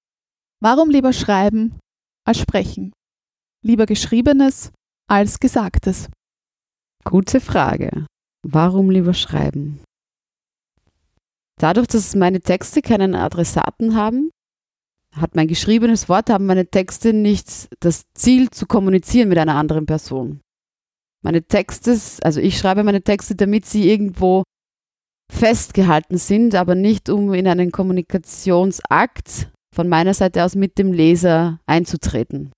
Warum 0.61 0.89
lieber 0.89 1.13
schreiben 1.13 1.79
als 2.25 2.39
sprechen? 2.39 2.93
Lieber 3.63 3.85
geschriebenes 3.85 4.71
als 5.07 5.39
gesagtes? 5.39 6.09
Gute 7.03 7.41
Frage. 7.41 8.05
Warum 8.45 8.89
lieber 8.89 9.13
schreiben? 9.13 9.81
Dadurch, 11.59 11.87
dass 11.87 12.15
meine 12.15 12.41
Texte 12.41 12.81
keinen 12.81 13.15
Adressaten 13.15 13.95
haben, 13.95 14.31
hat 15.13 15.35
mein 15.35 15.47
geschriebenes 15.47 16.09
Wort, 16.09 16.29
haben 16.29 16.45
meine 16.45 16.65
Texte 16.65 17.13
nicht 17.13 17.67
das 17.79 18.03
Ziel 18.15 18.49
zu 18.49 18.65
kommunizieren 18.65 19.29
mit 19.29 19.37
einer 19.37 19.55
anderen 19.55 19.85
Person. 19.85 20.41
Meine 21.23 21.43
Texte, 21.43 21.97
also 22.23 22.39
ich 22.41 22.57
schreibe 22.57 22.83
meine 22.83 23.01
Texte, 23.01 23.35
damit 23.35 23.65
sie 23.65 23.89
irgendwo 23.89 24.43
festgehalten 25.33 26.17
sind, 26.17 26.55
aber 26.55 26.75
nicht 26.75 27.09
um 27.09 27.33
in 27.33 27.47
einen 27.47 27.71
Kommunikationsakt 27.71 29.51
von 29.73 29.89
meiner 29.89 30.13
Seite 30.13 30.43
aus 30.43 30.55
mit 30.55 30.77
dem 30.77 30.93
Leser 30.93 31.59
einzutreten. 31.65 32.51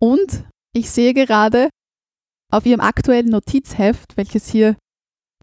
Und 0.00 0.44
ich 0.74 0.90
sehe 0.90 1.14
gerade 1.14 1.70
auf 2.52 2.66
Ihrem 2.66 2.80
aktuellen 2.80 3.28
Notizheft, 3.28 4.16
welches 4.16 4.48
hier 4.48 4.76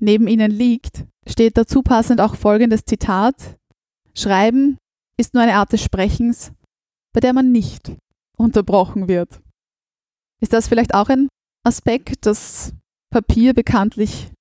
neben 0.02 0.28
Ihnen 0.28 0.52
liegt, 0.52 1.06
steht 1.26 1.58
dazu 1.58 1.82
passend 1.82 2.20
auch 2.20 2.36
folgendes 2.36 2.82
Zitat. 2.86 3.58
Schreiben 4.13 4.78
ist 5.18 5.34
nur 5.34 5.44
eine 5.44 5.56
Art 5.56 5.72
des 5.72 5.82
Sprechens, 5.82 6.52
bei 7.13 7.22
der 7.22 7.34
man 7.34 7.52
nicht 7.52 7.94
unterbrochen 8.38 9.08
wird. 9.08 9.42
Ist 10.42 10.54
das 10.54 10.68
vielleicht 10.68 10.94
auch 10.94 11.10
ein 11.10 11.30
Aspekt, 11.66 12.26
dass 12.26 12.74
Papier 13.12 13.54
bekanntlich 13.54 14.32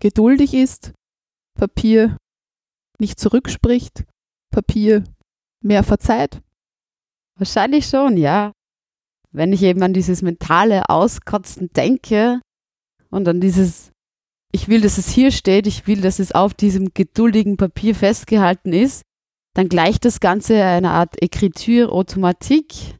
geduldig 0.00 0.54
ist, 0.54 0.92
Papier 1.54 2.16
nicht 2.98 3.18
zurückspricht, 3.18 4.04
Papier 4.50 5.04
mehr 5.62 5.84
verzeiht? 5.84 6.40
Wahrscheinlich 7.36 7.86
schon, 7.86 8.16
ja. 8.16 8.52
Wenn 9.32 9.52
ich 9.52 9.62
eben 9.62 9.82
an 9.82 9.92
dieses 9.92 10.22
mentale 10.22 10.88
Auskotzen 10.88 11.70
denke 11.72 12.40
und 13.10 13.28
an 13.28 13.40
dieses 13.40 13.90
ich 14.52 14.68
will, 14.68 14.80
dass 14.80 14.98
es 14.98 15.08
hier 15.08 15.30
steht, 15.30 15.66
ich 15.66 15.86
will, 15.86 16.00
dass 16.00 16.18
es 16.18 16.32
auf 16.32 16.54
diesem 16.54 16.92
geduldigen 16.92 17.56
Papier 17.56 17.94
festgehalten 17.94 18.72
ist, 18.72 19.02
dann 19.54 19.68
gleicht 19.68 20.04
das 20.04 20.20
Ganze 20.20 20.62
einer 20.62 20.92
Art 20.92 21.20
Écriture-Automatik. 21.22 22.98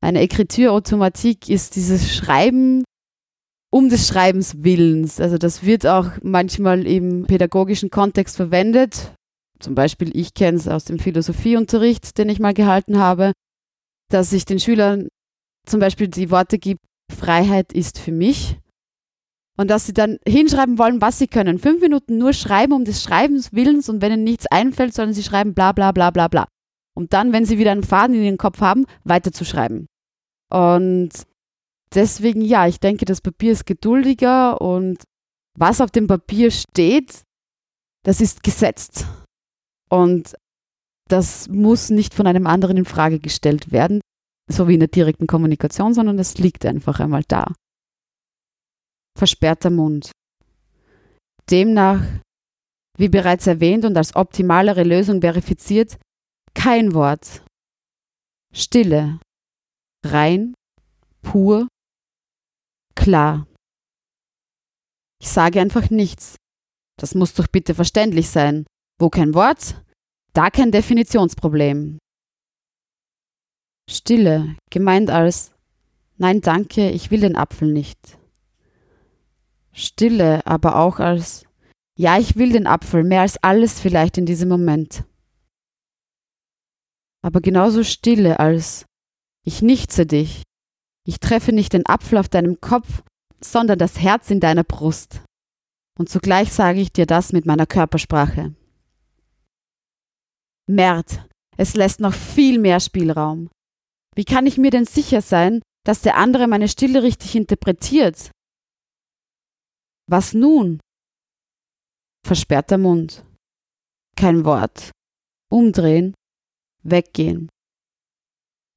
Eine 0.00 0.20
Écriture-Automatik 0.22 1.48
ist 1.48 1.76
dieses 1.76 2.14
Schreiben 2.14 2.84
um 3.72 3.88
des 3.88 4.06
Schreibens 4.06 4.62
Willens. 4.62 5.18
Also 5.18 5.38
das 5.38 5.64
wird 5.64 5.86
auch 5.86 6.10
manchmal 6.22 6.86
im 6.86 7.24
pädagogischen 7.24 7.88
Kontext 7.90 8.36
verwendet. 8.36 9.14
Zum 9.60 9.74
Beispiel, 9.74 10.10
ich 10.14 10.34
kenne 10.34 10.58
es 10.58 10.68
aus 10.68 10.84
dem 10.84 10.98
Philosophieunterricht, 10.98 12.18
den 12.18 12.28
ich 12.28 12.38
mal 12.38 12.54
gehalten 12.54 12.98
habe. 12.98 13.32
dass 14.10 14.32
ich 14.34 14.44
den 14.44 14.60
Schülern 14.60 15.08
zum 15.66 15.80
Beispiel 15.80 16.06
die 16.06 16.30
Worte 16.30 16.58
gebe, 16.58 16.80
Freiheit 17.10 17.72
ist 17.72 17.98
für 17.98 18.12
mich. 18.12 18.58
Und 19.56 19.70
dass 19.70 19.86
sie 19.86 19.94
dann 19.94 20.18
hinschreiben 20.26 20.76
wollen, 20.78 21.00
was 21.00 21.18
sie 21.18 21.28
können. 21.28 21.58
Fünf 21.58 21.80
Minuten 21.80 22.18
nur 22.18 22.34
schreiben 22.34 22.74
um 22.74 22.84
des 22.84 23.02
Schreibens 23.02 23.52
Willens 23.54 23.88
und 23.88 24.02
wenn 24.02 24.12
ihnen 24.12 24.24
nichts 24.24 24.46
einfällt, 24.46 24.92
sollen 24.92 25.14
sie 25.14 25.22
schreiben 25.22 25.54
bla 25.54 25.72
bla 25.72 25.92
bla 25.92 26.10
bla 26.10 26.28
bla. 26.28 26.46
Und 26.94 27.14
dann, 27.14 27.32
wenn 27.32 27.46
sie 27.46 27.56
wieder 27.56 27.72
einen 27.72 27.84
Faden 27.84 28.16
in 28.16 28.22
den 28.22 28.36
Kopf 28.36 28.60
haben, 28.60 28.84
weiterzuschreiben. 29.04 29.86
Und 30.50 31.10
deswegen, 31.94 32.40
ja, 32.42 32.66
ich 32.66 32.80
denke, 32.80 33.04
das 33.04 33.20
Papier 33.20 33.52
ist 33.52 33.66
geduldiger 33.66 34.60
und 34.60 35.02
was 35.58 35.80
auf 35.80 35.90
dem 35.90 36.06
Papier 36.06 36.50
steht, 36.50 37.22
das 38.04 38.20
ist 38.20 38.42
gesetzt. 38.42 39.06
Und 39.90 40.34
das 41.08 41.48
muss 41.48 41.90
nicht 41.90 42.14
von 42.14 42.26
einem 42.26 42.46
anderen 42.46 42.78
in 42.78 42.84
Frage 42.84 43.18
gestellt 43.18 43.70
werden, 43.70 44.00
so 44.50 44.66
wie 44.68 44.74
in 44.74 44.80
der 44.80 44.88
direkten 44.88 45.26
Kommunikation, 45.26 45.94
sondern 45.94 46.18
es 46.18 46.38
liegt 46.38 46.64
einfach 46.64 47.00
einmal 47.00 47.22
da. 47.28 47.52
Versperrter 49.18 49.70
Mund. 49.70 50.10
Demnach, 51.50 52.02
wie 52.96 53.08
bereits 53.08 53.46
erwähnt 53.46 53.84
und 53.84 53.96
als 53.96 54.16
optimalere 54.16 54.84
Lösung 54.84 55.20
verifiziert, 55.20 55.98
kein 56.54 56.94
Wort. 56.94 57.44
Stille. 58.54 59.20
Rein, 60.04 60.54
pur, 61.22 61.68
klar. 62.94 63.46
Ich 65.20 65.28
sage 65.28 65.60
einfach 65.60 65.90
nichts. 65.90 66.36
Das 66.98 67.14
muss 67.14 67.34
doch 67.34 67.46
bitte 67.46 67.74
verständlich 67.74 68.28
sein. 68.28 68.66
Wo 68.98 69.08
kein 69.08 69.34
Wort, 69.34 69.82
da 70.32 70.50
kein 70.50 70.72
Definitionsproblem. 70.72 71.98
Stille, 73.90 74.56
gemeint 74.70 75.10
als 75.10 75.52
Nein, 76.16 76.40
danke, 76.40 76.90
ich 76.90 77.10
will 77.10 77.20
den 77.20 77.36
Apfel 77.36 77.72
nicht. 77.72 78.18
Stille, 79.72 80.46
aber 80.46 80.76
auch 80.76 81.00
als 81.00 81.46
Ja, 81.98 82.18
ich 82.18 82.36
will 82.36 82.52
den 82.52 82.66
Apfel, 82.66 83.02
mehr 83.02 83.22
als 83.22 83.42
alles 83.42 83.80
vielleicht 83.80 84.18
in 84.18 84.26
diesem 84.26 84.48
Moment. 84.48 85.04
Aber 87.22 87.40
genauso 87.40 87.82
Stille 87.82 88.38
als 88.40 88.86
Ich 89.44 89.62
nichtse 89.62 90.06
dich. 90.06 90.42
Ich 91.04 91.18
treffe 91.18 91.52
nicht 91.52 91.72
den 91.72 91.86
Apfel 91.86 92.18
auf 92.18 92.28
deinem 92.28 92.60
Kopf, 92.60 93.02
sondern 93.40 93.78
das 93.78 93.98
Herz 93.98 94.30
in 94.30 94.40
deiner 94.40 94.64
Brust. 94.64 95.22
Und 95.98 96.08
zugleich 96.08 96.52
sage 96.52 96.80
ich 96.80 96.92
dir 96.92 97.06
das 97.06 97.32
mit 97.32 97.44
meiner 97.44 97.66
Körpersprache. 97.66 98.54
Mert, 100.68 101.28
es 101.56 101.74
lässt 101.74 102.00
noch 102.00 102.14
viel 102.14 102.58
mehr 102.58 102.80
Spielraum. 102.80 103.50
Wie 104.14 104.24
kann 104.24 104.46
ich 104.46 104.58
mir 104.58 104.70
denn 104.70 104.84
sicher 104.84 105.22
sein, 105.22 105.60
dass 105.84 106.02
der 106.02 106.16
andere 106.16 106.46
meine 106.46 106.68
Stille 106.68 107.02
richtig 107.02 107.34
interpretiert? 107.34 108.30
Was 110.08 110.34
nun? 110.34 110.80
Versperrter 112.24 112.78
Mund. 112.78 113.24
Kein 114.16 114.44
Wort. 114.44 114.90
Umdrehen. 115.50 116.14
Weggehen. 116.84 117.48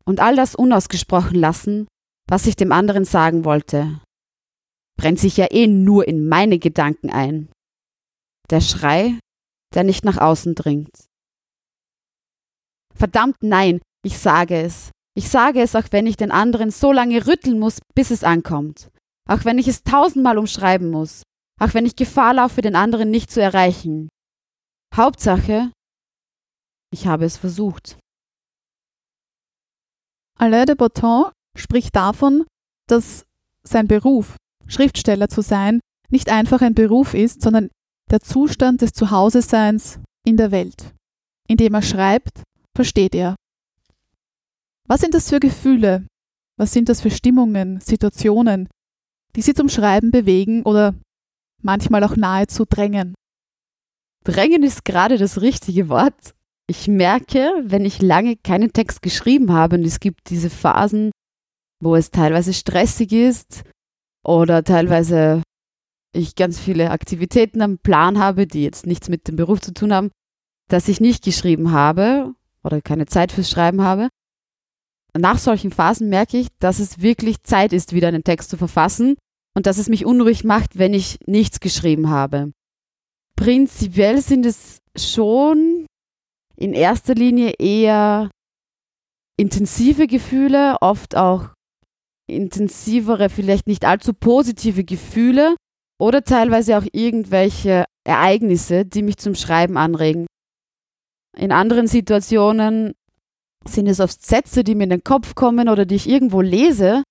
Und 0.06 0.20
all 0.20 0.36
das 0.36 0.56
unausgesprochen 0.56 1.36
lassen, 1.36 1.88
was 2.28 2.48
ich 2.48 2.56
dem 2.56 2.72
anderen 2.72 3.06
sagen 3.06 3.46
wollte. 3.46 4.02
Brennt 4.98 5.20
sich 5.20 5.38
ja 5.38 5.48
eh 5.52 5.68
nur 5.68 6.08
in 6.08 6.28
meine 6.28 6.60
Gedanken 6.60 7.10
ein. 7.10 7.52
Der 8.50 8.62
Schrei, 8.62 9.20
der 9.74 9.84
nicht 9.84 10.06
nach 10.06 10.18
außen 10.18 10.56
dringt. 10.56 11.06
Verdammt 12.94 13.38
nein, 13.42 13.82
ich 14.04 14.18
sage 14.18 14.62
es. 14.62 14.92
Ich 15.18 15.30
sage 15.30 15.62
es, 15.62 15.76
auch 15.76 15.88
wenn 15.92 16.08
ich 16.08 16.18
den 16.18 16.32
anderen 16.32 16.72
so 16.72 16.92
lange 16.92 17.26
rütteln 17.28 17.60
muss, 17.60 17.80
bis 17.94 18.12
es 18.12 18.24
ankommt. 18.24 18.90
Auch 19.30 19.46
wenn 19.46 19.58
ich 19.58 19.68
es 19.68 19.84
tausendmal 19.84 20.38
umschreiben 20.38 20.90
muss. 20.90 21.24
Auch 21.60 21.74
wenn 21.74 21.86
ich 21.86 21.96
Gefahr 21.96 22.34
laufe, 22.34 22.62
den 22.62 22.76
anderen 22.76 23.12
nicht 23.12 23.32
zu 23.32 23.42
erreichen. 23.42 24.10
Hauptsache, 24.94 25.72
ich 26.92 27.08
habe 27.08 27.26
es 27.26 27.38
versucht. 27.38 27.98
Alain 30.38 30.66
de 30.66 30.76
Botton 30.76 31.32
spricht 31.56 31.96
davon, 31.96 32.46
dass 32.88 33.26
sein 33.64 33.88
Beruf, 33.88 34.36
Schriftsteller 34.68 35.28
zu 35.28 35.42
sein, 35.42 35.80
nicht 36.10 36.30
einfach 36.30 36.62
ein 36.62 36.76
Beruf 36.76 37.14
ist, 37.14 37.42
sondern 37.42 37.70
der 38.12 38.20
Zustand 38.22 38.82
des 38.82 38.92
Zuhauseseins 38.92 40.00
in 40.26 40.38
der 40.38 40.52
Welt. 40.52 40.94
Indem 41.48 41.74
er 41.74 41.82
schreibt, 41.82 42.44
versteht 42.76 43.16
er. 43.16 43.36
Was 44.88 45.02
sind 45.02 45.14
das 45.14 45.30
für 45.30 45.40
Gefühle? 45.40 46.08
Was 46.58 46.72
sind 46.72 46.90
das 46.90 47.02
für 47.02 47.12
Stimmungen, 47.12 47.82
Situationen, 47.82 48.70
die 49.36 49.42
Sie 49.42 49.54
zum 49.54 49.68
Schreiben 49.68 50.12
bewegen 50.12 50.64
oder 50.64 50.94
manchmal 51.62 52.04
auch 52.04 52.16
nahezu 52.16 52.66
drängen? 52.66 53.16
Drängen 54.24 54.64
ist 54.64 54.86
gerade 54.86 55.18
das 55.18 55.42
richtige 55.42 55.90
Wort. 55.90 56.34
Ich 56.68 56.88
merke, 56.88 57.52
wenn 57.64 57.86
ich 57.86 58.02
lange 58.02 58.38
keinen 58.38 58.74
Text 58.74 59.02
geschrieben 59.02 59.52
habe 59.52 59.76
und 59.76 59.84
es 59.84 60.00
gibt 60.00 60.30
diese 60.30 60.50
Phasen, 60.50 61.12
wo 61.86 61.96
es 61.96 62.10
teilweise 62.10 62.52
stressig 62.52 63.12
ist 63.12 63.64
oder 64.26 64.64
teilweise 64.64 65.44
ich 66.14 66.36
ganz 66.36 66.60
viele 66.60 66.90
Aktivitäten 66.90 67.62
am 67.62 67.78
Plan 67.78 68.18
habe, 68.18 68.48
die 68.48 68.64
jetzt 68.64 68.88
nichts 68.88 69.08
mit 69.08 69.28
dem 69.28 69.36
Beruf 69.36 69.62
zu 69.62 69.72
tun 69.72 69.94
haben, 69.94 70.10
dass 70.68 70.88
ich 70.88 71.00
nicht 71.00 71.24
geschrieben 71.24 71.72
habe 71.72 72.34
oder 72.64 72.82
keine 72.82 73.06
Zeit 73.06 73.32
fürs 73.32 73.52
Schreiben 73.52 73.84
habe. 73.84 74.10
Nach 75.16 75.38
solchen 75.38 75.72
Phasen 75.72 76.10
merke 76.10 76.38
ich, 76.38 76.48
dass 76.60 76.80
es 76.80 77.02
wirklich 77.02 77.44
Zeit 77.44 77.72
ist, 77.72 77.94
wieder 77.94 78.08
einen 78.08 78.24
Text 78.24 78.50
zu 78.50 78.58
verfassen 78.58 79.16
und 79.56 79.68
dass 79.68 79.78
es 79.78 79.88
mich 79.88 80.06
unruhig 80.08 80.44
macht, 80.44 80.80
wenn 80.80 80.94
ich 80.94 81.20
nichts 81.28 81.60
geschrieben 81.60 82.10
habe. 82.10 82.52
Prinzipiell 83.36 84.22
sind 84.22 84.46
es 84.48 84.80
schon 84.98 85.86
in 86.56 86.74
erster 86.74 87.14
Linie 87.14 87.54
eher 87.60 88.32
intensive 89.38 90.08
Gefühle, 90.08 90.78
oft 90.82 91.16
auch 91.16 91.55
intensivere, 92.28 93.30
vielleicht 93.30 93.68
nicht 93.68 93.86
allzu 93.86 94.14
positive 94.14 94.84
Gefühle 94.84 95.56
oder 96.00 96.24
teilweise 96.24 96.78
auch 96.78 96.86
irgendwelche 96.92 97.86
Ereignisse, 98.04 98.86
die 98.86 99.04
mich 99.04 99.18
zum 99.18 99.36
Schreiben 99.36 99.78
anregen. 99.78 100.28
In 101.38 101.52
anderen 101.52 101.88
Situationen 101.88 102.94
sind 103.68 103.88
es 103.88 104.00
oft 104.00 104.24
Sätze, 104.24 104.64
die 104.64 104.76
mir 104.76 104.84
in 104.86 104.90
den 104.92 105.04
Kopf 105.04 105.36
kommen 105.36 105.70
oder 105.70 105.86
die 105.86 105.96
ich 105.96 106.08
irgendwo 106.08 106.42
lese, 106.42 107.04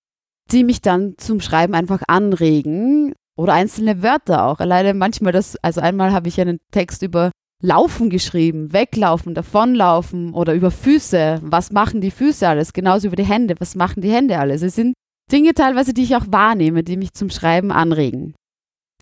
die 0.51 0.65
mich 0.65 0.81
dann 0.81 1.15
zum 1.19 1.41
Schreiben 1.41 1.75
einfach 1.75 2.03
anregen 2.07 3.15
oder 3.37 3.55
einzelne 3.55 4.03
Wörter 4.03 4.47
auch. 4.47 4.61
Alleine 4.61 4.95
manchmal 4.95 5.33
das, 5.33 5.57
also 5.63 5.81
einmal 5.81 6.13
habe 6.13 6.29
ich 6.29 6.41
einen 6.41 6.61
Text 6.71 7.03
über 7.03 7.31
Laufen 7.63 8.11
geschrieben, 8.11 8.73
weglaufen, 8.73 9.35
davonlaufen 9.35 10.35
oder 10.35 10.55
über 10.55 10.71
Füße. 10.71 11.41
Was 11.43 11.73
machen 11.73 12.01
die 12.01 12.11
Füße 12.11 12.47
alles? 12.47 12.73
Genauso 12.73 13.07
über 13.07 13.17
die 13.17 13.25
Hände. 13.25 13.55
Was 13.59 13.75
machen 13.75 14.03
die 14.03 14.13
Hände 14.13 14.39
alles? 14.39 14.63
Es 14.63 14.75
sind 14.75 14.95
Dinge 15.31 15.55
teilweise, 15.55 15.95
die 15.95 16.03
ich 16.03 16.17
auch 16.17 16.27
wahrnehme, 16.29 16.83
die 16.83 16.97
mich 16.97 17.13
zum 17.13 17.31
Schreiben 17.31 17.73
anregen. 17.73 18.35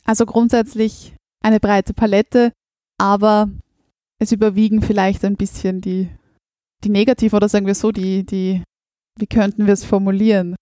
Also 0.05 0.27
grundsätzlich 0.27 1.15
eine 1.43 1.61
breite 1.61 1.95
Palette, 1.95 2.53
aber 2.99 3.51
es 4.19 4.33
überwiegen 4.33 4.83
vielleicht 4.83 5.25
ein 5.25 5.37
bisschen 5.37 5.81
die, 5.81 6.09
die 6.85 6.91
negativ 6.91 7.33
oder 7.33 7.49
sagen 7.49 7.67
wir 7.67 7.75
so, 7.75 7.91
die, 7.91 8.25
die, 8.25 8.63
wie 9.19 9.27
könnten 9.27 9.67
wir 9.67 9.73
es 9.73 9.85
formulieren? 9.85 10.57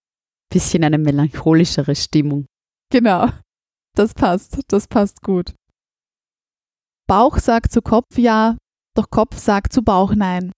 Bisschen 0.51 0.85
eine 0.85 0.99
melancholischere 0.99 1.95
Stimmung. 1.95 2.47
Genau. 2.91 3.29
Das 3.97 4.15
passt, 4.15 4.61
das 4.69 4.89
passt 4.89 5.23
gut. 5.23 5.55
Bauch 7.07 7.39
sagt 7.39 7.73
zu 7.73 7.83
Kopf 7.83 8.19
ja, 8.19 8.57
doch 8.97 9.11
Kopf 9.11 9.37
sagt 9.37 9.73
zu 9.73 9.83
Bauch 9.83 10.15
nein. 10.15 10.53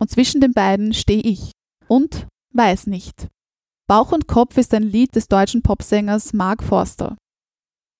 Und 0.00 0.10
zwischen 0.10 0.40
den 0.40 0.52
beiden 0.52 0.94
stehe 0.94 1.22
ich 1.22 1.52
und 1.88 2.26
weiß 2.54 2.86
nicht. 2.86 3.28
Bauch 3.90 4.12
und 4.12 4.28
Kopf 4.28 4.56
ist 4.56 4.72
ein 4.72 4.84
Lied 4.84 5.16
des 5.16 5.26
deutschen 5.26 5.62
Popsängers 5.62 6.32
Mark 6.32 6.62
Forster. 6.62 7.16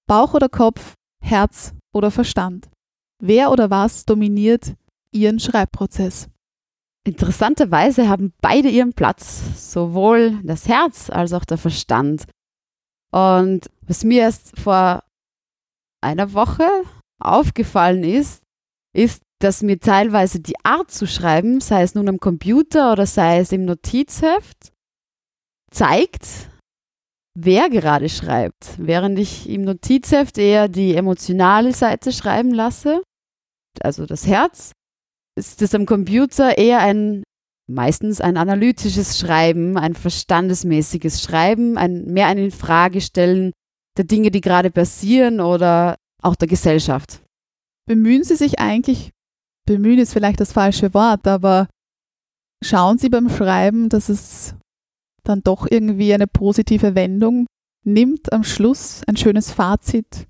Bauch 0.08 0.34
oder 0.34 0.48
Kopf, 0.48 0.94
Herz 1.20 1.74
oder 1.92 2.12
Verstand. 2.12 2.70
Wer 3.20 3.50
oder 3.50 3.70
was 3.70 4.04
dominiert 4.04 4.76
Ihren 5.12 5.40
Schreibprozess? 5.40 6.28
Interessanterweise 7.04 8.08
haben 8.08 8.32
beide 8.40 8.68
ihren 8.68 8.92
Platz, 8.92 9.72
sowohl 9.72 10.40
das 10.44 10.68
Herz 10.68 11.10
als 11.10 11.32
auch 11.32 11.44
der 11.44 11.58
Verstand. 11.58 12.26
Und 13.10 13.68
was 13.80 14.04
mir 14.04 14.20
erst 14.20 14.56
vor 14.60 15.02
einer 16.00 16.34
Woche 16.34 16.68
aufgefallen 17.20 18.04
ist, 18.04 18.44
ist, 18.96 19.22
dass 19.40 19.64
mir 19.64 19.80
teilweise 19.80 20.38
die 20.38 20.54
Art 20.62 20.92
zu 20.92 21.08
schreiben, 21.08 21.60
sei 21.60 21.82
es 21.82 21.96
nun 21.96 22.08
am 22.08 22.20
Computer 22.20 22.92
oder 22.92 23.06
sei 23.06 23.40
es 23.40 23.50
im 23.50 23.64
Notizheft, 23.64 24.70
zeigt, 25.70 26.50
wer 27.34 27.70
gerade 27.70 28.08
schreibt. 28.08 28.74
Während 28.78 29.18
ich 29.18 29.48
im 29.48 29.62
Notizheft 29.62 30.38
eher 30.38 30.68
die 30.68 30.94
emotionale 30.94 31.72
Seite 31.72 32.12
schreiben 32.12 32.52
lasse, 32.52 33.02
also 33.80 34.06
das 34.06 34.26
Herz, 34.26 34.72
ist 35.38 35.62
es 35.62 35.74
am 35.74 35.86
Computer 35.86 36.58
eher 36.58 36.80
ein 36.80 37.22
meistens 37.70 38.20
ein 38.20 38.36
analytisches 38.36 39.18
Schreiben, 39.18 39.78
ein 39.78 39.94
verstandesmäßiges 39.94 41.22
Schreiben, 41.22 41.78
ein 41.78 42.04
mehr 42.06 42.26
ein 42.26 42.38
Infragestellen 42.38 43.52
der 43.96 44.04
Dinge, 44.04 44.30
die 44.30 44.40
gerade 44.40 44.70
passieren 44.70 45.40
oder 45.40 45.96
auch 46.22 46.34
der 46.34 46.48
Gesellschaft. 46.48 47.22
Bemühen 47.86 48.24
Sie 48.24 48.36
sich 48.36 48.58
eigentlich, 48.58 49.10
bemühen 49.66 49.98
ist 49.98 50.12
vielleicht 50.12 50.40
das 50.40 50.52
falsche 50.52 50.92
Wort, 50.94 51.26
aber 51.26 51.68
schauen 52.62 52.98
Sie 52.98 53.08
beim 53.08 53.28
Schreiben, 53.28 53.88
dass 53.88 54.08
es 54.08 54.54
dann 55.24 55.42
doch 55.42 55.66
irgendwie 55.70 56.12
eine 56.14 56.26
positive 56.26 56.94
Wendung 56.94 57.46
nimmt 57.84 58.32
am 58.32 58.44
Schluss, 58.44 59.02
ein 59.06 59.16
schönes 59.16 59.50
Fazit, 59.50 60.26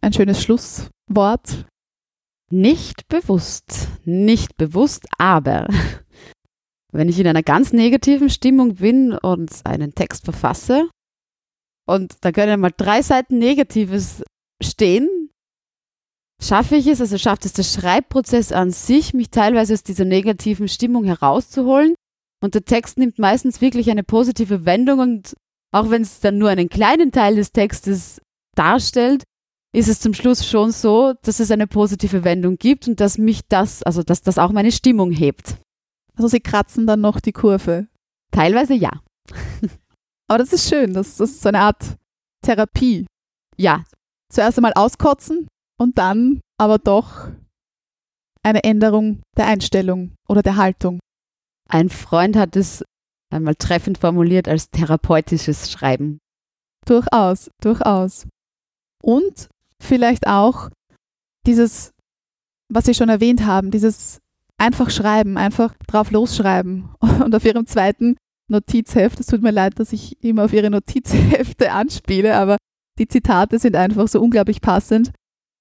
ein 0.00 0.12
schönes 0.12 0.42
Schlusswort? 0.42 1.66
Nicht 2.50 3.08
bewusst, 3.08 3.88
nicht 4.04 4.56
bewusst, 4.56 5.06
aber 5.18 5.68
wenn 6.92 7.08
ich 7.08 7.18
in 7.18 7.26
einer 7.26 7.42
ganz 7.42 7.72
negativen 7.72 8.28
Stimmung 8.28 8.74
bin 8.76 9.12
und 9.12 9.50
einen 9.64 9.94
Text 9.94 10.24
verfasse 10.24 10.88
und 11.86 12.16
da 12.20 12.32
können 12.32 12.60
mal 12.60 12.72
drei 12.76 13.00
Seiten 13.00 13.38
Negatives 13.38 14.22
stehen, 14.62 15.08
schaffe 16.42 16.76
ich 16.76 16.86
es, 16.86 17.00
also 17.00 17.16
schafft 17.16 17.44
es 17.46 17.54
der 17.54 17.62
Schreibprozess 17.62 18.52
an 18.52 18.70
sich, 18.70 19.14
mich 19.14 19.30
teilweise 19.30 19.74
aus 19.74 19.82
dieser 19.82 20.04
negativen 20.04 20.68
Stimmung 20.68 21.04
herauszuholen. 21.04 21.94
Und 22.42 22.54
der 22.54 22.64
Text 22.64 22.98
nimmt 22.98 23.18
meistens 23.18 23.60
wirklich 23.60 23.90
eine 23.90 24.02
positive 24.02 24.64
Wendung 24.64 24.98
und 24.98 25.34
auch 25.72 25.90
wenn 25.90 26.02
es 26.02 26.20
dann 26.20 26.38
nur 26.38 26.50
einen 26.50 26.68
kleinen 26.68 27.12
Teil 27.12 27.36
des 27.36 27.52
Textes 27.52 28.20
darstellt, 28.56 29.22
ist 29.74 29.88
es 29.88 30.00
zum 30.00 30.12
Schluss 30.12 30.46
schon 30.46 30.70
so, 30.72 31.14
dass 31.22 31.40
es 31.40 31.50
eine 31.50 31.66
positive 31.66 32.24
Wendung 32.24 32.56
gibt 32.56 32.88
und 32.88 33.00
dass 33.00 33.16
mich 33.16 33.40
das, 33.48 33.82
also 33.82 34.02
dass 34.02 34.22
das 34.22 34.38
auch 34.38 34.52
meine 34.52 34.72
Stimmung 34.72 35.12
hebt. 35.12 35.56
Also 36.16 36.28
sie 36.28 36.40
kratzen 36.40 36.86
dann 36.86 37.00
noch 37.00 37.20
die 37.20 37.32
Kurve. 37.32 37.86
Teilweise 38.32 38.74
ja. 38.74 38.90
Aber 40.28 40.38
das 40.38 40.52
ist 40.52 40.68
schön, 40.68 40.92
das, 40.92 41.16
das 41.16 41.30
ist 41.30 41.42
so 41.42 41.48
eine 41.48 41.60
Art 41.60 41.96
Therapie. 42.44 43.06
Ja. 43.56 43.84
Zuerst 44.30 44.58
einmal 44.58 44.72
auskotzen 44.74 45.46
und 45.78 45.98
dann 45.98 46.40
aber 46.58 46.78
doch 46.78 47.28
eine 48.42 48.64
Änderung 48.64 49.20
der 49.36 49.46
Einstellung 49.46 50.14
oder 50.28 50.42
der 50.42 50.56
Haltung. 50.56 51.00
Ein 51.68 51.88
Freund 51.88 52.36
hat 52.36 52.56
es 52.56 52.84
einmal 53.30 53.54
treffend 53.54 53.98
formuliert 53.98 54.48
als 54.48 54.70
therapeutisches 54.70 55.70
Schreiben. 55.70 56.18
Durchaus, 56.86 57.50
durchaus. 57.60 58.26
Und 59.02 59.48
vielleicht 59.80 60.26
auch 60.26 60.70
dieses, 61.46 61.92
was 62.68 62.84
Sie 62.84 62.94
schon 62.94 63.08
erwähnt 63.08 63.46
haben, 63.46 63.70
dieses 63.70 64.18
einfach 64.58 64.90
schreiben, 64.90 65.36
einfach 65.36 65.74
drauf 65.86 66.10
losschreiben. 66.10 66.90
Und 67.00 67.34
auf 67.34 67.44
Ihrem 67.44 67.66
zweiten 67.66 68.16
Notizheft, 68.48 69.18
es 69.18 69.26
tut 69.26 69.42
mir 69.42 69.50
leid, 69.50 69.78
dass 69.78 69.92
ich 69.92 70.22
immer 70.22 70.44
auf 70.44 70.52
Ihre 70.52 70.70
Notizhefte 70.70 71.72
anspiele, 71.72 72.36
aber 72.36 72.56
die 72.98 73.08
Zitate 73.08 73.58
sind 73.58 73.74
einfach 73.76 74.06
so 74.08 74.20
unglaublich 74.20 74.60
passend. 74.60 75.12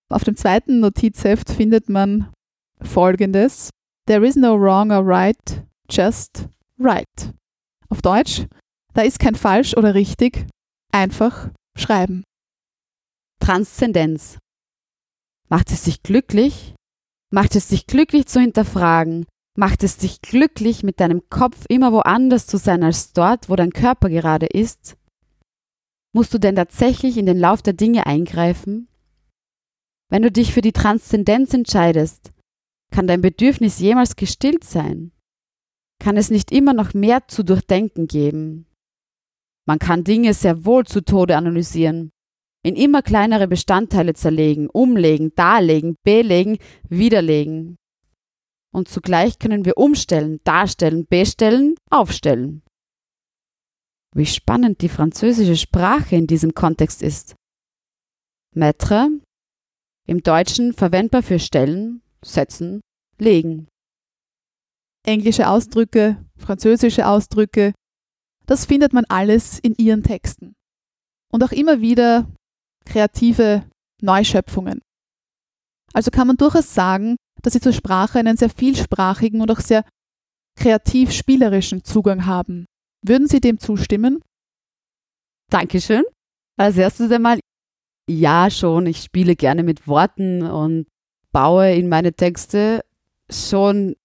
Auf 0.10 0.24
dem 0.24 0.36
zweiten 0.36 0.82
Notizheft 0.82 1.50
findet 1.50 1.90
man 1.90 2.32
folgendes: 2.82 3.70
There 4.08 4.26
is 4.28 4.36
no 4.36 4.60
wrong 4.60 4.92
or 4.92 5.06
right, 5.06 5.66
just 5.92 6.48
right. 6.80 7.34
Auf 7.90 8.02
Deutsch, 8.02 8.48
da 8.94 9.02
ist 9.02 9.20
kein 9.20 9.36
falsch 9.36 9.76
oder 9.76 9.94
richtig, 9.94 10.48
einfach 10.92 11.50
schreiben. 11.78 12.24
Transzendenz. 13.40 14.38
Macht 15.50 15.72
es 15.72 15.84
dich 15.84 16.04
glücklich? 16.04 16.76
Macht 17.34 17.56
es 17.56 17.68
dich 17.68 17.88
glücklich 17.88 18.28
zu 18.28 18.40
hinterfragen? 18.40 19.26
Macht 19.58 19.84
es 19.84 19.98
dich 19.98 20.22
glücklich, 20.22 20.84
mit 20.84 21.00
deinem 21.02 21.30
Kopf 21.30 21.66
immer 21.68 21.92
woanders 21.92 22.48
zu 22.48 22.58
sein 22.58 22.84
als 22.84 23.12
dort, 23.12 23.50
wo 23.50 23.56
dein 23.56 23.74
Körper 23.74 24.10
gerade 24.10 24.46
ist? 24.46 24.96
Musst 26.14 26.34
du 26.34 26.38
denn 26.38 26.56
tatsächlich 26.56 27.18
in 27.18 27.26
den 27.26 27.38
Lauf 27.40 27.62
der 27.62 27.74
Dinge 27.74 28.06
eingreifen? 28.06 28.88
Wenn 30.10 30.22
du 30.22 30.32
dich 30.32 30.54
für 30.54 30.62
die 30.62 30.74
Transzendenz 30.74 31.54
entscheidest, 31.54 32.32
kann 32.92 33.08
dein 33.08 33.22
Bedürfnis 33.22 33.80
jemals 33.80 34.16
gestillt 34.16 34.64
sein? 34.64 35.12
Kann 36.02 36.18
es 36.18 36.32
nicht 36.32 36.52
immer 36.52 36.74
noch 36.74 36.96
mehr 36.96 37.28
zu 37.28 37.44
durchdenken 37.44 38.08
geben? 38.08 38.66
Man 39.68 39.78
kann 39.78 40.04
Dinge 40.04 40.34
sehr 40.34 40.66
wohl 40.66 40.84
zu 40.84 41.02
Tode 41.02 41.38
analysieren, 41.38 42.10
in 42.64 42.76
immer 42.76 43.04
kleinere 43.04 43.48
Bestandteile 43.48 44.16
zerlegen, 44.16 44.68
umlegen, 44.68 45.32
darlegen, 45.36 45.98
belegen, 46.04 46.58
widerlegen. 46.90 47.78
Und 48.74 48.88
zugleich 48.90 49.38
können 49.38 49.64
wir 49.64 49.78
umstellen, 49.78 50.40
darstellen, 50.44 51.06
bestellen, 51.06 51.76
aufstellen. 51.92 52.64
Wie 54.16 54.26
spannend 54.26 54.82
die 54.82 54.90
französische 54.90 55.56
Sprache 55.56 56.16
in 56.16 56.26
diesem 56.26 56.56
Kontext 56.56 57.04
ist. 57.04 57.36
Maître, 58.56 59.08
im 60.08 60.24
Deutschen 60.24 60.74
verwendbar 60.74 61.22
für 61.22 61.38
stellen, 61.38 62.02
setzen, 62.26 62.82
legen. 63.20 63.68
Englische 65.06 65.50
Ausdrücke, 65.50 66.24
französische 66.38 67.08
Ausdrücke, 67.08 67.74
das 68.46 68.66
findet 68.66 68.94
man 68.94 69.06
alles 69.06 69.60
in 69.60 69.76
ihren 69.78 70.04
Texten. 70.04 70.54
Und 71.32 71.44
auch 71.44 71.52
immer 71.52 71.82
wieder 71.82 72.28
kreative 72.86 73.64
Neuschöpfungen. 74.02 74.82
Also 75.94 76.12
kann 76.12 76.28
man 76.28 76.38
durchaus 76.38 76.74
sagen, 76.74 77.16
dass 77.42 77.54
sie 77.54 77.62
zur 77.62 77.74
Sprache 77.74 78.20
einen 78.20 78.38
sehr 78.38 78.50
vielsprachigen 78.50 79.42
und 79.42 79.52
auch 79.52 79.60
sehr 79.60 79.86
kreativ 80.56 81.12
spielerischen 81.12 81.84
Zugang 81.84 82.26
haben. 82.26 82.66
Würden 83.04 83.28
Sie 83.28 83.40
dem 83.40 83.60
zustimmen? 83.60 84.22
Dankeschön. 85.50 86.04
Als 86.58 86.78
erstes 86.78 87.12
einmal, 87.12 87.40
ja 88.10 88.50
schon, 88.50 88.86
ich 88.86 89.02
spiele 89.02 89.36
gerne 89.36 89.64
mit 89.64 89.88
Worten 89.88 90.44
und 90.44 90.88
baue 91.32 91.74
in 91.74 91.90
meine 91.90 92.14
Texte 92.14 92.84
schon 93.30 93.96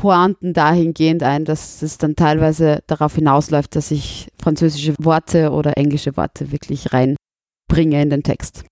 Pointen 0.00 0.54
dahingehend 0.54 1.22
ein, 1.22 1.44
dass 1.44 1.82
es 1.82 1.98
dann 1.98 2.16
teilweise 2.16 2.82
darauf 2.86 3.16
hinausläuft, 3.16 3.76
dass 3.76 3.90
ich 3.90 4.28
französische 4.40 4.94
Worte 4.98 5.50
oder 5.50 5.76
englische 5.76 6.16
Worte 6.16 6.52
wirklich 6.52 6.94
rein 6.94 7.16
bringe 7.68 8.00
in 8.00 8.08
den 8.08 8.22
Text. 8.22 8.64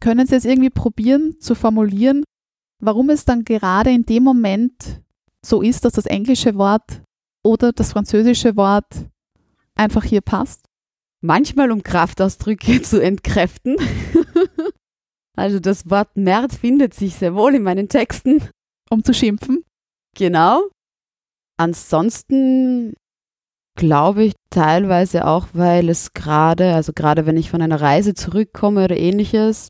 Können 0.00 0.28
Sie 0.28 0.36
es 0.36 0.44
irgendwie 0.44 0.70
probieren 0.70 1.40
zu 1.40 1.56
formulieren, 1.56 2.22
warum 2.80 3.10
es 3.10 3.24
dann 3.24 3.44
gerade 3.44 3.90
in 3.90 4.06
dem 4.06 4.22
Moment 4.22 5.02
so 5.44 5.62
ist, 5.62 5.84
dass 5.84 5.94
das 5.94 6.06
englische 6.06 6.54
Wort 6.54 7.02
oder 7.42 7.72
das 7.72 7.90
französische 7.90 8.54
Wort 8.54 9.06
einfach 9.74 10.04
hier 10.04 10.20
passt? 10.20 10.64
Manchmal 11.22 11.72
um 11.72 11.82
Kraftausdrücke 11.82 12.82
zu 12.82 13.02
entkräften. 13.02 13.78
also 15.36 15.58
das 15.58 15.90
Wort 15.90 16.16
Merd 16.16 16.52
findet 16.52 16.94
sich 16.94 17.16
sehr 17.16 17.34
wohl 17.34 17.56
in 17.56 17.64
meinen 17.64 17.88
Texten. 17.88 18.48
Um 18.90 19.02
zu 19.02 19.12
schimpfen? 19.12 19.63
Genau. 20.14 20.68
Ansonsten 21.58 22.94
glaube 23.76 24.24
ich 24.24 24.34
teilweise 24.50 25.26
auch, 25.26 25.48
weil 25.52 25.88
es 25.88 26.12
gerade, 26.14 26.74
also 26.74 26.92
gerade 26.92 27.26
wenn 27.26 27.36
ich 27.36 27.50
von 27.50 27.62
einer 27.62 27.80
Reise 27.80 28.14
zurückkomme 28.14 28.84
oder 28.84 28.96
ähnliches 28.96 29.68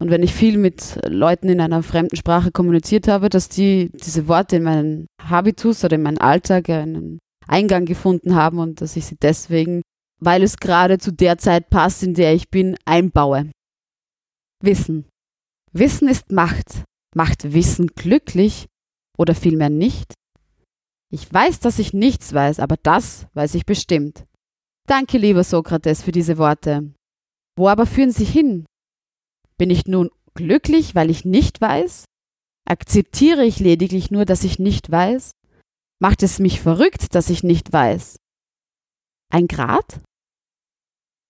und 0.00 0.10
wenn 0.10 0.22
ich 0.22 0.32
viel 0.32 0.58
mit 0.58 0.98
Leuten 1.08 1.48
in 1.48 1.60
einer 1.60 1.82
fremden 1.82 2.16
Sprache 2.16 2.50
kommuniziert 2.50 3.08
habe, 3.08 3.28
dass 3.28 3.48
die 3.48 3.90
diese 3.94 4.28
Worte 4.28 4.56
in 4.56 4.62
meinen 4.64 5.06
Habitus 5.22 5.84
oder 5.84 5.96
in 5.96 6.02
meinen 6.02 6.18
Alltag 6.18 6.68
einen 6.70 7.18
Eingang 7.46 7.84
gefunden 7.84 8.34
haben 8.34 8.58
und 8.58 8.80
dass 8.80 8.96
ich 8.96 9.06
sie 9.06 9.16
deswegen, 9.20 9.82
weil 10.20 10.42
es 10.42 10.56
gerade 10.56 10.98
zu 10.98 11.12
der 11.12 11.38
Zeit 11.38 11.70
passt, 11.70 12.02
in 12.02 12.14
der 12.14 12.34
ich 12.34 12.48
bin, 12.48 12.76
einbaue. 12.84 13.50
Wissen. 14.62 15.06
Wissen 15.72 16.08
ist 16.08 16.30
Macht. 16.30 16.84
Macht 17.14 17.52
Wissen 17.52 17.88
glücklich 17.88 18.66
oder 19.18 19.34
vielmehr 19.34 19.70
nicht? 19.70 20.14
Ich 21.10 21.32
weiß, 21.32 21.60
dass 21.60 21.78
ich 21.78 21.92
nichts 21.92 22.32
weiß, 22.32 22.58
aber 22.58 22.76
das 22.82 23.26
weiß 23.34 23.54
ich 23.54 23.66
bestimmt. 23.66 24.24
Danke, 24.88 25.18
lieber 25.18 25.44
Sokrates, 25.44 26.02
für 26.02 26.12
diese 26.12 26.38
Worte. 26.38 26.92
Wo 27.56 27.68
aber 27.68 27.86
führen 27.86 28.10
sie 28.10 28.24
hin? 28.24 28.66
Bin 29.58 29.70
ich 29.70 29.86
nun 29.86 30.10
glücklich, 30.34 30.94
weil 30.94 31.10
ich 31.10 31.24
nicht 31.24 31.60
weiß? 31.60 32.04
Akzeptiere 32.66 33.44
ich 33.44 33.60
lediglich 33.60 34.10
nur, 34.10 34.24
dass 34.24 34.44
ich 34.44 34.58
nicht 34.58 34.90
weiß? 34.90 35.32
Macht 36.00 36.22
es 36.22 36.38
mich 36.38 36.60
verrückt, 36.60 37.14
dass 37.14 37.30
ich 37.30 37.42
nicht 37.42 37.72
weiß? 37.72 38.16
Ein 39.30 39.46
Grad? 39.46 40.00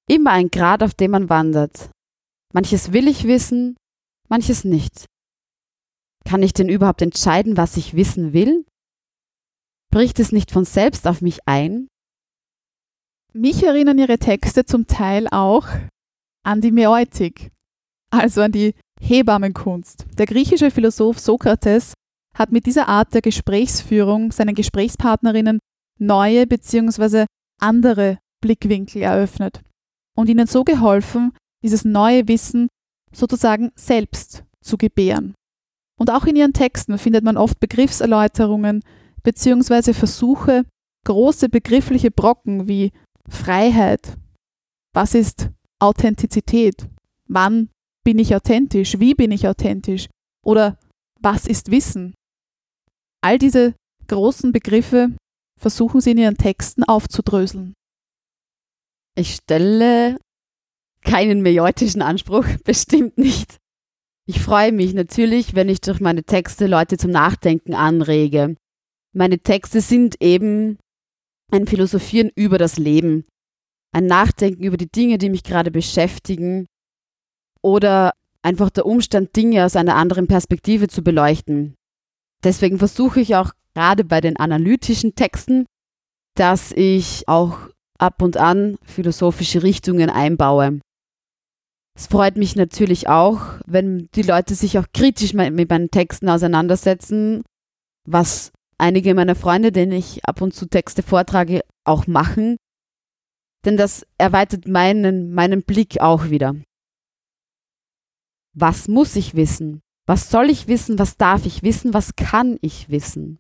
Immer 0.09 0.31
ein 0.33 0.49
Grad, 0.51 0.83
auf 0.83 0.95
dem 0.95 1.11
man 1.11 1.29
wandert. 1.29 1.91
Manches 2.55 2.93
will 2.93 3.09
ich 3.09 3.25
wissen, 3.25 3.77
manches 4.29 4.65
nicht. 4.65 5.07
Kann 6.25 6.43
ich 6.43 6.53
denn 6.53 6.69
überhaupt 6.69 7.03
entscheiden, 7.03 7.57
was 7.57 7.77
ich 7.77 7.95
wissen 7.95 8.33
will? 8.33 8.65
Bricht 9.91 10.21
es 10.21 10.33
nicht 10.33 10.51
von 10.51 10.65
selbst 10.65 11.07
auf 11.07 11.21
mich 11.21 11.41
ein? 11.47 11.89
Mich 13.35 13.63
erinnern 13.63 13.99
ihre 13.99 14.19
Texte 14.19 14.65
zum 14.65 14.87
Teil 14.87 15.27
auch 15.29 15.67
an 16.45 16.61
die 16.61 16.73
Mäeutik, 16.73 17.51
also 18.11 18.43
an 18.43 18.53
die 18.53 18.75
Hebammenkunst. 19.01 20.07
Der 20.19 20.27
griechische 20.27 20.71
Philosoph 20.71 21.19
Sokrates 21.19 21.95
hat 22.37 22.53
mit 22.53 22.67
dieser 22.67 22.89
Art 22.89 23.15
der 23.15 23.23
Gesprächsführung 23.23 24.33
seinen 24.33 24.55
Gesprächspartnerinnen 24.55 25.59
neue 25.99 26.47
bzw. 26.47 27.27
andere 27.61 28.19
Blickwinkel 28.41 29.03
eröffnet 29.03 29.63
und 30.17 30.29
ihnen 30.29 30.47
so 30.47 30.65
geholfen, 30.65 31.33
dieses 31.63 31.85
neue 31.85 32.29
Wissen 32.29 32.69
sozusagen 33.13 33.71
selbst 33.77 34.45
zu 34.63 34.77
gebären. 34.77 35.35
Und 35.99 36.11
auch 36.11 36.25
in 36.25 36.37
ihren 36.37 36.53
Texten 36.53 36.99
findet 36.99 37.25
man 37.25 37.37
oft 37.37 37.61
Begriffserläuterungen 37.61 38.83
bzw. 39.23 39.93
Versuche, 39.93 40.65
große 41.07 41.49
begriffliche 41.49 42.11
Brocken 42.11 42.69
wie 42.69 42.93
Freiheit, 43.29 44.17
was 44.95 45.15
ist 45.15 45.51
Authentizität, 45.81 46.89
wann 47.29 47.71
bin 48.05 48.19
ich 48.19 48.35
authentisch, 48.35 48.99
wie 48.99 49.15
bin 49.15 49.31
ich 49.31 49.47
authentisch 49.47 50.09
oder 50.45 50.79
was 51.21 51.47
ist 51.47 51.71
Wissen. 51.71 52.15
All 53.25 53.39
diese 53.39 53.75
großen 54.09 54.53
Begriffe 54.53 55.17
versuchen 55.61 56.01
sie 56.01 56.11
in 56.13 56.19
ihren 56.19 56.37
Texten 56.37 56.83
aufzudröseln. 56.83 57.75
Ich 59.15 59.37
stelle 59.37 60.19
keinen 61.03 61.43
meiotischen 61.43 62.03
Anspruch, 62.03 62.47
bestimmt 62.65 63.19
nicht. 63.19 63.59
Ich 64.27 64.41
freue 64.41 64.71
mich 64.71 64.95
natürlich, 64.95 65.55
wenn 65.55 65.69
ich 65.69 65.81
durch 65.81 66.01
meine 66.01 66.23
Texte 66.23 66.67
Leute 66.67 66.97
zum 66.97 67.11
Nachdenken 67.11 67.75
anrege. 67.75 68.57
Meine 69.13 69.41
Texte 69.41 69.81
sind 69.81 70.17
eben 70.23 70.79
ein 71.51 71.67
Philosophieren 71.67 72.31
über 72.37 72.57
das 72.57 72.79
Leben, 72.79 73.25
ein 73.93 74.07
Nachdenken 74.07 74.63
über 74.63 74.77
die 74.77 74.91
Dinge, 74.91 75.19
die 75.19 75.29
mich 75.29 75.43
gerade 75.43 75.71
beschäftigen 75.71 76.67
oder 77.63 78.13
einfach 78.43 78.71
der 78.71 78.87
Umstand, 78.87 79.35
Dinge 79.37 79.65
aus 79.65 79.77
einer 79.77 79.97
anderen 79.97 80.29
Perspektive 80.29 80.89
zu 80.89 81.03
beleuchten. 81.03 81.75
Deswegen 82.45 82.79
versuche 82.79 83.21
ich 83.21 83.35
auch 83.37 83.53
gerade 83.75 84.05
bei 84.05 84.21
den 84.21 84.37
analytischen 84.37 85.15
Texten, 85.15 85.67
dass 86.37 86.73
ich 86.73 87.29
auch 87.29 87.59
ab 87.99 88.23
und 88.23 88.37
an 88.37 88.77
philosophische 88.85 89.63
Richtungen 89.63 90.11
einbaue. 90.11 90.81
Es 91.95 92.07
freut 92.07 92.37
mich 92.37 92.57
natürlich 92.57 93.09
auch, 93.09 93.61
wenn 93.67 94.09
die 94.15 94.23
Leute 94.23 94.55
sich 94.55 94.79
auch 94.79 94.87
kritisch 94.95 95.35
mit 95.35 95.69
meinen 95.69 95.91
Texten 95.91 96.29
auseinandersetzen, 96.29 97.43
was 98.09 98.51
einige 98.79 99.15
meiner 99.15 99.35
Freunde, 99.35 99.73
denen 99.73 99.93
ich 99.93 100.25
ab 100.25 100.41
und 100.41 100.55
zu 100.55 100.67
Texte 100.67 101.03
vortrage, 101.03 101.63
auch 101.85 102.07
machen. 102.07 102.57
Denn 103.65 103.77
das 103.77 104.07
erweitert 104.19 104.67
meinen, 104.67 105.33
meinen 105.35 105.63
Blick 105.63 106.01
auch 106.01 106.31
wieder. 106.31 106.57
Was 108.55 108.89
muss 108.89 109.15
ich 109.17 109.35
wissen? 109.35 109.81
Was 110.07 110.31
soll 110.31 110.51
ich 110.51 110.67
wissen? 110.67 110.99
Was 110.99 111.17
darf 111.17 111.47
ich 111.47 111.63
wissen? 111.63 111.95
Was 111.95 112.17
kann 112.17 112.59
ich 112.61 112.89
wissen? 112.89 113.39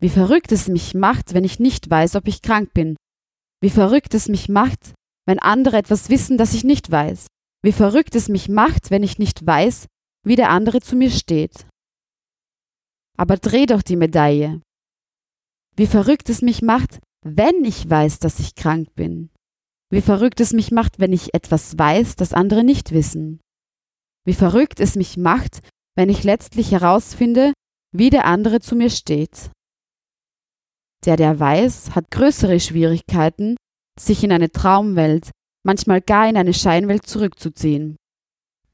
Wie 0.00 0.08
verrückt 0.08 0.52
es 0.52 0.68
mich 0.68 0.94
macht, 0.94 1.34
wenn 1.34 1.44
ich 1.44 1.58
nicht 1.58 1.90
weiß, 1.90 2.16
ob 2.16 2.26
ich 2.28 2.42
krank 2.42 2.72
bin. 2.72 2.96
Wie 3.60 3.70
verrückt 3.70 4.14
es 4.14 4.28
mich 4.28 4.48
macht, 4.48 4.94
wenn 5.26 5.38
andere 5.38 5.76
etwas 5.76 6.08
wissen, 6.08 6.38
das 6.38 6.54
ich 6.54 6.64
nicht 6.64 6.90
weiß. 6.90 7.26
Wie 7.62 7.72
verrückt 7.72 8.14
es 8.14 8.28
mich 8.28 8.48
macht, 8.48 8.90
wenn 8.90 9.02
ich 9.02 9.18
nicht 9.18 9.44
weiß, 9.44 9.86
wie 10.24 10.36
der 10.36 10.50
andere 10.50 10.80
zu 10.80 10.96
mir 10.96 11.10
steht. 11.10 11.66
Aber 13.16 13.36
dreh 13.36 13.66
doch 13.66 13.82
die 13.82 13.96
Medaille. 13.96 14.60
Wie 15.76 15.86
verrückt 15.86 16.30
es 16.30 16.42
mich 16.42 16.62
macht, 16.62 17.00
wenn 17.24 17.64
ich 17.64 17.88
weiß, 17.88 18.18
dass 18.20 18.38
ich 18.38 18.54
krank 18.54 18.94
bin. 18.94 19.30
Wie 19.90 20.00
verrückt 20.00 20.40
es 20.40 20.52
mich 20.52 20.70
macht, 20.70 20.98
wenn 20.98 21.12
ich 21.12 21.34
etwas 21.34 21.78
weiß, 21.78 22.16
das 22.16 22.32
andere 22.32 22.64
nicht 22.64 22.92
wissen. 22.92 23.40
Wie 24.24 24.34
verrückt 24.34 24.80
es 24.80 24.96
mich 24.96 25.16
macht, 25.16 25.60
wenn 25.96 26.08
ich 26.08 26.24
letztlich 26.24 26.72
herausfinde, 26.72 27.52
wie 27.92 28.10
der 28.10 28.26
andere 28.26 28.60
zu 28.60 28.76
mir 28.76 28.90
steht. 28.90 29.50
Der, 31.04 31.16
der 31.16 31.38
weiß, 31.38 31.94
hat 31.94 32.10
größere 32.10 32.58
Schwierigkeiten, 32.58 33.56
sich 33.98 34.22
in 34.24 34.32
eine 34.32 34.50
Traumwelt, 34.50 35.30
manchmal 35.64 36.00
gar 36.00 36.28
in 36.28 36.36
eine 36.36 36.54
Scheinwelt 36.54 37.06
zurückzuziehen. 37.06 37.96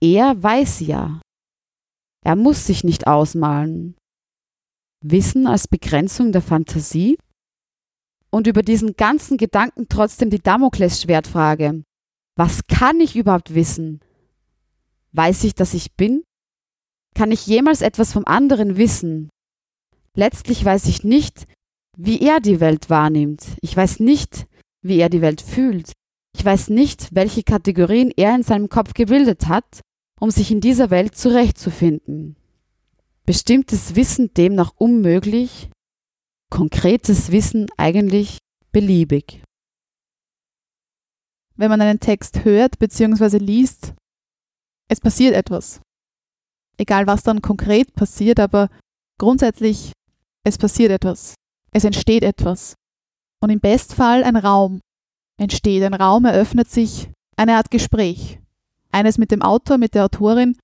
Er 0.01 0.43
weiß 0.43 0.81
ja. 0.81 1.21
Er 2.25 2.37
muss 2.37 2.67
sich 2.67 2.85
nicht 2.85 3.07
ausmalen. 3.07 3.97
Wissen 5.05 5.47
als 5.47 5.69
Begrenzung 5.69 6.33
der 6.33 6.43
Fantasie? 6.43 7.19
Und 8.31 8.47
über 8.47 8.63
diesen 8.63 8.95
ganzen 8.95 9.37
Gedanken 9.37 9.87
trotzdem 9.89 10.31
die 10.31 10.39
Damoklesschwertfrage. 10.39 11.83
Was 12.37 12.61
kann 12.67 13.01
ich 13.01 13.17
überhaupt 13.17 13.55
wissen? 13.55 14.01
Weiß 15.13 15.45
ich, 15.45 15.55
dass 15.55 15.75
ich 15.75 15.95
bin? 15.95 16.23
Kann 17.15 17.31
ich 17.31 17.47
jemals 17.47 17.83
etwas 17.83 18.13
vom 18.13 18.25
anderen 18.25 18.77
wissen? 18.77 19.29
Letztlich 20.15 20.65
weiß 20.65 20.87
ich 20.87 21.05
nicht, 21.05 21.47
wie 21.97 22.21
er 22.21 22.41
die 22.41 22.61
Welt 22.61 22.89
wahrnimmt. 22.89 23.47
Ich 23.61 23.77
weiß 23.77 24.01
nicht, 24.01 24.47
wie 24.83 24.99
er 24.99 25.09
die 25.09 25.21
Welt 25.21 25.41
fühlt. 25.41 25.93
Ich 26.37 26.45
weiß 26.45 26.71
nicht, 26.71 27.15
welche 27.15 27.43
Kategorien 27.43 28.11
er 28.17 28.35
in 28.35 28.43
seinem 28.43 28.69
Kopf 28.69 28.95
gebildet 28.95 29.49
hat, 29.49 29.81
um 30.21 30.31
sich 30.31 30.51
in 30.51 30.61
dieser 30.61 30.91
Welt 30.91 31.17
zurechtzufinden. 31.17 32.37
Bestimmtes 33.25 33.95
Wissen 33.95 34.33
demnach 34.35 34.73
unmöglich, 34.77 35.71
konkretes 36.51 37.31
Wissen 37.31 37.67
eigentlich 37.77 38.39
beliebig. 38.73 39.43
Wenn 41.55 41.71
man 41.71 41.81
einen 41.81 42.01
Text 42.01 42.45
hört 42.45 42.79
bzw. 42.79 43.39
liest, 43.39 43.95
es 44.89 45.01
passiert 45.01 45.35
etwas. 45.35 45.81
Egal 46.79 47.07
was 47.07 47.23
dann 47.23 47.43
konkret 47.43 47.95
passiert, 47.95 48.41
aber 48.41 48.69
grundsätzlich, 49.19 49.93
es 50.45 50.59
passiert 50.59 50.91
etwas. 50.91 51.35
Es 51.73 51.85
entsteht 51.85 52.25
etwas. 52.25 52.75
Und 53.43 53.51
im 53.51 53.61
Bestfall 53.61 54.23
ein 54.23 54.37
Raum 54.37 54.81
entsteht. 55.39 55.83
Ein 55.83 55.95
Raum 55.95 56.25
eröffnet 56.25 56.71
sich 56.71 57.11
eine 57.37 57.57
Art 57.57 57.71
Gespräch. 57.71 58.39
Eines 58.93 59.19
mit 59.19 59.31
dem 59.31 59.43
Autor, 59.43 59.79
mit 59.79 59.95
der 59.95 60.05
Autorin 60.05 60.57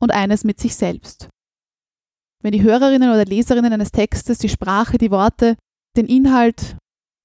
und 0.00 0.10
eines 0.10 0.44
mit 0.44 0.60
sich 0.60 0.76
selbst. 0.76 1.28
Wenn 2.42 2.52
die 2.52 2.62
Hörerinnen 2.62 3.10
oder 3.10 3.24
Leserinnen 3.24 3.72
eines 3.72 3.90
Textes 3.90 4.38
die 4.38 4.48
Sprache, 4.48 4.98
die 4.98 5.10
Worte, 5.10 5.56
den 5.96 6.06
Inhalt 6.06 6.76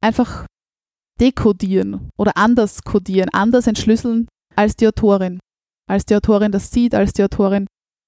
einfach 0.01 0.45
dekodieren 1.19 2.09
oder 2.17 2.37
anders 2.37 2.83
kodieren, 2.83 3.29
anders 3.29 3.67
entschlüsseln 3.67 4.27
als 4.55 4.75
die 4.77 4.87
Autorin, 4.87 5.39
als 5.89 6.05
die 6.05 6.15
Autorin 6.15 6.51
das 6.51 6.71
sieht, 6.71 6.95
als 6.95 7.13
die 7.13 7.23
Autorin 7.23 7.67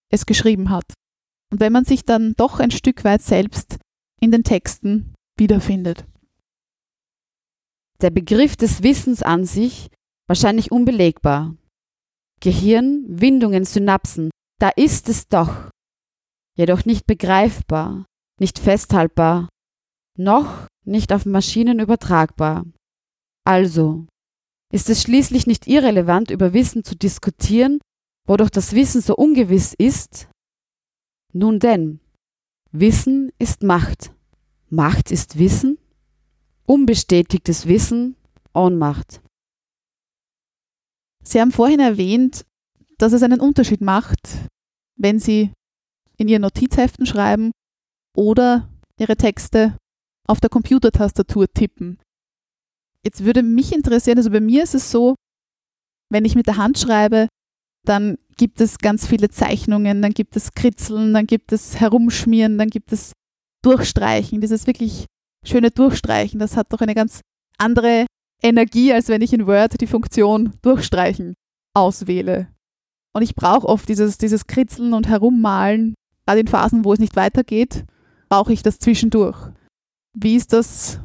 es 0.10 0.26
geschrieben 0.26 0.70
hat. 0.70 0.94
Und 1.52 1.60
wenn 1.60 1.74
man 1.74 1.86
sich 1.86 2.06
dann 2.06 2.34
doch 2.38 2.60
ein 2.60 2.72
Stück 2.72 3.04
weit 3.04 3.22
selbst 3.22 3.78
in 4.22 4.32
den 4.32 4.44
Texten 4.44 5.14
wiederfindet. 5.38 6.06
Der 8.04 8.10
Begriff 8.10 8.58
des 8.58 8.84
Wissens 8.84 9.24
an 9.24 9.46
sich 9.46 9.90
wahrscheinlich 10.28 10.74
unbelegbar. 10.74 11.56
Gehirn, 12.42 13.06
Windungen, 13.08 13.64
Synapsen, 13.64 14.30
da 14.60 14.68
ist 14.76 15.08
es 15.08 15.30
doch. 15.30 15.70
Jedoch 16.58 16.84
nicht 16.84 17.08
begreifbar, 17.08 18.06
nicht 18.42 18.60
festhaltbar, 18.60 19.48
noch 20.18 20.68
nicht 20.84 21.14
auf 21.14 21.26
Maschinen 21.26 21.80
übertragbar. 21.80 22.66
Also, 23.46 24.06
ist 24.70 24.90
es 24.90 25.02
schließlich 25.02 25.48
nicht 25.48 25.66
irrelevant, 25.68 26.30
über 26.30 26.52
Wissen 26.52 26.84
zu 26.84 26.98
diskutieren, 26.98 27.80
wodurch 28.28 28.50
das 28.50 28.74
Wissen 28.74 29.00
so 29.00 29.16
ungewiss 29.16 29.74
ist? 29.78 30.28
Nun 31.32 31.60
denn, 31.60 32.02
Wissen 32.74 33.32
ist 33.40 33.64
Macht. 33.64 34.14
Macht 34.70 35.10
ist 35.10 35.40
Wissen? 35.40 35.78
Unbestätigtes 36.66 37.68
Wissen, 37.68 38.16
Ohnmacht. 38.54 39.22
Sie 41.24 41.40
haben 41.40 41.52
vorhin 41.52 41.80
erwähnt, 41.80 42.46
dass 42.98 43.14
es 43.14 43.24
einen 43.24 43.42
Unterschied 43.42 43.82
macht, 43.82 44.50
wenn 44.98 45.20
Sie 45.20 45.52
in 46.18 46.28
Ihren 46.28 46.44
Notizheften 46.44 47.06
schreiben 47.06 47.52
oder 48.16 48.70
Ihre 48.98 49.18
Texte 49.18 49.78
auf 50.28 50.40
der 50.40 50.50
Computertastatur 50.50 51.52
tippen. 51.52 52.00
Jetzt 53.04 53.26
würde 53.26 53.44
mich 53.44 53.74
interessieren, 53.74 54.18
also 54.18 54.30
bei 54.30 54.40
mir 54.40 54.64
ist 54.64 54.76
es 54.76 54.90
so, 54.90 55.16
wenn 56.10 56.24
ich 56.24 56.36
mit 56.36 56.48
der 56.48 56.58
Hand 56.58 56.80
schreibe, 56.80 57.28
dann 57.86 58.18
gibt 58.38 58.62
es 58.62 58.78
ganz 58.78 59.06
viele 59.06 59.30
Zeichnungen, 59.30 60.02
dann 60.02 60.14
gibt 60.14 60.38
es 60.38 60.54
Kritzeln, 60.54 61.14
dann 61.14 61.28
gibt 61.28 61.52
es 61.52 61.80
Herumschmieren, 61.80 62.58
dann 62.58 62.70
gibt 62.70 62.94
es 62.94 63.12
Durchstreichen, 63.62 64.40
dieses 64.40 64.68
wirklich 64.68 65.08
schöne 65.44 65.72
Durchstreichen, 65.72 66.40
das 66.40 66.58
hat 66.58 66.72
doch 66.72 66.82
eine 66.82 66.96
ganz 66.96 67.22
andere 67.58 68.06
Energie, 68.42 68.94
als 68.94 69.08
wenn 69.08 69.22
ich 69.22 69.34
in 69.34 69.48
Word 69.48 69.80
die 69.80 69.88
Funktion 69.88 70.54
Durchstreichen 70.62 71.34
auswähle. 71.74 72.48
Und 73.16 73.22
ich 73.22 73.36
brauche 73.36 73.68
oft 73.68 73.88
dieses, 73.88 74.18
dieses 74.18 74.48
Kritzeln 74.48 74.94
und 74.94 75.08
Herummalen, 75.08 75.94
gerade 76.26 76.42
in 76.42 76.48
Phasen, 76.48 76.84
wo 76.84 76.94
es 76.94 77.00
nicht 77.00 77.16
weitergeht, 77.16 77.86
brauche 78.30 78.54
ich 78.54 78.64
das 78.64 78.80
zwischendurch. 78.80 79.38
Wie 80.18 80.36
ist 80.36 80.54
das 80.54 81.00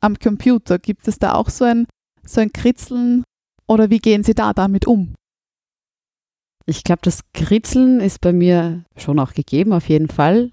am 0.00 0.18
Computer? 0.18 0.78
Gibt 0.78 1.08
es 1.08 1.18
da 1.18 1.34
auch 1.34 1.50
so 1.50 1.64
ein, 1.64 1.86
so 2.24 2.40
ein 2.40 2.52
Kritzeln 2.52 3.24
oder 3.66 3.90
wie 3.90 3.98
gehen 3.98 4.22
Sie 4.22 4.34
da 4.34 4.52
damit 4.52 4.86
um? 4.86 5.14
Ich 6.66 6.84
glaube, 6.84 7.00
das 7.02 7.20
Kritzeln 7.32 8.00
ist 8.00 8.20
bei 8.20 8.32
mir 8.32 8.84
schon 8.96 9.18
auch 9.18 9.32
gegeben, 9.32 9.72
auf 9.72 9.88
jeden 9.88 10.08
Fall. 10.08 10.50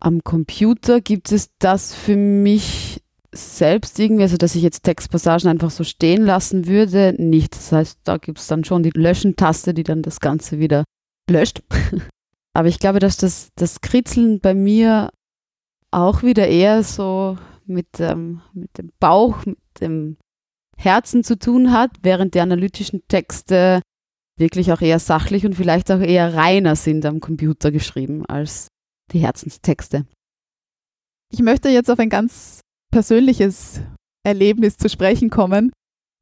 Am 0.00 0.22
Computer 0.22 1.00
gibt 1.00 1.32
es 1.32 1.50
das 1.58 1.94
für 1.94 2.16
mich 2.16 3.02
selbst 3.32 3.98
irgendwie, 3.98 4.22
also 4.22 4.36
dass 4.36 4.54
ich 4.54 4.62
jetzt 4.62 4.82
Textpassagen 4.82 5.48
einfach 5.48 5.70
so 5.70 5.84
stehen 5.84 6.24
lassen 6.24 6.66
würde, 6.66 7.14
nicht. 7.18 7.54
Das 7.54 7.72
heißt, 7.72 8.00
da 8.04 8.16
gibt 8.16 8.38
es 8.38 8.46
dann 8.46 8.64
schon 8.64 8.82
die 8.82 8.90
Löschen-Taste, 8.90 9.74
die 9.74 9.84
dann 9.84 10.02
das 10.02 10.20
Ganze 10.20 10.58
wieder 10.58 10.84
löscht. 11.30 11.62
Aber 12.54 12.68
ich 12.68 12.78
glaube, 12.78 12.98
dass 12.98 13.16
das, 13.16 13.50
das 13.56 13.80
Kritzeln 13.80 14.40
bei 14.40 14.54
mir 14.54 15.10
auch 15.90 16.22
wieder 16.22 16.48
eher 16.48 16.82
so 16.82 17.36
mit, 17.66 18.00
ähm, 18.00 18.40
mit 18.54 18.76
dem 18.78 18.92
Bauch, 18.98 19.44
mit 19.44 19.58
dem 19.80 20.16
Herzen 20.76 21.24
zu 21.24 21.38
tun 21.38 21.72
hat, 21.72 21.90
während 22.02 22.34
die 22.34 22.40
analytischen 22.40 23.02
Texte 23.08 23.82
wirklich 24.38 24.72
auch 24.72 24.80
eher 24.80 24.98
sachlich 24.98 25.46
und 25.46 25.54
vielleicht 25.54 25.90
auch 25.90 26.00
eher 26.00 26.34
reiner 26.34 26.76
sind 26.76 27.06
am 27.06 27.20
Computer 27.20 27.70
geschrieben 27.72 28.26
als 28.26 28.68
die 29.12 29.20
Herzenstexte. 29.20 30.06
Ich 31.32 31.40
möchte 31.40 31.68
jetzt 31.68 31.90
auf 31.90 31.98
ein 31.98 32.10
ganz 32.10 32.60
persönliches 32.92 33.80
Erlebnis 34.24 34.76
zu 34.76 34.88
sprechen 34.88 35.30
kommen, 35.30 35.72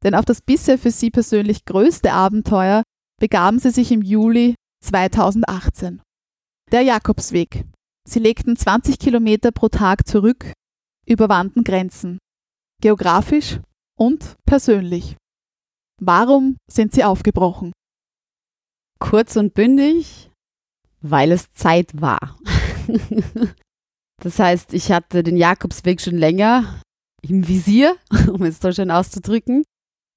denn 0.03 0.15
auf 0.15 0.25
das 0.25 0.41
bisher 0.41 0.77
für 0.77 0.91
Sie 0.91 1.09
persönlich 1.09 1.65
größte 1.65 2.11
Abenteuer 2.11 2.83
begaben 3.19 3.59
Sie 3.59 3.71
sich 3.71 3.91
im 3.91 4.01
Juli 4.01 4.55
2018. 4.83 6.01
Der 6.71 6.81
Jakobsweg. 6.81 7.65
Sie 8.07 8.19
legten 8.19 8.55
20 8.55 8.99
Kilometer 8.99 9.51
pro 9.51 9.69
Tag 9.69 10.07
zurück, 10.07 10.53
überwanden 11.07 11.63
Grenzen, 11.63 12.19
geografisch 12.81 13.59
und 13.97 14.35
persönlich. 14.45 15.15
Warum 15.99 16.57
sind 16.69 16.93
Sie 16.93 17.03
aufgebrochen? 17.03 17.71
Kurz 18.99 19.37
und 19.37 19.53
bündig, 19.53 20.29
weil 21.01 21.31
es 21.31 21.51
Zeit 21.53 21.99
war. 21.99 22.37
das 24.21 24.39
heißt, 24.39 24.73
ich 24.73 24.91
hatte 24.91 25.23
den 25.23 25.37
Jakobsweg 25.37 26.01
schon 26.01 26.17
länger 26.17 26.81
im 27.21 27.47
Visier, 27.47 27.95
um 28.31 28.43
es 28.43 28.59
so 28.59 28.71
schön 28.71 28.91
auszudrücken. 28.91 29.63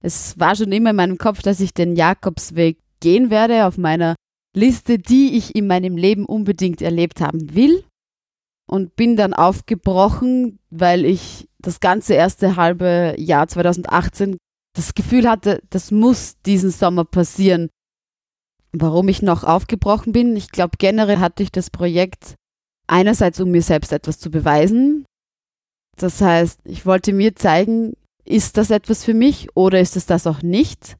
Es 0.02 0.38
war 0.38 0.54
schon 0.54 0.72
immer 0.72 0.90
in 0.90 0.96
meinem 0.96 1.18
Kopf, 1.18 1.42
dass 1.42 1.60
ich 1.60 1.74
den 1.74 1.96
Jakobsweg 1.96 2.78
gehen 3.00 3.30
werde 3.30 3.66
auf 3.66 3.78
meiner 3.78 4.14
Liste, 4.56 4.98
die 4.98 5.36
ich 5.36 5.54
in 5.54 5.66
meinem 5.66 5.96
Leben 5.96 6.24
unbedingt 6.24 6.82
erlebt 6.82 7.20
haben 7.20 7.54
will. 7.54 7.84
Und 8.70 8.96
bin 8.96 9.16
dann 9.16 9.32
aufgebrochen, 9.32 10.58
weil 10.68 11.06
ich 11.06 11.48
das 11.58 11.80
ganze 11.80 12.14
erste 12.14 12.56
halbe 12.56 13.14
Jahr 13.16 13.48
2018 13.48 14.36
das 14.76 14.94
Gefühl 14.94 15.28
hatte, 15.28 15.62
das 15.70 15.90
muss 15.90 16.36
diesen 16.44 16.70
Sommer 16.70 17.04
passieren. 17.04 17.70
Warum 18.72 19.08
ich 19.08 19.22
noch 19.22 19.42
aufgebrochen 19.42 20.12
bin, 20.12 20.36
ich 20.36 20.50
glaube 20.50 20.76
generell 20.78 21.18
hatte 21.18 21.42
ich 21.42 21.50
das 21.50 21.70
Projekt 21.70 22.34
einerseits, 22.88 23.40
um 23.40 23.50
mir 23.50 23.62
selbst 23.62 23.92
etwas 23.92 24.18
zu 24.18 24.30
beweisen. 24.30 25.04
Das 25.96 26.20
heißt, 26.20 26.60
ich 26.64 26.86
wollte 26.86 27.12
mir 27.12 27.34
zeigen, 27.34 27.94
ist 28.24 28.56
das 28.56 28.70
etwas 28.70 29.04
für 29.04 29.14
mich 29.14 29.48
oder 29.54 29.80
ist 29.80 29.96
es 29.96 30.06
das 30.06 30.26
auch 30.26 30.42
nicht? 30.42 30.96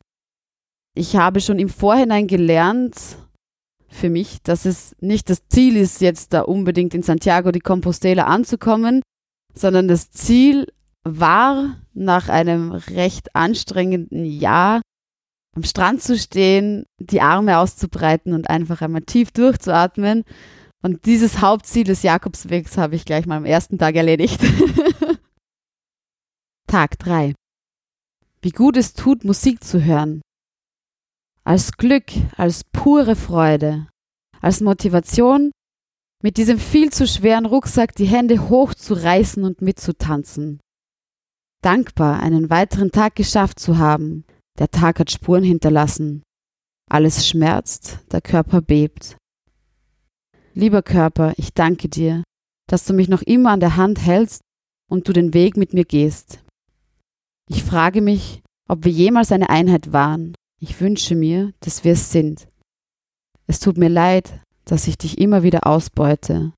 Ich 0.94 1.16
habe 1.16 1.40
schon 1.40 1.58
im 1.58 1.68
Vorhinein 1.68 2.26
gelernt, 2.26 3.18
für 3.88 4.10
mich, 4.10 4.42
dass 4.42 4.64
es 4.64 4.94
nicht 5.00 5.30
das 5.30 5.48
Ziel 5.48 5.76
ist, 5.76 6.00
jetzt 6.00 6.32
da 6.32 6.42
unbedingt 6.42 6.94
in 6.94 7.02
Santiago 7.02 7.50
de 7.50 7.60
Compostela 7.60 8.24
anzukommen, 8.24 9.02
sondern 9.54 9.88
das 9.88 10.10
Ziel 10.10 10.66
war, 11.04 11.76
nach 11.94 12.28
einem 12.28 12.72
recht 12.72 13.34
anstrengenden 13.34 14.24
Jahr 14.24 14.82
am 15.56 15.64
Strand 15.64 16.02
zu 16.02 16.16
stehen, 16.16 16.84
die 17.00 17.20
Arme 17.20 17.58
auszubreiten 17.58 18.34
und 18.34 18.48
einfach 18.48 18.82
einmal 18.82 19.02
tief 19.02 19.32
durchzuatmen. 19.32 20.24
Und 20.82 21.06
dieses 21.06 21.40
Hauptziel 21.40 21.84
des 21.84 22.02
Jakobswegs 22.02 22.76
habe 22.76 22.94
ich 22.94 23.04
gleich 23.04 23.26
mal 23.26 23.36
am 23.36 23.44
ersten 23.44 23.78
Tag 23.78 23.96
erledigt. 23.96 24.40
Tag 26.66 26.98
3. 26.98 27.34
Wie 28.42 28.50
gut 28.50 28.76
es 28.76 28.94
tut, 28.94 29.24
Musik 29.24 29.64
zu 29.64 29.82
hören 29.82 30.20
als 31.48 31.78
Glück, 31.78 32.12
als 32.36 32.62
pure 32.62 33.16
Freude, 33.16 33.88
als 34.42 34.60
Motivation, 34.60 35.50
mit 36.22 36.36
diesem 36.36 36.58
viel 36.58 36.92
zu 36.92 37.06
schweren 37.06 37.46
Rucksack 37.46 37.94
die 37.94 38.04
Hände 38.04 38.50
hochzureißen 38.50 39.42
und 39.44 39.62
mitzutanzen. 39.62 40.60
Dankbar, 41.62 42.20
einen 42.20 42.50
weiteren 42.50 42.90
Tag 42.90 43.16
geschafft 43.16 43.60
zu 43.60 43.78
haben. 43.78 44.26
Der 44.58 44.70
Tag 44.70 45.00
hat 45.00 45.10
Spuren 45.10 45.42
hinterlassen. 45.42 46.22
Alles 46.90 47.26
schmerzt, 47.26 48.00
der 48.12 48.20
Körper 48.20 48.60
bebt. 48.60 49.16
Lieber 50.58 50.82
Körper, 50.82 51.34
ich 51.36 51.54
danke 51.54 51.88
dir, 51.88 52.24
dass 52.68 52.84
du 52.84 52.92
mich 52.92 53.08
noch 53.08 53.22
immer 53.22 53.52
an 53.52 53.60
der 53.60 53.76
Hand 53.76 54.04
hältst 54.04 54.40
und 54.90 55.06
du 55.06 55.12
den 55.12 55.32
Weg 55.32 55.56
mit 55.56 55.72
mir 55.72 55.84
gehst. 55.84 56.42
Ich 57.48 57.62
frage 57.62 58.02
mich, 58.02 58.42
ob 58.68 58.84
wir 58.84 58.90
jemals 58.90 59.30
eine 59.30 59.50
Einheit 59.50 59.92
waren, 59.92 60.34
ich 60.60 60.80
wünsche 60.80 61.14
mir, 61.14 61.52
dass 61.60 61.84
wir 61.84 61.92
es 61.92 62.10
sind. 62.10 62.48
Es 63.46 63.60
tut 63.60 63.78
mir 63.78 63.88
leid, 63.88 64.40
dass 64.64 64.88
ich 64.88 64.98
dich 64.98 65.18
immer 65.18 65.44
wieder 65.44 65.64
ausbeute. 65.64 66.52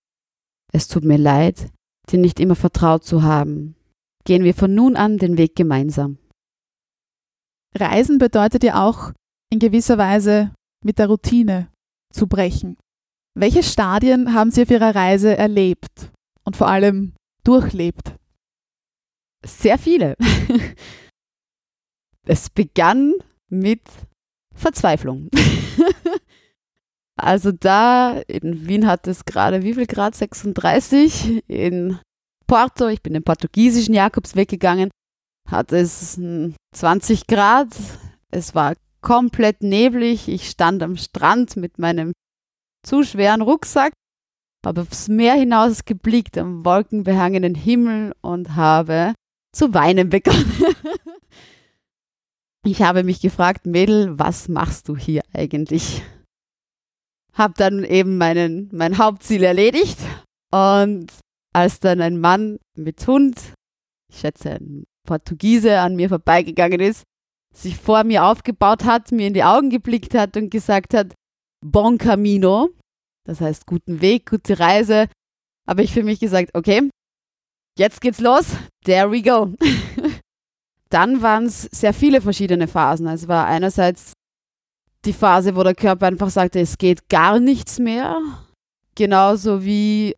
Es 0.73 0.89
tut 0.89 1.05
mir 1.05 1.19
leid, 1.19 1.71
dir 2.09 2.21
nicht 2.21 2.41
immer 2.41 2.57
vertraut 2.57 3.05
zu 3.05 3.23
haben. 3.23 3.77
Gehen 4.25 4.45
wir 4.45 4.55
von 4.55 4.75
nun 4.75 4.97
an 4.97 5.19
den 5.19 5.37
Weg 5.37 5.57
gemeinsam. 5.57 6.17
Reisen 7.77 8.17
bedeutet 8.17 8.65
ja 8.65 8.83
auch 8.83 9.13
in 9.53 9.59
gewisser 9.59 9.99
Weise 9.99 10.55
mit 10.83 10.99
der 10.99 11.09
Routine 11.09 11.71
zu 12.15 12.27
brechen. 12.27 12.79
Welche 13.35 13.63
Stadien 13.63 14.35
haben 14.35 14.51
Sie 14.51 14.63
auf 14.63 14.71
Ihrer 14.71 14.95
Reise 14.95 15.37
erlebt 15.37 16.11
und 16.45 16.57
vor 16.57 16.69
allem 16.69 17.15
durchlebt? 17.45 18.15
Sehr 19.45 19.79
viele. 19.79 20.17
es 22.27 22.51
begann 22.51 23.15
mit 23.49 23.83
Verzweiflung. 24.55 25.31
also 27.17 27.53
da, 27.53 28.21
in 28.27 28.67
Wien 28.67 28.87
hat 28.87 29.07
es 29.07 29.25
gerade 29.25 29.63
wie 29.63 29.75
viel 29.75 29.87
Grad? 29.87 30.15
36. 30.15 31.43
In 31.49 31.99
Porto, 32.47 32.89
ich 32.89 33.03
bin 33.03 33.15
den 33.15 33.23
portugiesischen 33.23 33.95
Jakobsweg 33.95 34.49
gegangen, 34.49 34.91
hat 35.49 35.73
es 35.73 36.21
20 36.75 37.27
Grad. 37.27 37.69
Es 38.31 38.55
war 38.55 38.75
komplett 39.01 39.63
neblig. 39.63 40.29
Ich 40.29 40.51
stand 40.51 40.83
am 40.83 40.97
Strand 40.97 41.57
mit 41.57 41.79
meinem 41.79 42.13
zu 42.83 43.03
schweren 43.05 43.43
Rucksack, 43.43 43.93
habe 44.65 44.83
aufs 44.83 45.09
Meer 45.09 45.35
hinaus 45.35 45.85
geblickt, 45.85 46.37
am 46.39 46.65
wolkenbehangenen 46.65 47.55
Himmel 47.55 48.15
und 48.21 48.57
habe 48.57 49.15
zu 49.53 49.75
weinen 49.75 50.09
begonnen. 50.11 50.53
Ich 52.63 52.83
habe 52.83 53.05
mich 53.05 53.23
gefragt, 53.23 53.65
Mädel, 53.65 54.19
was 54.19 54.49
machst 54.49 54.89
du 54.89 54.97
hier 54.97 55.23
eigentlich? 55.33 56.03
Hab 57.33 57.55
dann 57.55 57.85
eben 57.85 58.19
meinen, 58.19 58.69
mein 58.73 58.99
Hauptziel 58.99 59.45
erledigt 59.45 59.99
und 60.53 61.11
als 61.55 61.81
dann 61.81 62.03
ein 62.03 62.21
Mann 62.21 62.59
mit 62.77 63.07
Hund, 63.07 63.55
ich 64.13 64.21
schätze 64.21 64.51
ein 64.51 64.85
Portugiese, 65.07 65.81
an 65.81 65.97
mir 65.97 66.11
vorbeigegangen 66.11 66.81
ist, 66.81 67.05
sich 67.55 67.77
vor 67.77 68.05
mir 68.05 68.25
aufgebaut 68.27 68.85
hat, 68.85 69.11
mir 69.11 69.27
in 69.27 69.35
die 69.35 69.45
Augen 69.45 69.71
geblickt 69.71 70.15
hat 70.15 70.37
und 70.37 70.51
gesagt 70.51 70.93
hat, 70.93 71.15
Bon 71.65 71.99
Camino, 71.99 72.71
das 73.25 73.41
heißt 73.41 73.67
guten 73.67 74.01
Weg, 74.01 74.31
gute 74.31 74.59
Reise, 74.59 75.09
habe 75.69 75.83
ich 75.83 75.93
für 75.93 76.03
mich 76.03 76.21
gesagt, 76.21 76.51
okay, 76.55 76.89
jetzt 77.79 78.01
geht's 78.01 78.21
los, 78.21 78.47
there 78.85 79.11
we 79.11 79.23
go. 79.23 79.55
dann 80.91 81.23
waren 81.23 81.47
es 81.47 81.63
sehr 81.63 81.95
viele 81.95 82.21
verschiedene 82.21 82.67
Phasen. 82.67 83.07
Es 83.07 83.29
war 83.29 83.47
einerseits 83.47 84.13
die 85.05 85.13
Phase, 85.13 85.57
wo 85.57 85.63
der 85.63 85.75
Körper 85.75 86.07
einfach 86.07 86.31
sagte, 86.31 86.61
es 86.61 86.77
geht 86.77 87.09
gar 87.09 87.41
nichts 87.41 87.79
mehr. 87.79 88.21
Genauso 88.95 89.65
wie, 89.65 90.15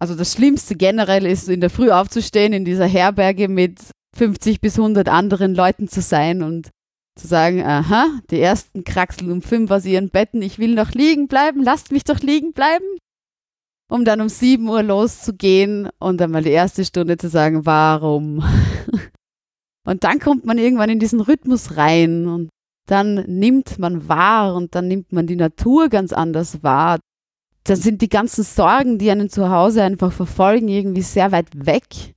also 0.00 0.14
das 0.14 0.32
Schlimmste 0.32 0.76
generell 0.76 1.26
ist, 1.26 1.48
in 1.48 1.60
der 1.60 1.70
Früh 1.70 1.90
aufzustehen, 1.90 2.52
in 2.52 2.64
dieser 2.64 2.86
Herberge 2.86 3.48
mit 3.48 3.80
50 4.16 4.60
bis 4.60 4.78
100 4.78 5.08
anderen 5.08 5.54
Leuten 5.54 5.88
zu 5.88 6.00
sein 6.00 6.42
und 6.42 6.70
zu 7.18 7.26
sagen, 7.26 7.62
aha, 7.62 8.20
die 8.30 8.40
ersten 8.40 8.84
kraxeln 8.84 9.30
um 9.30 9.42
fünf 9.42 9.70
aus 9.70 9.84
ihren 9.84 10.10
Betten, 10.10 10.42
ich 10.42 10.58
will 10.58 10.74
noch 10.74 10.92
liegen 10.92 11.28
bleiben, 11.28 11.62
lasst 11.62 11.92
mich 11.92 12.04
doch 12.04 12.20
liegen 12.20 12.52
bleiben. 12.52 12.84
Um 13.90 14.06
dann 14.06 14.22
um 14.22 14.30
7 14.30 14.66
Uhr 14.68 14.82
loszugehen 14.82 15.90
und 15.98 16.22
einmal 16.22 16.42
die 16.42 16.50
erste 16.50 16.82
Stunde 16.82 17.18
zu 17.18 17.28
sagen, 17.28 17.66
warum? 17.66 18.42
Und 19.84 20.04
dann 20.04 20.20
kommt 20.20 20.44
man 20.44 20.58
irgendwann 20.58 20.90
in 20.90 21.00
diesen 21.00 21.20
Rhythmus 21.20 21.76
rein 21.76 22.28
und 22.28 22.50
dann 22.86 23.14
nimmt 23.26 23.78
man 23.78 24.08
wahr 24.08 24.54
und 24.54 24.74
dann 24.74 24.88
nimmt 24.88 25.12
man 25.12 25.26
die 25.26 25.36
Natur 25.36 25.88
ganz 25.88 26.12
anders 26.12 26.62
wahr. 26.62 27.00
Dann 27.64 27.76
sind 27.76 28.02
die 28.02 28.08
ganzen 28.08 28.44
Sorgen, 28.44 28.98
die 28.98 29.10
einen 29.10 29.28
zu 29.28 29.50
Hause 29.50 29.82
einfach 29.82 30.12
verfolgen, 30.12 30.68
irgendwie 30.68 31.02
sehr 31.02 31.32
weit 31.32 31.66
weg. 31.66 32.14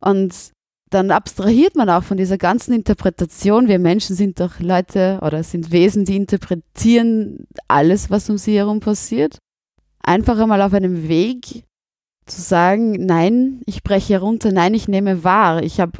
Und 0.00 0.52
dann 0.90 1.10
abstrahiert 1.10 1.76
man 1.76 1.90
auch 1.90 2.04
von 2.04 2.16
dieser 2.16 2.38
ganzen 2.38 2.72
Interpretation. 2.72 3.68
Wir 3.68 3.78
Menschen 3.78 4.14
sind 4.14 4.38
doch 4.40 4.60
Leute 4.60 5.18
oder 5.22 5.42
sind 5.42 5.72
Wesen, 5.72 6.04
die 6.04 6.16
interpretieren 6.16 7.46
alles, 7.68 8.10
was 8.10 8.30
um 8.30 8.38
sie 8.38 8.56
herum 8.56 8.80
passiert. 8.80 9.38
Einfach 10.02 10.38
einmal 10.38 10.62
auf 10.62 10.74
einem 10.74 11.08
Weg 11.08 11.64
zu 12.26 12.40
sagen, 12.40 12.92
nein, 12.92 13.60
ich 13.66 13.82
breche 13.82 14.20
runter, 14.20 14.52
nein, 14.52 14.74
ich 14.74 14.88
nehme 14.88 15.24
wahr. 15.24 15.62
Ich 15.62 15.80
habe 15.80 15.98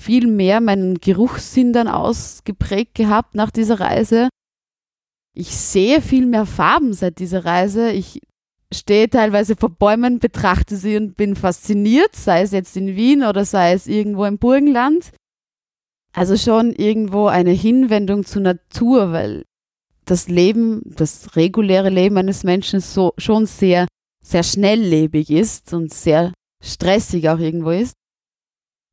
viel 0.00 0.26
mehr 0.26 0.60
meinen 0.60 0.96
Geruchssinn 0.96 1.72
dann 1.72 1.88
ausgeprägt 1.88 2.94
gehabt 2.94 3.34
nach 3.34 3.50
dieser 3.50 3.80
Reise. 3.80 4.28
Ich 5.34 5.56
sehe 5.56 6.00
viel 6.00 6.26
mehr 6.26 6.46
Farben 6.46 6.92
seit 6.92 7.18
dieser 7.18 7.44
Reise. 7.44 7.90
Ich 7.90 8.20
stehe 8.74 9.08
teilweise 9.08 9.56
vor 9.56 9.70
Bäumen, 9.70 10.18
betrachte 10.18 10.76
sie 10.76 10.96
und 10.96 11.16
bin 11.16 11.36
fasziniert, 11.36 12.14
sei 12.14 12.42
es 12.42 12.52
jetzt 12.52 12.76
in 12.76 12.96
Wien 12.96 13.22
oder 13.22 13.44
sei 13.44 13.72
es 13.72 13.86
irgendwo 13.86 14.24
im 14.24 14.38
Burgenland. 14.38 15.12
Also 16.12 16.36
schon 16.36 16.72
irgendwo 16.72 17.26
eine 17.26 17.50
Hinwendung 17.50 18.24
zur 18.24 18.42
Natur, 18.42 19.12
weil 19.12 19.44
das 20.04 20.28
Leben, 20.28 20.82
das 20.84 21.34
reguläre 21.36 21.88
Leben 21.88 22.16
eines 22.18 22.44
Menschen 22.44 22.80
so 22.80 23.14
schon 23.18 23.46
sehr, 23.46 23.86
sehr 24.24 24.42
schnelllebig 24.42 25.30
ist 25.30 25.72
und 25.72 25.92
sehr 25.92 26.32
stressig 26.62 27.28
auch 27.30 27.38
irgendwo 27.38 27.70
ist. 27.70 27.94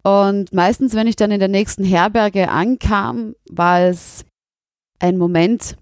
Und 0.04 0.54
meistens, 0.54 0.96
wenn 0.96 1.08
ich 1.08 1.16
dann 1.16 1.32
in 1.32 1.40
der 1.40 1.50
nächsten 1.50 1.84
Herberge 1.84 2.50
ankam, 2.50 3.36
war 3.50 3.82
es 3.82 4.26
ein 5.00 5.18
Moment 5.18 5.78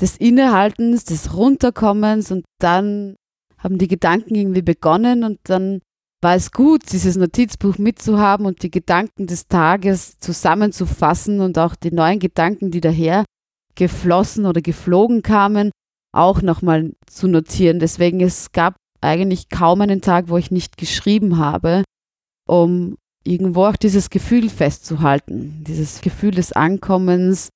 des 0.00 0.16
Innehaltens, 0.16 1.04
des 1.04 1.34
Runterkommens 1.34 2.30
und 2.30 2.44
dann 2.60 3.16
haben 3.58 3.78
die 3.78 3.88
Gedanken 3.88 4.34
irgendwie 4.34 4.62
begonnen 4.62 5.24
und 5.24 5.38
dann 5.44 5.80
war 6.20 6.34
es 6.34 6.50
gut, 6.50 6.92
dieses 6.92 7.16
Notizbuch 7.16 7.78
mitzuhaben 7.78 8.46
und 8.46 8.62
die 8.62 8.70
Gedanken 8.70 9.26
des 9.26 9.46
Tages 9.46 10.18
zusammenzufassen 10.18 11.40
und 11.40 11.58
auch 11.58 11.76
die 11.76 11.92
neuen 11.92 12.18
Gedanken, 12.18 12.70
die 12.70 12.80
daher 12.80 13.24
geflossen 13.76 14.46
oder 14.46 14.60
geflogen 14.60 15.22
kamen, 15.22 15.70
auch 16.12 16.42
nochmal 16.42 16.92
zu 17.06 17.28
notieren. 17.28 17.78
Deswegen 17.78 18.20
es 18.20 18.50
gab 18.50 18.74
eigentlich 19.00 19.48
kaum 19.48 19.80
einen 19.80 20.00
Tag, 20.00 20.28
wo 20.28 20.36
ich 20.36 20.50
nicht 20.50 20.76
geschrieben 20.76 21.38
habe, 21.38 21.84
um 22.48 22.96
irgendwo 23.24 23.66
auch 23.66 23.76
dieses 23.76 24.10
Gefühl 24.10 24.48
festzuhalten, 24.48 25.62
dieses 25.66 26.00
Gefühl 26.00 26.32
des 26.32 26.52
Ankommens, 26.52 27.50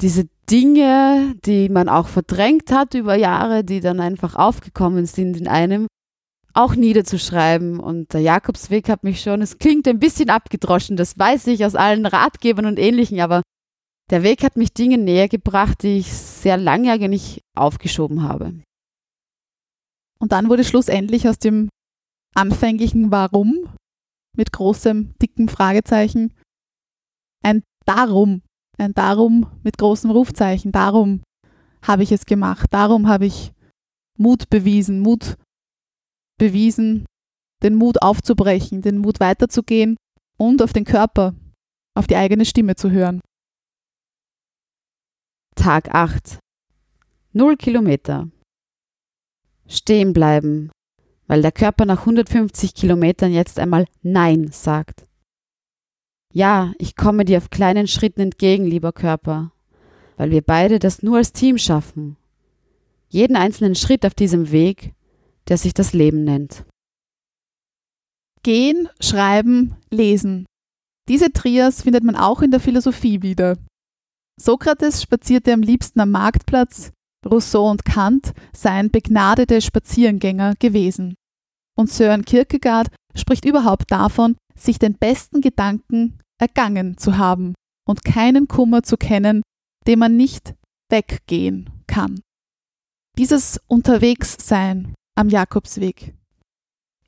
diese 0.00 0.28
Dinge, 0.50 1.34
die 1.44 1.68
man 1.68 1.88
auch 1.88 2.08
verdrängt 2.08 2.72
hat 2.72 2.94
über 2.94 3.14
Jahre, 3.14 3.64
die 3.64 3.80
dann 3.80 4.00
einfach 4.00 4.34
aufgekommen 4.34 5.06
sind 5.06 5.36
in 5.36 5.48
einem, 5.48 5.86
auch 6.52 6.74
niederzuschreiben. 6.74 7.80
Und 7.80 8.12
der 8.12 8.20
Jakobsweg 8.20 8.88
hat 8.88 9.04
mich 9.04 9.20
schon, 9.20 9.40
es 9.40 9.58
klingt 9.58 9.86
ein 9.88 9.98
bisschen 9.98 10.30
abgedroschen, 10.30 10.96
das 10.96 11.18
weiß 11.18 11.46
ich 11.46 11.64
aus 11.64 11.74
allen 11.74 12.06
Ratgebern 12.06 12.66
und 12.66 12.78
ähnlichen, 12.78 13.20
aber 13.20 13.42
der 14.10 14.22
Weg 14.22 14.42
hat 14.44 14.56
mich 14.56 14.74
Dinge 14.74 14.98
näher 14.98 15.28
gebracht, 15.28 15.82
die 15.82 15.98
ich 15.98 16.12
sehr 16.12 16.56
lange 16.56 16.92
eigentlich 16.92 17.40
aufgeschoben 17.56 18.22
habe. 18.22 18.60
Und 20.18 20.32
dann 20.32 20.48
wurde 20.48 20.64
schlussendlich 20.64 21.28
aus 21.28 21.38
dem 21.38 21.68
anfänglichen 22.34 23.10
Warum 23.10 23.74
mit 24.36 24.52
großem, 24.52 25.14
dicken 25.20 25.48
Fragezeichen 25.48 26.34
ein 27.42 27.62
Darum, 27.86 28.42
ein 28.78 28.94
Darum 28.94 29.46
mit 29.62 29.78
großem 29.78 30.10
Rufzeichen. 30.10 30.72
Darum 30.72 31.22
habe 31.82 32.02
ich 32.02 32.12
es 32.12 32.26
gemacht, 32.26 32.66
darum 32.72 33.08
habe 33.08 33.26
ich 33.26 33.52
Mut 34.18 34.48
bewiesen, 34.50 35.00
Mut 35.00 35.36
bewiesen, 36.38 37.06
den 37.62 37.74
Mut 37.74 38.02
aufzubrechen, 38.02 38.82
den 38.82 38.98
Mut 38.98 39.20
weiterzugehen 39.20 39.96
und 40.38 40.62
auf 40.62 40.72
den 40.72 40.84
Körper, 40.84 41.34
auf 41.94 42.06
die 42.06 42.16
eigene 42.16 42.44
Stimme 42.44 42.74
zu 42.76 42.90
hören. 42.90 43.20
Tag 45.54 45.94
8. 45.94 46.38
Null 47.32 47.56
Kilometer. 47.56 48.28
Stehen 49.68 50.12
bleiben, 50.12 50.70
weil 51.26 51.42
der 51.42 51.52
Körper 51.52 51.86
nach 51.86 52.00
150 52.00 52.74
Kilometern 52.74 53.32
jetzt 53.32 53.58
einmal 53.58 53.86
Nein 54.02 54.48
sagt. 54.50 55.06
Ja, 56.32 56.72
ich 56.78 56.96
komme 56.96 57.26
dir 57.26 57.38
auf 57.38 57.50
kleinen 57.50 57.86
Schritten 57.86 58.20
entgegen, 58.20 58.64
lieber 58.64 58.92
Körper, 58.92 59.52
weil 60.16 60.30
wir 60.30 60.40
beide 60.40 60.78
das 60.78 61.02
nur 61.02 61.18
als 61.18 61.32
Team 61.32 61.58
schaffen. 61.58 62.16
Jeden 63.08 63.36
einzelnen 63.36 63.74
Schritt 63.74 64.06
auf 64.06 64.14
diesem 64.14 64.50
Weg, 64.50 64.94
der 65.48 65.58
sich 65.58 65.74
das 65.74 65.92
Leben 65.92 66.24
nennt. 66.24 66.64
Gehen, 68.42 68.88
schreiben, 68.98 69.76
lesen. 69.90 70.46
Diese 71.08 71.32
Trias 71.32 71.82
findet 71.82 72.02
man 72.02 72.16
auch 72.16 72.40
in 72.40 72.50
der 72.50 72.60
Philosophie 72.60 73.20
wieder. 73.20 73.58
Sokrates 74.40 75.02
spazierte 75.02 75.52
am 75.52 75.60
liebsten 75.60 76.00
am 76.00 76.10
Marktplatz, 76.10 76.92
Rousseau 77.26 77.70
und 77.70 77.84
Kant 77.84 78.32
seien 78.54 78.90
begnadete 78.90 79.60
Spaziergänger 79.60 80.54
gewesen. 80.58 81.14
Und 81.76 81.90
Søren 81.90 82.24
Kierkegaard 82.24 82.88
spricht 83.14 83.44
überhaupt 83.44 83.92
davon, 83.92 84.36
sich 84.56 84.78
den 84.78 84.94
besten 84.94 85.40
Gedanken 85.40 86.18
ergangen 86.42 86.98
zu 86.98 87.16
haben 87.16 87.54
und 87.88 88.04
keinen 88.04 88.48
Kummer 88.48 88.82
zu 88.82 88.96
kennen, 88.96 89.42
dem 89.86 90.00
man 90.00 90.16
nicht 90.16 90.54
weggehen 90.90 91.70
kann. 91.86 92.20
Dieses 93.16 93.60
Unterwegssein 93.66 94.94
am 95.16 95.28
Jakobsweg. 95.28 96.14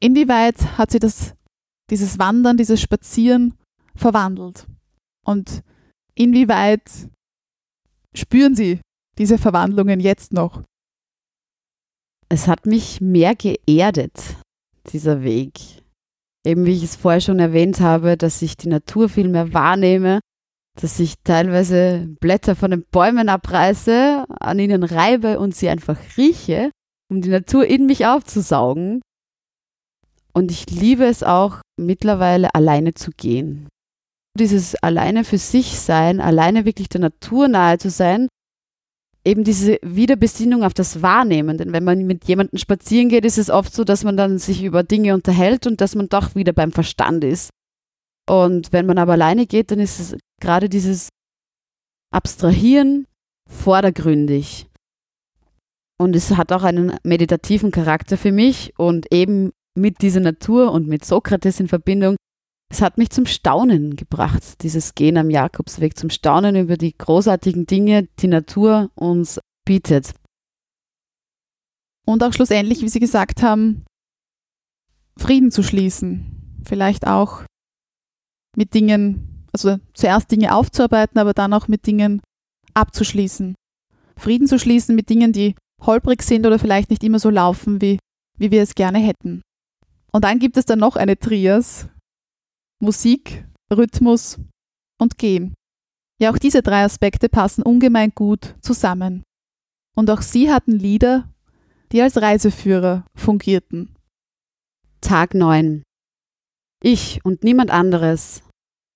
Inwieweit 0.01 0.79
hat 0.79 0.91
sie 0.91 0.99
das, 0.99 1.35
dieses 1.91 2.19
Wandern, 2.19 2.57
dieses 2.57 2.81
Spazieren 2.81 3.55
verwandelt? 3.95 4.67
Und 5.25 5.63
inwieweit 6.15 7.09
spüren 8.15 8.55
Sie 8.55 8.81
diese 9.19 9.39
Verwandlungen 9.39 10.01
jetzt 10.01 10.33
noch? 10.33 10.63
Es 12.29 12.49
hat 12.49 12.67
mich 12.67 13.01
mehr 13.01 13.35
geerdet, 13.35 14.37
dieser 14.93 15.23
Weg. 15.23 15.84
Eben 16.45 16.67
wie 16.67 16.75
ich 16.75 16.85
es 16.85 16.97
vorher 16.97 17.21
schon 17.21 17.39
erwähnt 17.39 17.81
habe, 17.81 18.17
dass 18.17 18.43
ich 18.43 18.57
die 18.57 18.69
Natur 18.69 19.09
viel 19.09 19.29
mehr 19.29 19.53
wahrnehme, 19.55 20.21
dass 20.81 21.01
ich 21.01 21.15
teilweise 21.25 22.07
Blätter 22.21 22.55
von 22.57 22.71
den 22.71 22.85
Bäumen 22.91 23.29
abreiße, 23.29 24.27
an 24.29 24.59
ihnen 24.59 24.83
reibe 24.83 25.39
und 25.39 25.55
sie 25.55 25.69
einfach 25.69 25.99
rieche, 26.17 26.71
um 27.11 27.23
die 27.23 27.31
Natur 27.31 27.67
in 27.67 27.87
mich 27.87 28.07
aufzusaugen. 28.07 29.01
Und 30.33 30.51
ich 30.51 30.69
liebe 30.71 31.05
es 31.05 31.23
auch 31.23 31.61
mittlerweile 31.79 32.55
alleine 32.55 32.95
zu 32.95 33.13
gehen 33.13 33.69
dieses 34.39 34.75
alleine 34.77 35.25
für 35.25 35.39
sich 35.39 35.79
sein, 35.79 36.21
alleine 36.21 36.65
wirklich 36.65 36.89
der 36.89 37.01
Natur 37.01 37.49
nahe 37.49 37.79
zu 37.79 37.91
sein, 37.91 38.29
eben 39.25 39.45
diese 39.45 39.79
Wiederbesinnung 39.83 40.65
auf 40.65 40.75
das 40.75 41.03
Wahrnehmen. 41.03 41.59
Denn 41.59 41.73
wenn 41.73 41.85
man 41.85 42.07
mit 42.07 42.25
jemandem 42.27 42.59
spazieren 42.59 43.09
geht, 43.09 43.25
ist 43.25 43.39
es 43.39 43.51
oft 43.51 43.75
so, 43.75 43.85
dass 43.85 44.05
man 44.05 44.17
dann 44.17 44.39
sich 44.39 44.63
über 44.63 44.83
Dinge 44.83 45.15
unterhält 45.15 45.67
und 45.67 45.81
dass 45.81 45.95
man 45.95 46.09
doch 46.09 46.35
wieder 46.35 46.53
beim 46.53 46.73
Verstand 46.73 47.25
ist. 47.25 47.51
Und 48.29 48.73
wenn 48.73 48.87
man 48.87 48.99
aber 48.99 49.13
alleine 49.13 49.47
geht, 49.47 49.71
dann 49.71 49.81
ist 49.81 50.01
es 50.01 50.17
gerade 50.41 50.69
dieses 50.69 51.09
Abstrahieren 52.11 53.07
vordergründig. 53.49 54.67
Und 55.99 56.17
es 56.17 56.31
hat 56.37 56.53
auch 56.53 56.63
einen 56.63 56.97
meditativen 57.03 57.71
Charakter 57.71 58.17
für 58.17 58.33
mich 58.33 58.73
und 58.79 59.13
eben 59.13 59.53
mit 59.75 60.03
dieser 60.03 60.21
Natur 60.21 60.73
und 60.73 60.87
mit 60.87 61.05
Sokrates 61.05 61.61
in 61.61 61.69
Verbindung 61.69 62.17
es 62.71 62.81
hat 62.81 62.99
mich 62.99 63.11
zum 63.11 63.27
Staunen 63.27 63.97
gebracht, 63.97 64.63
dieses 64.63 64.95
Gehen 64.95 65.17
am 65.17 65.31
Jakobsweg, 65.31 65.97
zum 65.97 66.11
Staunen 66.11 66.57
über 66.57 66.77
die 66.77 66.97
großartigen 66.97 67.67
Dinge, 67.67 68.09
die 68.19 68.27
Natur 68.27 68.91
uns 68.95 69.41
bietet. 69.65 70.15
Und 72.07 72.23
auch 72.23 72.33
schlussendlich, 72.33 72.83
wie 72.83 72.89
Sie 72.89 73.01
gesagt 73.01 73.43
haben, 73.43 73.85
Frieden 75.17 75.51
zu 75.51 75.63
schließen. 75.63 76.61
Vielleicht 76.65 77.07
auch 77.07 77.43
mit 78.57 78.75
Dingen, 78.75 79.47
also 79.53 79.79
zuerst 79.95 80.31
Dinge 80.31 80.55
aufzuarbeiten, 80.55 81.19
aber 81.19 81.33
dann 81.33 81.53
auch 81.53 81.69
mit 81.69 81.87
Dingen 81.87 82.21
abzuschließen. 82.75 83.55
Frieden 84.17 84.47
zu 84.47 84.59
schließen 84.59 84.95
mit 84.95 85.09
Dingen, 85.09 85.33
die 85.33 85.55
holprig 85.81 86.23
sind 86.23 86.47
oder 86.47 86.59
vielleicht 86.59 86.91
nicht 86.91 87.05
immer 87.05 87.19
so 87.19 87.31
laufen, 87.31 87.81
wie, 87.81 87.99
wie 88.39 88.51
wir 88.51 88.63
es 88.63 88.75
gerne 88.75 88.99
hätten. 88.99 89.43
Und 90.13 90.25
dann 90.25 90.39
gibt 90.39 90.57
es 90.57 90.65
dann 90.65 90.79
noch 90.79 90.97
eine 90.97 91.19
Trias, 91.19 91.89
Musik, 92.85 93.47
Rhythmus 93.73 94.39
und 95.01 95.17
Gehen. 95.17 95.55
Ja, 96.21 96.31
auch 96.31 96.39
diese 96.39 96.61
drei 96.61 96.85
Aspekte 96.85 97.31
passen 97.31 97.63
ungemein 97.63 98.13
gut 98.15 98.55
zusammen. 98.61 99.23
Und 99.97 100.11
auch 100.11 100.21
sie 100.21 100.53
hatten 100.53 100.73
Lieder, 100.73 101.33
die 101.93 102.03
als 102.03 102.21
Reiseführer 102.21 103.07
fungierten. 103.17 103.97
Tag 105.01 105.33
9. 105.33 105.83
Ich 106.83 107.25
und 107.25 107.43
niemand 107.43 107.71
anderes. 107.71 108.43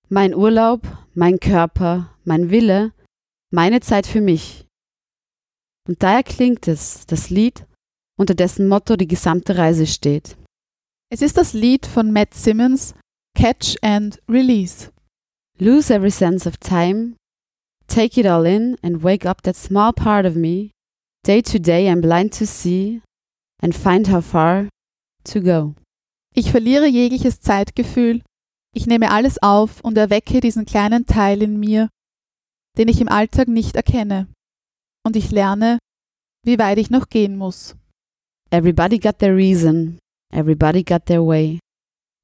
Mein 0.07 0.35
Urlaub, 0.35 0.81
mein 1.15 1.39
Körper, 1.39 2.15
mein 2.23 2.51
Wille, 2.51 2.93
meine 3.51 3.81
Zeit 3.81 4.05
für 4.05 4.21
mich. 4.21 4.67
Und 5.87 6.03
daher 6.03 6.21
klingt 6.21 6.67
es, 6.67 7.07
das 7.07 7.31
Lied, 7.31 7.65
unter 8.19 8.35
dessen 8.35 8.67
Motto 8.67 8.97
die 8.97 9.07
gesamte 9.07 9.57
Reise 9.57 9.87
steht. 9.87 10.37
Es 11.11 11.23
ist 11.23 11.37
das 11.37 11.53
Lied 11.53 11.87
von 11.87 12.11
Matt 12.11 12.35
Simmons 12.35 12.93
catch 13.39 13.77
and 13.81 14.19
release. 14.27 14.89
Lose 15.59 15.89
every 15.89 16.11
sense 16.11 16.45
of 16.45 16.59
time, 16.59 17.15
take 17.87 18.17
it 18.17 18.25
all 18.25 18.45
in 18.45 18.77
and 18.83 19.01
wake 19.01 19.25
up 19.25 19.43
that 19.43 19.55
small 19.55 19.93
part 19.93 20.25
of 20.25 20.35
me. 20.35 20.71
Day 21.23 21.41
to 21.41 21.57
day 21.57 21.87
I'm 21.87 22.01
blind 22.01 22.33
to 22.33 22.45
see 22.45 23.01
and 23.61 23.73
find 23.73 24.07
how 24.07 24.19
far 24.19 24.67
to 25.23 25.39
go. 25.39 25.75
Ich 26.35 26.51
verliere 26.51 26.87
jegliches 26.87 27.39
Zeitgefühl, 27.39 28.21
ich 28.75 28.87
nehme 28.87 29.09
alles 29.09 29.41
auf 29.41 29.79
und 29.81 29.97
erwecke 29.97 30.41
diesen 30.41 30.65
kleinen 30.65 31.05
Teil 31.05 31.41
in 31.41 31.59
mir, 31.59 31.87
den 32.77 32.89
ich 32.89 32.99
im 32.99 33.07
Alltag 33.07 33.47
nicht 33.47 33.75
erkenne. 33.75 34.27
Und 35.05 35.15
ich 35.15 35.31
lerne, 35.31 35.79
wie 36.45 36.59
weit 36.59 36.77
ich 36.77 36.89
noch 36.89 37.07
gehen 37.07 37.37
muss. 37.37 37.75
Everybody 38.51 38.99
got 38.99 39.19
their 39.19 39.35
reason, 39.35 39.97
everybody 40.33 40.83
got 40.83 41.05
their 41.05 41.25
way. 41.25 41.59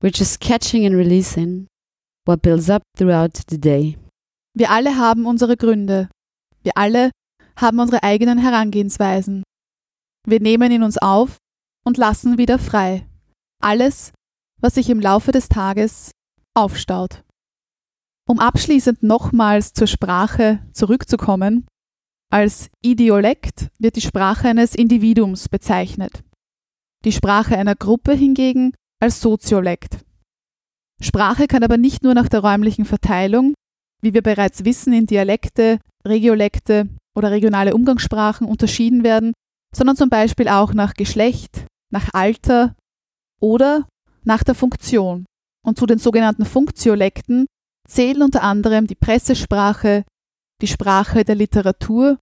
We're 0.06 0.16
just 0.16 0.40
catching 0.40 0.86
and 0.86 0.96
releasing 0.96 1.66
what 2.28 2.44
builds 2.44 2.70
up 2.70 2.84
throughout 2.96 3.42
the 3.50 3.60
day. 3.60 3.98
Wir 4.56 4.70
alle 4.70 4.98
haben 4.98 5.26
unsere 5.26 5.58
Gründe. 5.58 6.10
Wir 6.62 6.74
alle 6.76 7.10
haben 7.58 7.80
unsere 7.80 8.04
eigenen 8.04 8.38
Herangehensweisen. 8.38 9.42
Wir 10.28 10.40
nehmen 10.40 10.72
in 10.72 10.84
uns 10.84 11.00
auf 11.00 11.38
und 11.88 11.98
lassen 11.98 12.38
wieder 12.38 12.60
frei. 12.60 13.10
Alles, 13.64 14.14
was 14.62 14.76
sich 14.76 14.92
im 14.92 15.00
Laufe 15.00 15.32
des 15.32 15.50
Tages 15.50 16.12
aufstaut. 16.54 17.24
Um 18.30 18.38
abschließend 18.38 19.02
nochmals 19.02 19.74
zur 19.74 19.88
Sprache 19.88 20.64
zurückzukommen, 20.72 21.66
als 22.32 22.70
Idiolekt 22.84 23.70
wird 23.80 23.96
die 23.96 24.02
Sprache 24.02 24.50
eines 24.50 24.76
Individuums 24.76 25.50
bezeichnet. 25.50 26.24
Die 27.06 27.12
Sprache 27.12 27.58
einer 27.58 27.76
Gruppe 27.76 28.14
hingegen 28.14 28.76
als 29.06 29.22
Soziolekt. 29.22 30.00
Sprache 31.00 31.46
kann 31.46 31.64
aber 31.64 31.78
nicht 31.78 32.04
nur 32.04 32.16
nach 32.16 32.28
der 32.28 32.40
räumlichen 32.40 32.86
Verteilung, 32.86 33.54
wie 34.02 34.16
wir 34.16 34.24
bereits 34.24 34.66
wissen, 34.66 34.94
in 34.94 35.06
Dialekte, 35.06 35.80
Regiolekte 36.06 36.90
oder 37.16 37.30
regionale 37.30 37.76
Umgangssprachen 37.76 38.48
unterschieden 38.48 39.04
werden, 39.04 39.34
sondern 39.76 39.96
zum 39.96 40.10
Beispiel 40.10 40.48
auch 40.48 40.74
nach 40.74 40.96
Geschlecht, 40.96 41.68
nach 41.92 42.10
Alter 42.14 42.76
oder 43.40 43.88
nach 44.24 44.44
der 44.44 44.56
Funktion. 44.56 45.26
Und 45.64 45.78
zu 45.78 45.86
den 45.86 46.00
sogenannten 46.00 46.46
Funktiolekten 46.46 47.46
zählen 47.88 48.24
unter 48.24 48.42
anderem 48.42 48.88
die 48.88 48.96
Pressesprache, 48.96 50.04
die 50.64 50.68
Sprache 50.68 51.24
der 51.24 51.36
Literatur 51.36 52.18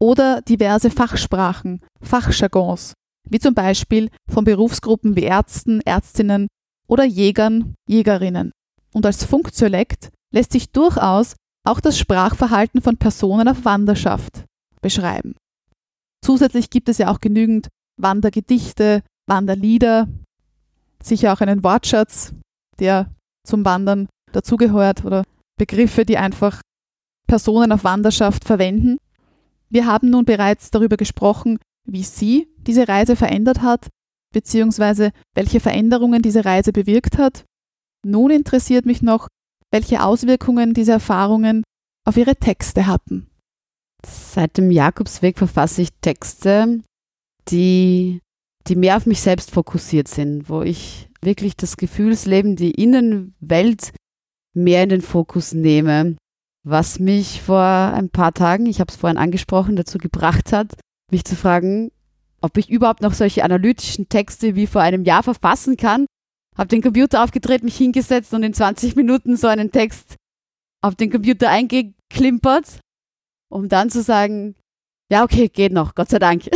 oder 0.00 0.42
diverse 0.42 0.90
Fachsprachen, 0.90 1.80
Fachjargons, 2.00 2.94
wie 3.30 3.38
zum 3.38 3.54
Beispiel 3.54 4.10
von 4.28 4.44
Berufsgruppen 4.44 5.16
wie 5.16 5.22
Ärzten, 5.22 5.80
Ärztinnen 5.80 6.48
oder 6.88 7.04
Jägern, 7.04 7.74
Jägerinnen. 7.88 8.52
Und 8.92 9.06
als 9.06 9.24
Funktiolekt 9.24 10.10
lässt 10.34 10.52
sich 10.52 10.70
durchaus 10.70 11.36
auch 11.64 11.80
das 11.80 11.98
Sprachverhalten 11.98 12.82
von 12.82 12.96
Personen 12.96 13.48
auf 13.48 13.64
Wanderschaft 13.64 14.44
beschreiben. 14.82 15.36
Zusätzlich 16.24 16.70
gibt 16.70 16.88
es 16.88 16.98
ja 16.98 17.10
auch 17.10 17.20
genügend 17.20 17.68
Wandergedichte, 17.96 19.02
Wanderlieder, 19.28 20.08
sicher 21.02 21.32
auch 21.32 21.40
einen 21.40 21.62
Wortschatz, 21.62 22.34
der 22.78 23.10
zum 23.46 23.64
Wandern 23.64 24.08
dazugehört 24.32 25.04
oder 25.04 25.24
Begriffe, 25.58 26.04
die 26.04 26.18
einfach 26.18 26.60
Personen 27.26 27.72
auf 27.72 27.84
Wanderschaft 27.84 28.44
verwenden. 28.44 28.98
Wir 29.68 29.86
haben 29.86 30.10
nun 30.10 30.24
bereits 30.24 30.70
darüber 30.70 30.96
gesprochen, 30.96 31.58
wie 31.86 32.02
sie 32.02 32.48
diese 32.58 32.88
Reise 32.88 33.16
verändert 33.16 33.62
hat, 33.62 33.88
beziehungsweise 34.32 35.10
welche 35.34 35.60
Veränderungen 35.60 36.22
diese 36.22 36.44
Reise 36.44 36.72
bewirkt 36.72 37.18
hat. 37.18 37.44
Nun 38.04 38.30
interessiert 38.30 38.86
mich 38.86 39.02
noch, 39.02 39.28
welche 39.72 40.02
Auswirkungen 40.02 40.74
diese 40.74 40.92
Erfahrungen 40.92 41.62
auf 42.06 42.16
ihre 42.16 42.36
Texte 42.36 42.86
hatten. 42.86 43.28
Seit 44.04 44.56
dem 44.56 44.70
Jakobsweg 44.70 45.36
verfasse 45.36 45.82
ich 45.82 45.90
Texte, 46.00 46.80
die, 47.48 48.20
die 48.66 48.76
mehr 48.76 48.96
auf 48.96 49.06
mich 49.06 49.20
selbst 49.20 49.50
fokussiert 49.50 50.08
sind, 50.08 50.48
wo 50.48 50.62
ich 50.62 51.08
wirklich 51.20 51.56
das 51.56 51.76
Gefühlsleben, 51.76 52.56
die 52.56 52.70
Innenwelt 52.70 53.92
mehr 54.54 54.82
in 54.82 54.88
den 54.88 55.02
Fokus 55.02 55.52
nehme, 55.52 56.16
was 56.66 56.98
mich 56.98 57.42
vor 57.42 57.62
ein 57.62 58.10
paar 58.10 58.32
Tagen, 58.32 58.66
ich 58.66 58.80
habe 58.80 58.90
es 58.90 58.96
vorhin 58.96 59.18
angesprochen, 59.18 59.76
dazu 59.76 59.98
gebracht 59.98 60.52
hat, 60.52 60.74
mich 61.12 61.24
zu 61.24 61.36
fragen, 61.36 61.90
ob 62.40 62.56
ich 62.56 62.70
überhaupt 62.70 63.02
noch 63.02 63.14
solche 63.14 63.44
analytischen 63.44 64.08
Texte 64.08 64.54
wie 64.56 64.66
vor 64.66 64.82
einem 64.82 65.04
Jahr 65.04 65.22
verfassen 65.22 65.76
kann. 65.76 66.06
Habe 66.56 66.68
den 66.68 66.82
Computer 66.82 67.22
aufgedreht, 67.22 67.62
mich 67.62 67.76
hingesetzt 67.76 68.34
und 68.34 68.42
in 68.42 68.54
20 68.54 68.96
Minuten 68.96 69.36
so 69.36 69.46
einen 69.46 69.70
Text 69.70 70.16
auf 70.82 70.94
den 70.94 71.10
Computer 71.10 71.48
eingeklimpert, 71.48 72.80
um 73.50 73.68
dann 73.68 73.90
zu 73.90 74.02
sagen, 74.02 74.54
ja, 75.10 75.24
okay, 75.24 75.48
geht 75.48 75.72
noch, 75.72 75.94
Gott 75.94 76.10
sei 76.10 76.18
Dank. 76.18 76.48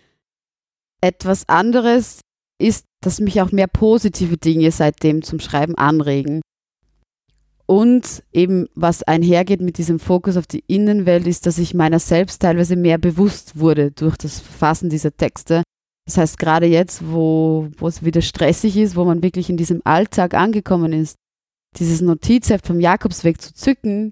Etwas 1.00 1.48
anderes 1.48 2.20
ist, 2.60 2.84
dass 3.02 3.20
mich 3.20 3.40
auch 3.40 3.52
mehr 3.52 3.68
positive 3.68 4.36
Dinge 4.36 4.70
seitdem 4.70 5.22
zum 5.22 5.40
Schreiben 5.40 5.76
anregen. 5.76 6.42
Und 7.70 8.24
eben, 8.32 8.66
was 8.74 9.04
einhergeht 9.04 9.60
mit 9.60 9.78
diesem 9.78 10.00
Fokus 10.00 10.36
auf 10.36 10.48
die 10.48 10.64
Innenwelt, 10.66 11.28
ist, 11.28 11.46
dass 11.46 11.56
ich 11.56 11.72
meiner 11.72 12.00
selbst 12.00 12.42
teilweise 12.42 12.74
mehr 12.74 12.98
bewusst 12.98 13.60
wurde 13.60 13.92
durch 13.92 14.16
das 14.16 14.40
Verfassen 14.40 14.90
dieser 14.90 15.16
Texte. 15.16 15.62
Das 16.04 16.16
heißt, 16.16 16.36
gerade 16.36 16.66
jetzt, 16.66 17.00
wo, 17.12 17.68
wo 17.78 17.86
es 17.86 18.04
wieder 18.04 18.22
stressig 18.22 18.76
ist, 18.76 18.96
wo 18.96 19.04
man 19.04 19.22
wirklich 19.22 19.50
in 19.50 19.56
diesem 19.56 19.82
Alltag 19.84 20.34
angekommen 20.34 20.92
ist, 20.92 21.14
dieses 21.78 22.00
Notizheft 22.00 22.66
vom 22.66 22.80
Jakobsweg 22.80 23.40
zu 23.40 23.54
zücken 23.54 24.10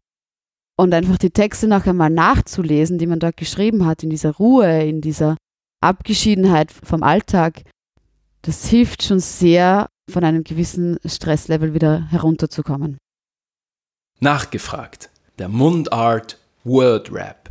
und 0.77 0.95
einfach 0.95 1.19
die 1.19 1.31
Texte 1.31 1.67
noch 1.67 1.85
einmal 1.85 2.11
nachzulesen, 2.11 2.99
die 2.99 3.09
man 3.09 3.19
dort 3.19 3.37
geschrieben 3.37 3.87
hat, 3.87 4.05
in 4.05 4.11
dieser 4.11 4.37
Ruhe, 4.37 4.85
in 4.85 5.01
dieser 5.01 5.37
Abgeschiedenheit 5.83 6.71
vom 6.71 7.03
Alltag, 7.03 7.63
das 8.43 8.69
hilft 8.69 9.03
schon 9.03 9.19
sehr, 9.19 9.89
von 10.09 10.23
einem 10.23 10.45
gewissen 10.45 10.99
Stresslevel 11.05 11.75
wieder 11.75 12.09
herunterzukommen. 12.09 12.99
Nachgefragt. 14.21 15.11
Der 15.39 15.49
Mundart 15.49 16.41
Word 16.65 17.13
Rap. 17.13 17.51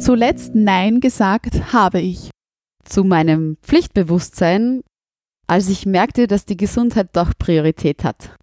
Zuletzt 0.00 0.56
Nein 0.56 0.98
gesagt 0.98 1.72
habe 1.72 2.00
ich. 2.00 2.30
Zu 2.82 3.04
meinem 3.04 3.58
Pflichtbewusstsein, 3.62 4.80
als 5.46 5.68
ich 5.68 5.86
merkte, 5.86 6.26
dass 6.26 6.46
die 6.46 6.56
Gesundheit 6.56 7.10
doch 7.12 7.30
Priorität 7.38 8.02
hat. 8.02 8.34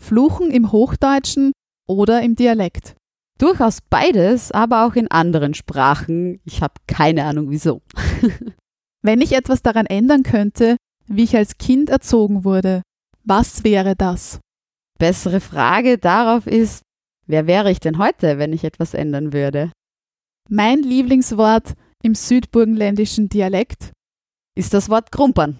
Fluchen 0.00 0.50
im 0.50 0.72
Hochdeutschen 0.72 1.52
oder 1.86 2.22
im 2.22 2.36
Dialekt. 2.36 2.94
Durchaus 3.44 3.82
beides, 3.82 4.52
aber 4.52 4.86
auch 4.86 4.94
in 4.94 5.10
anderen 5.10 5.52
Sprachen. 5.52 6.40
Ich 6.46 6.62
habe 6.62 6.72
keine 6.86 7.26
Ahnung 7.26 7.50
wieso. 7.50 7.82
Wenn 9.02 9.20
ich 9.20 9.32
etwas 9.32 9.60
daran 9.60 9.84
ändern 9.84 10.22
könnte, 10.22 10.78
wie 11.08 11.24
ich 11.24 11.36
als 11.36 11.58
Kind 11.58 11.90
erzogen 11.90 12.44
wurde, 12.44 12.80
was 13.22 13.62
wäre 13.62 13.96
das? 13.96 14.40
Bessere 14.98 15.40
Frage 15.40 15.98
darauf 15.98 16.46
ist, 16.46 16.80
wer 17.26 17.46
wäre 17.46 17.70
ich 17.70 17.80
denn 17.80 17.98
heute, 17.98 18.38
wenn 18.38 18.54
ich 18.54 18.64
etwas 18.64 18.94
ändern 18.94 19.34
würde? 19.34 19.72
Mein 20.48 20.82
Lieblingswort 20.82 21.74
im 22.02 22.14
südburgenländischen 22.14 23.28
Dialekt 23.28 23.92
ist 24.56 24.72
das 24.72 24.88
Wort 24.88 25.12
Krumpern. 25.12 25.58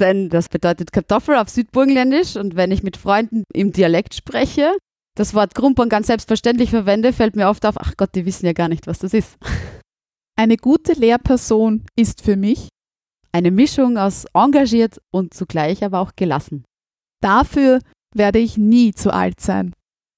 Denn 0.00 0.30
das 0.30 0.48
bedeutet 0.48 0.90
Kartoffel 0.90 1.36
auf 1.36 1.48
Südburgenländisch 1.48 2.34
und 2.34 2.56
wenn 2.56 2.72
ich 2.72 2.82
mit 2.82 2.96
Freunden 2.96 3.44
im 3.52 3.70
Dialekt 3.70 4.14
spreche, 4.14 4.72
das 5.16 5.34
Wort 5.34 5.54
Krumpern 5.54 5.88
ganz 5.88 6.08
selbstverständlich 6.08 6.70
verwende, 6.70 7.12
fällt 7.12 7.36
mir 7.36 7.48
oft 7.48 7.64
auf, 7.66 7.76
ach 7.78 7.96
Gott, 7.96 8.14
die 8.14 8.26
wissen 8.26 8.46
ja 8.46 8.52
gar 8.52 8.68
nicht, 8.68 8.86
was 8.86 8.98
das 8.98 9.14
ist. 9.14 9.36
Eine 10.36 10.56
gute 10.56 10.94
Lehrperson 10.94 11.84
ist 11.96 12.22
für 12.22 12.36
mich 12.36 12.68
eine 13.34 13.50
Mischung 13.50 13.98
aus 13.98 14.26
engagiert 14.32 15.00
und 15.10 15.34
zugleich 15.34 15.82
aber 15.82 15.98
auch 15.98 16.12
gelassen. 16.14 16.64
Dafür 17.20 17.80
werde 18.14 18.38
ich 18.38 18.56
nie 18.56 18.92
zu 18.92 19.12
alt 19.12 19.40
sein. 19.40 19.72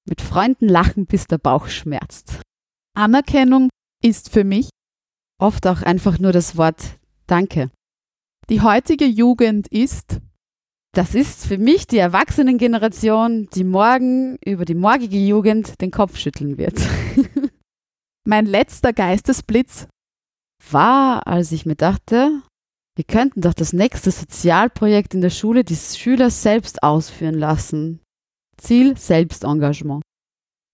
Mit 0.07 0.21
Freunden 0.21 0.69
lachen, 0.69 1.07
bis 1.07 1.25
der 1.25 1.39
Bauch 1.39 1.67
schmerzt. 1.67 2.41
Anerkennung 2.95 3.69
ist 4.03 4.29
für 4.29 4.43
mich 4.43 4.69
oft 5.41 5.65
auch 5.65 5.81
einfach 5.81 6.19
nur 6.19 6.31
das 6.31 6.57
Wort 6.57 6.99
Danke. 7.25 7.71
Die 8.49 8.61
heutige 8.61 9.05
Jugend 9.05 9.67
ist 9.67 10.19
das 10.97 11.13
ist 11.13 11.45
für 11.45 11.59
mich 11.59 11.85
die 11.85 11.99
Erwachsenengeneration, 11.99 13.47
die 13.53 13.63
morgen 13.63 14.37
über 14.43 14.65
die 14.65 14.73
morgige 14.73 15.19
Jugend 15.19 15.79
den 15.79 15.91
Kopf 15.91 16.17
schütteln 16.17 16.57
wird. 16.57 16.81
mein 18.25 18.47
letzter 18.47 18.93
Geistesblitz 18.93 19.87
war, 20.71 21.27
als 21.27 21.51
ich 21.51 21.67
mir 21.67 21.75
dachte, 21.75 22.41
wir 22.95 23.03
könnten 23.03 23.41
doch 23.41 23.53
das 23.53 23.73
nächste 23.73 24.09
Sozialprojekt 24.09 25.13
in 25.13 25.21
der 25.21 25.29
Schule 25.29 25.63
die 25.63 25.75
Schüler 25.75 26.31
selbst 26.31 26.81
ausführen 26.81 27.35
lassen. 27.35 27.99
Ziel 28.57 28.97
Selbstengagement. 28.97 30.01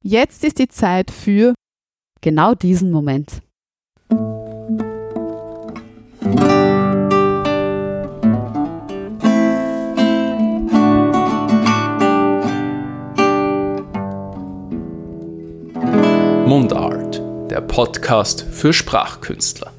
Jetzt 0.05 0.45
ist 0.45 0.57
die 0.57 0.69
Zeit 0.69 1.11
für 1.11 1.53
genau 2.21 2.55
diesen 2.55 2.91
Moment. 2.91 3.41
Mundart, 16.53 17.19
der 17.49 17.61
Podcast 17.61 18.45
für 18.51 18.73
Sprachkünstler. 18.73 19.72